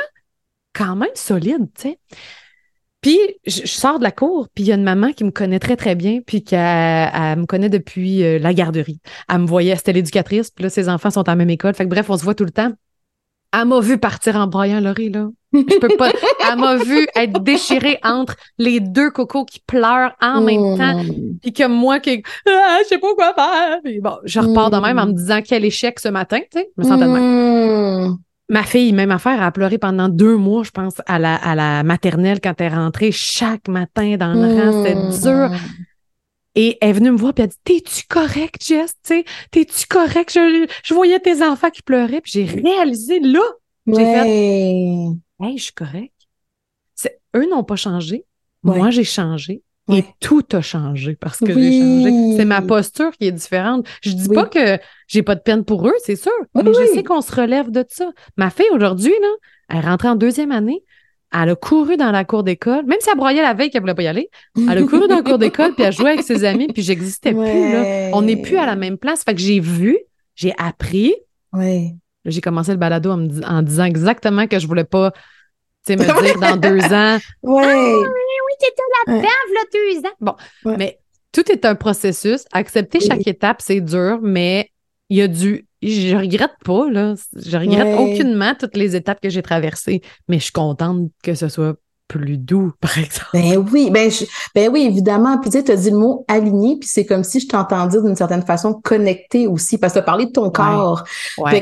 quand 0.73 0.95
même 0.95 1.09
solide, 1.13 1.67
tu 1.75 1.89
sais. 1.89 1.99
Puis 3.01 3.19
je, 3.45 3.67
sors 3.67 3.99
de 3.99 4.03
la 4.03 4.11
cour, 4.11 4.47
puis 4.55 4.63
il 4.63 4.67
y 4.67 4.71
a 4.71 4.75
une 4.75 4.83
maman 4.83 5.11
qui 5.11 5.25
me 5.25 5.31
connaît 5.31 5.59
très 5.59 5.75
très 5.75 5.93
bien, 5.93 6.21
puis 6.25 6.41
qui 6.41 6.55
me 6.55 7.45
connaît 7.45 7.69
depuis 7.69 8.23
euh, 8.23 8.39
la 8.39 8.53
garderie. 8.53 9.01
Elle 9.27 9.39
me 9.39 9.45
voyait, 9.45 9.75
c'était 9.75 9.91
l'éducatrice, 9.91 10.51
puis 10.51 10.63
là 10.63 10.69
ses 10.69 10.87
enfants 10.87 11.11
sont 11.11 11.27
à 11.27 11.31
la 11.31 11.35
même 11.35 11.49
école. 11.49 11.75
Fait 11.75 11.83
que 11.83 11.89
bref, 11.89 12.09
on 12.09 12.17
se 12.17 12.23
voit 12.23 12.33
tout 12.33 12.45
le 12.45 12.51
temps. 12.51 12.71
Elle 13.55 13.67
m'a 13.67 13.79
vu 13.79 13.97
partir 13.99 14.35
en 14.35 14.47
broyant 14.47 14.79
Laurie, 14.81 15.09
là. 15.09 15.27
Je 15.53 15.79
peux 15.79 15.95
pas. 15.95 16.11
Elle 16.51 16.57
m'a 16.57 16.77
vu 16.77 17.07
être 17.15 17.39
déchirée 17.43 17.99
entre 18.03 18.35
les 18.57 18.79
deux 18.79 19.11
cocos 19.11 19.45
qui 19.45 19.59
pleurent 19.59 20.15
en 20.19 20.41
même 20.41 20.77
temps. 20.77 21.03
Puis 21.41 21.53
que 21.53 21.67
moi 21.67 21.99
qui 21.99 22.23
ah, 22.47 22.77
je 22.83 22.87
sais 22.87 22.97
pas 22.97 23.13
quoi 23.13 23.33
faire. 23.35 23.77
bon, 24.01 24.17
je 24.23 24.39
repars 24.39 24.71
de 24.71 24.77
même 24.77 24.97
en 24.97 25.05
me 25.05 25.13
disant 25.13 25.41
quel 25.45 25.63
échec 25.63 25.99
ce 25.99 26.09
matin, 26.09 26.39
tu 26.51 26.59
sais. 26.59 26.69
me 26.77 26.83
sentais 26.83 27.05
de 27.05 27.09
même. 27.09 28.09
Mm. 28.09 28.17
Ma 28.49 28.63
fille, 28.63 28.91
même 28.91 29.11
affaire, 29.11 29.35
elle 29.37 29.43
a 29.43 29.51
pleuré 29.51 29.77
pendant 29.77 30.09
deux 30.09 30.35
mois, 30.35 30.63
je 30.63 30.71
pense, 30.71 30.95
à 31.05 31.17
la, 31.17 31.35
à 31.35 31.55
la 31.55 31.83
maternelle 31.83 32.39
quand 32.41 32.53
elle 32.59 32.73
est 32.73 32.75
rentrée. 32.75 33.11
Chaque 33.11 33.67
matin 33.67 34.17
dans 34.17 34.33
le 34.33 34.47
rang, 34.47 34.83
c'était 34.83 35.21
dur. 35.21 35.49
Et 36.55 36.77
elle 36.81 36.89
est 36.89 36.93
venue 36.93 37.11
me 37.11 37.17
voir 37.17 37.33
puis 37.33 37.43
elle 37.43 37.49
a 37.49 37.51
dit 37.51 37.57
T'es-tu 37.63 38.03
correct, 38.07 38.63
Jess? 38.63 38.95
T'es-tu 39.01 39.87
correct? 39.87 40.31
Je, 40.33 40.67
je, 40.83 40.93
voyais 40.93 41.19
tes 41.19 41.43
enfants 41.43 41.69
qui 41.69 41.81
pleuraient, 41.81 42.21
puis 42.21 42.31
j'ai 42.33 42.45
réalisé 42.45 43.19
là. 43.19 43.41
J'ai 43.87 43.95
fait 43.95 44.29
Hey, 45.41 45.57
je 45.57 45.63
suis 45.63 45.73
correct. 45.73 46.13
Eux 47.35 47.49
n'ont 47.49 47.63
pas 47.63 47.75
changé. 47.75 48.25
Moi, 48.63 48.91
j'ai 48.91 49.03
changé. 49.03 49.61
Et 49.91 50.05
tout 50.21 50.45
a 50.53 50.61
changé 50.61 51.15
parce 51.15 51.39
que 51.39 51.53
j'ai 51.53 51.81
changé. 51.81 52.37
C'est 52.37 52.45
ma 52.45 52.61
posture 52.61 53.11
qui 53.11 53.27
est 53.27 53.31
différente. 53.31 53.85
Je 54.01 54.11
dis 54.11 54.29
pas 54.29 54.45
que 54.45 54.77
j'ai 55.07 55.23
pas 55.23 55.35
de 55.35 55.41
peine 55.41 55.65
pour 55.65 55.87
eux, 55.87 55.95
c'est 56.05 56.15
sûr. 56.15 56.31
mais 56.55 56.63
je 56.73 56.93
sais 56.93 57.03
qu'on 57.03 57.21
se 57.21 57.33
relève 57.35 57.69
de 57.69 57.83
ça. 57.89 58.11
Ma 58.37 58.49
fille, 58.49 58.69
aujourd'hui, 58.71 59.13
là, 59.21 59.27
elle 59.69 59.77
est 59.77 59.81
rentrée 59.81 60.07
en 60.07 60.15
deuxième 60.15 60.51
année. 60.51 60.83
Elle 61.33 61.49
a 61.49 61.55
couru 61.55 61.97
dans 61.97 62.11
la 62.11 62.25
cour 62.25 62.43
d'école, 62.43 62.85
même 62.85 62.99
si 62.99 63.09
elle 63.09 63.17
broyait 63.17 63.41
la 63.41 63.53
veille 63.53 63.69
qu'elle 63.69 63.81
voulait 63.81 63.95
pas 63.95 64.03
y 64.03 64.07
aller. 64.07 64.29
Elle 64.55 64.77
a 64.77 64.83
couru 64.87 65.07
dans 65.07 65.17
la 65.17 65.23
cour 65.23 65.37
d'école 65.37 65.73
puis 65.73 65.83
elle 65.83 65.93
joué 65.93 66.11
avec 66.11 66.23
ses 66.23 66.43
amis 66.43 66.67
puis 66.67 66.83
j'existais 66.83 67.31
plus 67.33 67.71
là. 67.71 68.09
On 68.13 68.21
n'est 68.21 68.37
plus 68.37 68.57
à 68.57 68.65
la 68.65 68.75
même 68.75 68.97
place. 68.97 69.23
Fait 69.23 69.33
que 69.33 69.41
j'ai 69.41 69.59
vu, 69.59 69.97
j'ai 70.35 70.53
appris. 70.57 71.15
Ouais. 71.51 71.95
J'ai 72.25 72.41
commencé 72.41 72.71
le 72.71 72.77
balado 72.77 73.11
en, 73.11 73.61
disant 73.61 73.85
exactement 73.85 74.47
que 74.47 74.59
je 74.59 74.67
voulais 74.67 74.85
pas, 74.85 75.11
me 75.89 75.95
dire 76.23 76.39
dans 76.39 76.57
deux 76.57 76.81
ans. 76.93 77.17
Ouais. 77.41 77.63
Ah, 77.65 77.97
oui, 77.97 78.05
oui, 78.05 78.53
t'étais 78.59 78.81
là-dedans, 79.07 79.27
là, 79.27 79.61
deux 79.73 79.99
ans. 80.07 80.13
Bon, 80.21 80.35
mais 80.77 80.99
tout 81.31 81.51
est 81.51 81.65
un 81.65 81.75
processus. 81.75 82.45
Accepter 82.53 82.99
chaque 83.01 83.27
étape, 83.27 83.61
c'est 83.61 83.81
dur, 83.81 84.19
mais 84.21 84.69
il 85.09 85.17
y 85.17 85.21
a 85.21 85.27
du 85.27 85.67
je 85.83 86.15
regrette 86.15 86.55
pas, 86.63 86.89
là. 86.89 87.15
Je 87.35 87.57
regrette 87.57 87.99
aucunement 87.99 88.53
toutes 88.57 88.77
les 88.77 88.95
étapes 88.95 89.19
que 89.21 89.29
j'ai 89.29 89.41
traversées, 89.41 90.01
mais 90.27 90.39
je 90.39 90.43
suis 90.43 90.51
contente 90.51 91.09
que 91.23 91.35
ce 91.35 91.49
soit 91.49 91.75
plus 92.07 92.37
doux, 92.37 92.71
par 92.81 92.97
exemple. 92.97 93.29
Ben 93.33 93.57
oui, 93.71 93.89
ben, 93.91 94.09
ben 94.53 94.69
oui, 94.71 94.83
évidemment. 94.83 95.37
Puis 95.39 95.49
tu 95.49 95.59
sais, 95.59 95.71
as 95.71 95.75
dit 95.75 95.89
le 95.89 95.97
mot 95.97 96.25
aligné, 96.27 96.77
puis 96.77 96.87
c'est 96.91 97.05
comme 97.05 97.23
si 97.23 97.39
je 97.39 97.47
t'entendais 97.47 98.01
d'une 98.01 98.15
certaine 98.15 98.43
façon 98.43 98.73
connecté 98.73 99.47
aussi, 99.47 99.77
parce 99.77 99.93
que 99.93 99.99
tu 99.99 100.03
as 100.03 100.05
parlé 100.05 100.25
de 100.25 100.31
ton 100.31 100.49
corps. 100.49 101.03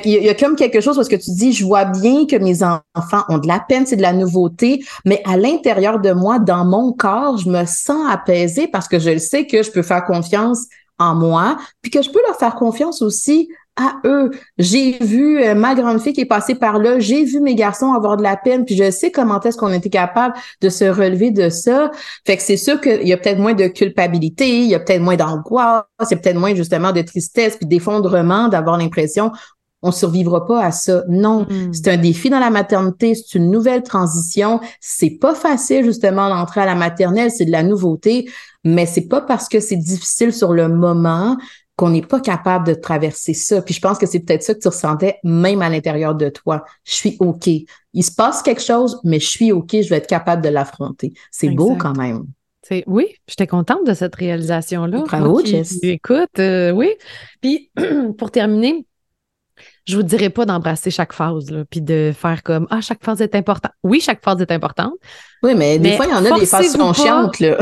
il, 0.03 0.11
y 0.11 0.29
a, 0.29 0.33
comme 0.33 0.55
quelque 0.55 0.81
chose 0.81 0.95
parce 0.95 1.07
que 1.07 1.15
tu 1.15 1.31
dis, 1.31 1.53
je 1.53 1.65
vois 1.65 1.85
bien 1.85 2.25
que 2.25 2.35
mes 2.35 2.63
enfants 2.63 3.23
ont 3.29 3.37
de 3.37 3.47
la 3.47 3.59
peine, 3.59 3.85
c'est 3.85 3.95
de 3.95 4.01
la 4.01 4.13
nouveauté, 4.13 4.83
mais 5.05 5.21
à 5.25 5.37
l'intérieur 5.37 5.99
de 5.99 6.11
moi, 6.11 6.39
dans 6.39 6.65
mon 6.65 6.91
corps, 6.91 7.37
je 7.37 7.49
me 7.49 7.65
sens 7.65 8.11
apaisée 8.11 8.67
parce 8.67 8.87
que 8.87 8.99
je 8.99 9.11
le 9.11 9.19
sais 9.19 9.45
que 9.47 9.63
je 9.63 9.71
peux 9.71 9.83
faire 9.83 10.05
confiance 10.05 10.65
en 10.99 11.15
moi, 11.15 11.57
puis 11.81 11.91
que 11.91 12.01
je 12.01 12.09
peux 12.09 12.21
leur 12.27 12.37
faire 12.37 12.55
confiance 12.55 13.01
aussi 13.01 13.49
à 13.81 14.07
eux. 14.07 14.31
J'ai 14.57 14.97
vu 15.01 15.41
euh, 15.41 15.55
ma 15.55 15.75
grande 15.75 15.99
fille 15.99 16.13
qui 16.13 16.21
est 16.21 16.25
passée 16.25 16.55
par 16.55 16.77
là, 16.79 16.99
j'ai 16.99 17.23
vu 17.23 17.39
mes 17.39 17.55
garçons 17.55 17.93
avoir 17.93 18.17
de 18.17 18.23
la 18.23 18.37
peine, 18.37 18.65
puis 18.65 18.75
je 18.75 18.91
sais 18.91 19.11
comment 19.11 19.39
est-ce 19.41 19.57
qu'on 19.57 19.73
était 19.73 19.89
capable 19.89 20.35
de 20.61 20.69
se 20.69 20.85
relever 20.85 21.31
de 21.31 21.49
ça. 21.49 21.91
Fait 22.25 22.37
que 22.37 22.43
c'est 22.43 22.57
sûr 22.57 22.79
qu'il 22.79 23.07
y 23.07 23.13
a 23.13 23.17
peut-être 23.17 23.39
moins 23.39 23.53
de 23.53 23.67
culpabilité, 23.67 24.59
il 24.59 24.69
y 24.69 24.75
a 24.75 24.79
peut-être 24.79 25.01
moins 25.01 25.15
d'angoisse, 25.15 25.83
il 26.01 26.11
y 26.11 26.13
a 26.13 26.17
peut-être 26.17 26.37
moins 26.37 26.55
justement 26.55 26.91
de 26.91 27.01
tristesse 27.01 27.57
puis 27.57 27.65
d'effondrement, 27.65 28.47
d'avoir 28.47 28.77
l'impression 28.77 29.31
on 29.83 29.91
survivra 29.91 30.45
pas 30.45 30.63
à 30.63 30.71
ça. 30.71 31.03
Non, 31.09 31.41
mm. 31.49 31.73
c'est 31.73 31.87
un 31.87 31.97
défi 31.97 32.29
dans 32.29 32.39
la 32.39 32.49
maternité, 32.49 33.15
c'est 33.15 33.37
une 33.37 33.49
nouvelle 33.49 33.83
transition. 33.83 34.59
C'est 34.79 35.17
pas 35.19 35.33
facile 35.33 35.83
justement 35.83 36.29
d'entrer 36.29 36.61
à 36.61 36.65
la 36.65 36.75
maternelle, 36.75 37.31
c'est 37.31 37.45
de 37.45 37.51
la 37.51 37.63
nouveauté, 37.63 38.29
mais 38.63 38.85
c'est 38.85 39.07
pas 39.07 39.21
parce 39.21 39.49
que 39.49 39.59
c'est 39.59 39.77
difficile 39.77 40.33
sur 40.33 40.53
le 40.53 40.67
moment 40.67 41.37
qu'on 41.81 41.89
n'est 41.89 42.03
pas 42.03 42.19
capable 42.19 42.67
de 42.67 42.75
traverser 42.75 43.33
ça. 43.33 43.59
Puis 43.63 43.73
je 43.73 43.81
pense 43.81 43.97
que 43.97 44.05
c'est 44.05 44.19
peut-être 44.19 44.43
ça 44.43 44.53
que 44.53 44.59
tu 44.59 44.67
ressentais 44.67 45.17
même 45.23 45.63
à 45.63 45.69
l'intérieur 45.69 46.13
de 46.13 46.29
toi. 46.29 46.63
Je 46.83 46.93
suis 46.93 47.17
OK. 47.19 47.47
Il 47.47 48.03
se 48.03 48.11
passe 48.11 48.43
quelque 48.43 48.61
chose, 48.61 49.01
mais 49.03 49.19
je 49.19 49.27
suis 49.27 49.51
OK, 49.51 49.71
je 49.71 49.89
vais 49.89 49.97
être 49.97 50.05
capable 50.05 50.43
de 50.43 50.49
l'affronter. 50.49 51.11
C'est 51.31 51.49
beau 51.49 51.75
quand 51.75 51.97
même. 51.97 52.25
C'est, 52.61 52.83
oui, 52.85 53.07
j'étais 53.27 53.47
contente 53.47 53.83
de 53.87 53.95
cette 53.95 54.13
réalisation-là. 54.13 55.05
Bravo, 55.07 55.43
Jess. 55.43 55.79
Écoute, 55.81 56.37
euh, 56.37 56.69
oui. 56.69 56.91
Puis, 57.41 57.71
pour 58.19 58.29
terminer, 58.29 58.85
je 59.87 59.95
vous 59.95 60.03
dirais 60.03 60.29
pas 60.29 60.45
d'embrasser 60.45 60.91
chaque 60.91 61.13
phase, 61.13 61.49
là, 61.49 61.63
puis 61.69 61.81
de 61.81 62.11
faire 62.15 62.43
comme 62.43 62.67
Ah, 62.69 62.81
chaque 62.81 63.03
phase 63.03 63.21
est 63.21 63.35
importante. 63.35 63.71
Oui, 63.83 63.99
chaque 63.99 64.23
phase 64.23 64.41
est 64.41 64.51
importante. 64.51 64.93
Oui, 65.43 65.55
mais 65.55 65.79
des 65.79 65.95
fois, 65.95 66.05
il 66.05 66.11
y 66.11 66.13
en 66.13 66.25
a 66.25 66.39
des 66.39 66.45
phases 66.45 66.71
qui 66.71 66.77
sont 66.77 66.93
chiantes, 66.93 67.39
là. 67.39 67.57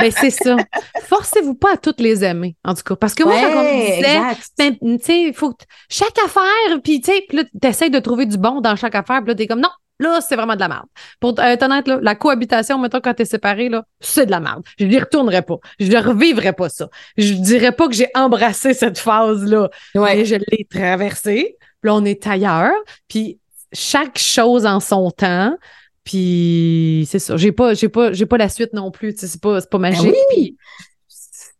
mais 0.00 0.10
c'est 0.10 0.30
ça. 0.30 0.56
Forcez-vous 1.02 1.54
pas 1.54 1.74
à 1.74 1.76
toutes 1.76 2.00
les 2.00 2.24
aimer, 2.24 2.56
en 2.64 2.74
tout 2.74 2.82
cas. 2.82 2.96
Parce 2.96 3.14
que 3.14 3.22
moi, 3.22 3.34
quand 3.40 3.60
on 3.60 3.62
disait, 3.62 4.20
ben, 4.58 4.98
tu 4.98 5.04
sais, 5.04 5.20
il 5.22 5.34
faut 5.34 5.52
que 5.52 5.64
chaque 5.88 6.18
affaire, 6.24 6.80
puis 6.82 7.00
tu 7.00 7.12
sais, 7.12 7.24
là, 7.32 7.44
t'essayes 7.60 7.90
de 7.90 8.00
trouver 8.00 8.26
du 8.26 8.36
bon 8.36 8.60
dans 8.60 8.74
chaque 8.76 8.94
affaire, 8.94 9.20
puis 9.20 9.28
là, 9.28 9.34
t'es 9.34 9.46
comme 9.46 9.60
non, 9.60 9.70
Là, 10.00 10.20
c'est 10.26 10.34
vraiment 10.34 10.54
de 10.54 10.60
la 10.60 10.68
merde. 10.68 10.86
Pour 11.20 11.38
être 11.38 11.62
honnête, 11.62 11.86
là, 11.86 11.98
la 12.00 12.14
cohabitation, 12.14 12.78
mettons, 12.78 13.00
quand 13.00 13.12
t'es 13.12 13.26
séparé, 13.26 13.68
là, 13.68 13.84
c'est 14.00 14.24
de 14.24 14.30
la 14.30 14.40
merde. 14.40 14.62
Je 14.78 14.86
n'y 14.86 14.98
retournerai 14.98 15.42
pas. 15.42 15.56
Je 15.78 15.92
ne 15.92 15.98
revivrai 15.98 16.54
pas 16.54 16.70
ça. 16.70 16.88
Je 17.18 17.34
dirais 17.34 17.72
pas 17.72 17.86
que 17.86 17.92
j'ai 17.92 18.08
embrassé 18.14 18.72
cette 18.72 18.98
phase-là. 18.98 19.68
Ouais. 19.94 20.16
Mais 20.16 20.24
je 20.24 20.36
l'ai 20.36 20.66
traversée. 20.70 21.58
Là, 21.82 21.94
on 21.94 22.04
est 22.04 22.26
ailleurs. 22.26 22.74
Puis 23.08 23.38
chaque 23.72 24.18
chose 24.18 24.66
en 24.66 24.80
son 24.80 25.10
temps. 25.10 25.56
Puis 26.04 27.06
c'est 27.10 27.18
ça. 27.18 27.36
J'ai 27.36 27.52
pas, 27.52 27.74
j'ai 27.74 27.88
pas, 27.88 28.12
j'ai 28.12 28.26
pas 28.26 28.38
la 28.38 28.48
suite 28.48 28.72
non 28.72 28.90
plus. 28.90 29.14
C'est 29.16 29.40
pas, 29.40 29.60
c'est 29.60 29.70
pas 29.70 29.78
ben 29.78 29.90
magique. 29.90 30.14
Puis 30.30 30.56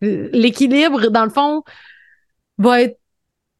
l'équilibre, 0.00 1.08
dans 1.08 1.24
le 1.24 1.30
fond, 1.30 1.62
va 2.58 2.82
être. 2.82 2.98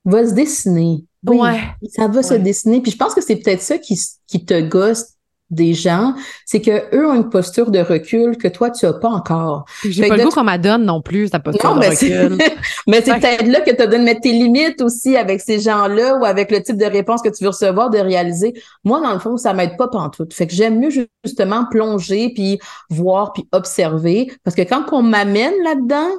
Va 0.04 0.26
se 0.26 0.34
dessiner. 0.34 1.04
ouais. 1.26 1.60
Ça 1.90 2.08
va 2.08 2.22
se 2.22 2.34
dessiner. 2.34 2.80
Puis 2.80 2.92
je 2.92 2.96
pense 2.96 3.14
que 3.14 3.20
c'est 3.20 3.36
peut-être 3.36 3.60
ça 3.60 3.78
qui, 3.78 4.00
qui 4.26 4.44
te 4.44 4.60
gosse 4.60 5.14
des 5.50 5.74
gens, 5.74 6.14
c'est 6.44 6.60
que 6.60 6.94
eux 6.94 7.06
ont 7.08 7.14
une 7.14 7.28
posture 7.28 7.70
de 7.70 7.80
recul 7.80 8.36
que 8.36 8.48
toi 8.48 8.70
tu 8.70 8.86
as 8.86 8.92
pas 8.92 9.08
encore. 9.08 9.64
J'ai 9.84 10.08
pas 10.08 10.16
le 10.16 10.24
goût 10.24 10.30
qu'on 10.30 10.44
m'adonne 10.44 10.84
non 10.84 11.02
plus 11.02 11.30
ta 11.30 11.40
posture 11.40 11.74
de 11.76 11.86
recul. 11.86 12.38
mais 12.86 13.02
c'est 13.02 13.14
peut-être 13.18 13.46
là 13.46 13.60
que 13.60 13.70
tu 13.70 13.82
as 13.82 13.86
de 13.86 13.96
mettre 13.96 14.20
tes 14.20 14.32
limites 14.32 14.80
aussi 14.80 15.16
avec 15.16 15.40
ces 15.40 15.60
gens-là 15.60 16.16
ou 16.16 16.24
avec 16.24 16.50
le 16.50 16.62
type 16.62 16.76
de 16.76 16.84
réponse 16.84 17.22
que 17.22 17.28
tu 17.28 17.44
veux 17.44 17.50
recevoir 17.50 17.90
de 17.90 17.98
réaliser. 17.98 18.54
Moi 18.84 19.00
dans 19.00 19.12
le 19.12 19.18
fond, 19.18 19.36
ça 19.36 19.52
m'aide 19.52 19.76
pas 19.76 19.88
pantoute. 19.88 20.32
Fait 20.34 20.46
que 20.46 20.54
j'aime 20.54 20.78
mieux 20.78 20.90
justement 21.24 21.64
plonger 21.70 22.32
puis 22.34 22.58
voir 22.88 23.32
puis 23.32 23.46
observer 23.52 24.32
parce 24.44 24.54
que 24.54 24.62
quand 24.62 24.84
on 24.92 25.02
m'amène 25.02 25.54
là-dedans, 25.64 26.10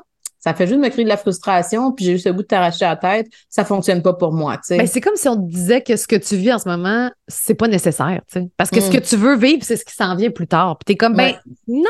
ça 0.42 0.56
fait 0.56 0.66
juste 0.66 0.80
me 0.80 0.90
créer 0.90 1.04
de 1.04 1.10
la 1.10 1.18
frustration, 1.18 1.92
puis 1.92 2.04
j'ai 2.04 2.14
juste 2.14 2.26
le 2.26 2.34
goût 2.34 2.42
de 2.42 2.48
t'arracher 2.48 2.84
la 2.86 2.96
tête. 2.96 3.28
Ça 3.48 3.64
fonctionne 3.64 4.02
pas 4.02 4.14
pour 4.14 4.34
moi, 4.34 4.56
tu 4.56 4.64
sais. 4.64 4.78
Ben, 4.78 4.88
c'est 4.88 5.00
comme 5.00 5.16
si 5.16 5.30
on 5.30 5.36
te 5.36 5.48
disait 5.48 5.82
que 5.82 5.96
ce 5.96 6.08
que 6.08 6.16
tu 6.16 6.36
vis 6.36 6.52
en 6.52 6.58
ce 6.58 6.68
moment, 6.68 7.12
c'est 7.28 7.54
pas 7.54 7.68
nécessaire, 7.68 8.22
tu 8.28 8.40
sais. 8.40 8.50
Parce 8.58 8.72
que 8.72 8.82
ce 8.82 8.90
mm. 8.90 8.94
que 8.94 8.98
tu 8.98 9.16
veux 9.18 9.38
vivre, 9.38 9.64
c'est 9.64 9.78
ce 9.78 9.86
qui 9.86 9.94
s'en 9.94 10.16
vient 10.16 10.32
plus 10.32 10.48
tard. 10.48 10.78
Puis 10.80 10.94
t'es 10.94 10.98
comme, 10.98 11.16
ben 11.16 11.36
non, 11.68 11.84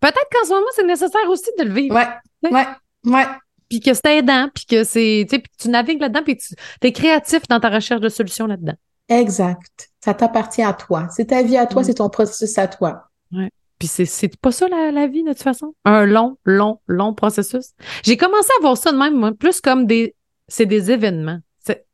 peut-être 0.00 0.28
qu'en 0.30 0.46
ce 0.46 0.54
moment, 0.54 0.66
c'est 0.74 0.86
nécessaire 0.86 1.28
aussi 1.28 1.50
de 1.58 1.64
le 1.64 1.74
vivre. 1.74 1.96
Ouais, 1.96 2.06
ouais, 2.50 2.66
ouais. 3.06 3.26
Puis 3.68 3.80
que 3.80 3.92
c'est 3.92 4.18
aidant, 4.18 4.48
puis 4.54 4.66
que 4.66 4.84
c'est, 4.84 5.26
tu 5.28 5.36
sais, 5.36 5.42
tu 5.60 5.68
navigues 5.68 6.00
là-dedans, 6.00 6.22
puis 6.22 6.36
tu 6.36 6.54
es 6.82 6.92
créatif 6.92 7.48
dans 7.48 7.58
ta 7.58 7.70
recherche 7.70 8.00
de 8.00 8.08
solutions 8.08 8.46
là-dedans. 8.46 8.76
Exact. 9.08 9.90
Ça 10.04 10.14
t'appartient 10.14 10.62
à 10.62 10.72
toi. 10.72 11.08
C'est 11.10 11.26
ta 11.26 11.42
vie 11.42 11.56
à 11.56 11.66
toi, 11.66 11.82
mm. 11.82 11.84
c'est 11.84 11.94
ton 11.94 12.08
processus 12.08 12.56
à 12.58 12.68
toi. 12.68 13.08
Ouais. 13.32 13.50
Puis 13.78 13.88
c'est 13.88 14.36
pas 14.40 14.52
ça 14.52 14.68
la, 14.68 15.06
vie 15.06 15.22
de 15.22 15.28
toute 15.30 15.42
façon? 15.42 15.74
Un 15.84 16.06
long, 16.06 16.38
long, 16.44 16.80
long 16.86 17.12
processus. 17.14 17.72
J'ai 18.04 18.16
commencé 18.16 18.48
à 18.58 18.62
voir 18.62 18.76
ça 18.76 18.92
de 18.92 18.96
même, 18.96 19.34
plus 19.36 19.60
comme 19.60 19.86
des. 19.86 20.14
C'est 20.48 20.66
des 20.66 20.90
événements. 20.90 21.38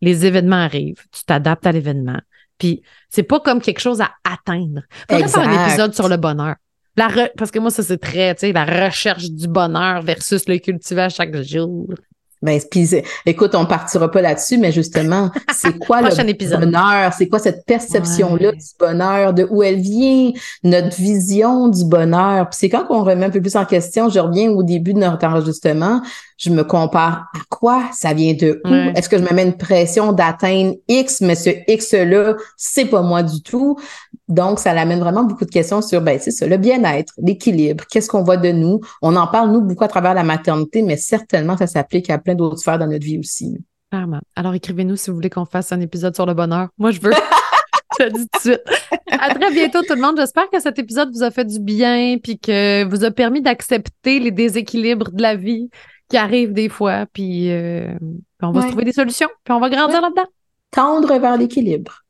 Les 0.03 0.27
événements 0.27 0.57
arrivent, 0.57 1.03
tu 1.11 1.25
t'adaptes 1.25 1.67
à 1.67 1.73
l'événement. 1.73 2.21
Puis 2.59 2.83
c'est 3.09 3.23
pas 3.23 3.41
comme 3.41 3.61
quelque 3.61 3.81
chose 3.81 4.01
à 4.01 4.11
atteindre. 4.23 4.83
Faudrait 5.11 5.29
faire 5.29 5.49
un 5.49 5.67
épisode 5.67 5.95
sur 5.95 6.09
le 6.09 6.19
bonheur. 6.19 6.57
La 6.97 7.09
Parce 7.39 7.51
que 7.51 7.59
moi, 7.59 7.71
ça, 7.71 7.83
c'est 7.83 7.99
très, 7.99 8.35
tu 8.35 8.41
sais, 8.41 8.53
la 8.53 8.87
recherche 8.87 9.31
du 9.31 9.49
bonheur 9.49 10.03
versus 10.03 10.47
le 10.47 10.59
cultiver 10.59 11.03
à 11.03 11.09
chaque 11.09 11.35
jour. 11.43 11.89
Ben, 12.43 12.61
puis, 12.71 12.91
écoute, 13.25 13.55
on 13.55 13.67
partira 13.67 14.11
pas 14.11 14.21
là-dessus, 14.21 14.59
mais 14.59 14.73
justement, 14.73 15.31
c'est 15.55 15.79
quoi 15.79 16.03
le 16.03 16.29
épisode. 16.29 16.61
bonheur? 16.61 17.13
C'est 17.13 17.29
quoi 17.29 17.39
cette 17.39 17.65
perception-là 17.67 18.53
du 18.53 18.67
bonheur? 18.79 19.33
De 19.33 19.47
où 19.49 19.63
elle 19.63 19.81
vient? 19.81 20.33
Notre 20.65 20.97
vision 20.97 21.69
du 21.69 21.85
bonheur? 21.85 22.49
Puis 22.51 22.59
c'est 22.61 22.69
quand 22.69 22.87
on 22.91 23.05
remet 23.05 23.27
un 23.27 23.31
peu 23.31 23.41
plus 23.41 23.57
en 23.57 23.65
question, 23.65 24.09
je 24.09 24.19
reviens 24.19 24.51
au 24.51 24.63
début 24.63 24.93
de 24.93 24.99
notre 24.99 25.25
enregistrement, 25.25 26.03
je 26.37 26.51
me 26.51 26.65
compare 26.65 27.29
à 27.35 27.39
quoi? 27.49 27.85
Ça 27.93 28.13
vient 28.13 28.35
de 28.35 28.61
où? 28.65 28.97
Est-ce 28.97 29.09
que 29.09 29.19
je 29.19 29.23
me 29.23 29.33
mets 29.33 29.45
une 29.45 29.57
pression 29.57 30.13
d'atteindre 30.13 30.75
X, 30.89 31.21
mais 31.21 31.37
ce 31.37 31.51
X-là, 31.69 32.35
c'est 32.57 32.87
pas 32.87 33.03
moi 33.03 33.23
du 33.23 33.41
tout? 33.43 33.79
Donc, 34.29 34.59
ça 34.59 34.73
l'amène 34.73 35.01
vraiment 35.01 35.25
beaucoup 35.25 35.45
de 35.45 35.51
questions 35.51 35.83
sur, 35.83 36.01
ben, 36.01 36.19
c'est 36.21 36.31
ça, 36.31 36.47
le 36.47 36.57
bien-être, 36.57 37.13
l'équilibre, 37.19 37.85
qu'est-ce 37.91 38.09
qu'on 38.09 38.23
voit 38.23 38.37
de 38.37 38.51
nous? 38.51 38.81
On 39.03 39.17
en 39.17 39.27
parle, 39.27 39.51
nous, 39.51 39.61
beaucoup 39.61 39.85
à 39.85 39.89
travers 39.89 40.15
la 40.15 40.23
maternité, 40.23 40.83
mais 40.83 40.97
certainement, 40.97 41.57
ça 41.57 41.67
s'applique 41.67 42.09
à 42.09 42.19
plein 42.19 42.35
d'autres 42.35 42.59
sphères 42.59 42.79
dans 42.79 42.87
notre 42.87 43.05
vie 43.05 43.19
aussi. 43.19 43.59
Clairement. 43.91 44.21
Alors, 44.37 44.55
écrivez-nous 44.55 44.97
si 44.97 45.11
vous 45.11 45.17
voulez 45.17 45.29
qu'on 45.29 45.45
fasse 45.45 45.73
un 45.73 45.81
épisode 45.81 46.15
sur 46.15 46.25
le 46.25 46.35
bonheur. 46.35 46.69
Moi, 46.79 46.93
je 46.93 47.01
veux. 47.01 47.11
je 47.99 48.05
le 48.05 48.11
dis 48.11 48.27
tout 48.29 48.49
de 48.49 48.55
suite. 48.55 48.63
À 49.11 49.35
très 49.35 49.53
bientôt, 49.53 49.83
tout 49.83 49.95
le 49.95 50.01
monde. 50.01 50.17
J'espère 50.17 50.49
que 50.51 50.61
cet 50.61 50.79
épisode 50.79 51.11
vous 51.13 51.23
a 51.23 51.31
fait 51.31 51.45
du 51.45 51.61
bien 51.61 52.17
puis 52.23 52.39
que 52.39 52.85
vous 52.85 53.05
a 53.05 53.11
permis 53.11 53.43
d'accepter 53.43 54.19
les 54.19 54.31
déséquilibres 54.31 55.11
de 55.11 55.21
la 55.21 55.37
vie 55.37 55.69
qui 56.09 56.17
arrivent 56.17 56.53
des 56.53 56.69
fois. 56.69 57.07
Puis, 57.13 57.51
euh, 57.51 57.93
on 58.41 58.53
va 58.53 58.63
se 58.63 58.69
trouver 58.69 58.85
des 58.85 58.93
solutions. 58.93 59.29
Puis, 59.45 59.53
on 59.53 59.61
va 59.61 59.69
grandir 59.69 60.01
là-dedans. 60.01 60.27
Tendre 60.71 61.19
vers 61.19 61.37
l'équilibre. 61.37 62.02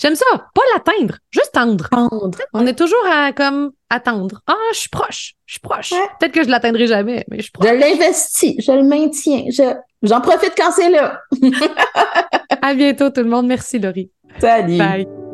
J'aime 0.00 0.14
ça. 0.14 0.24
Pas 0.32 0.62
l'atteindre, 0.74 1.16
juste 1.30 1.52
tendre. 1.52 1.88
Tendre. 1.90 2.38
On 2.52 2.66
est 2.66 2.78
toujours 2.78 3.04
à 3.10 3.32
comme 3.32 3.72
attendre. 3.90 4.40
Ah, 4.46 4.54
je 4.72 4.78
suis 4.78 4.88
proche. 4.88 5.34
Je 5.46 5.54
suis 5.54 5.60
proche. 5.60 5.90
Peut-être 6.18 6.32
que 6.32 6.44
je 6.44 6.48
l'atteindrai 6.48 6.86
jamais, 6.86 7.24
mais 7.30 7.38
je 7.38 7.42
suis 7.42 7.52
proche. 7.52 7.68
Je 7.68 7.74
l'investis, 7.74 8.56
je 8.58 8.72
le 8.72 8.82
maintiens. 8.82 9.44
Je, 9.48 9.74
j'en 10.02 10.20
profite 10.20 10.54
quand 10.56 10.70
c'est 10.72 10.90
là. 10.90 11.20
à 12.62 12.74
bientôt 12.74 13.10
tout 13.10 13.22
le 13.22 13.28
monde. 13.28 13.46
Merci 13.46 13.78
Laurie. 13.78 14.10
Salut. 14.40 14.78
Bye. 14.78 15.25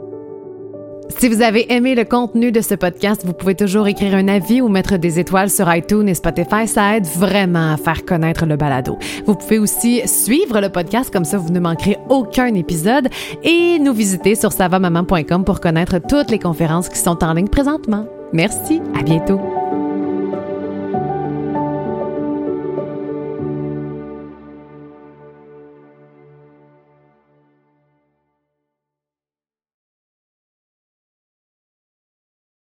Si 1.19 1.29
vous 1.29 1.43
avez 1.43 1.73
aimé 1.73 1.95
le 1.95 2.05
contenu 2.05 2.51
de 2.51 2.61
ce 2.61 2.75
podcast, 2.75 3.23
vous 3.25 3.33
pouvez 3.33 3.55
toujours 3.55 3.87
écrire 3.87 4.15
un 4.15 4.29
avis 4.29 4.61
ou 4.61 4.69
mettre 4.69 4.97
des 4.97 5.19
étoiles 5.19 5.51
sur 5.51 5.73
iTunes 5.73 6.09
et 6.09 6.15
Spotify. 6.15 6.67
Ça 6.67 6.97
aide 6.97 7.07
vraiment 7.07 7.73
à 7.73 7.77
faire 7.77 8.05
connaître 8.05 8.45
le 8.47 8.57
balado. 8.57 8.99
Vous 9.27 9.35
pouvez 9.35 9.59
aussi 9.59 10.03
suivre 10.07 10.61
le 10.61 10.69
podcast, 10.69 11.13
comme 11.13 11.25
ça 11.25 11.39
vous 11.39 11.51
ne 11.51 11.61
manquerez 11.61 11.99
aucun 12.09 12.55
épisode, 12.55 13.09
et 13.43 13.79
nous 13.79 13.93
visiter 13.93 14.35
sur 14.35 14.53
savamaman.com 14.53 15.45
pour 15.45 15.61
connaître 15.61 15.99
toutes 15.99 16.31
les 16.31 16.39
conférences 16.39 16.89
qui 16.89 16.99
sont 16.99 17.23
en 17.23 17.35
ligne 17.35 17.49
présentement. 17.49 18.07
Merci, 18.33 18.81
à 18.99 19.03
bientôt. 19.03 19.41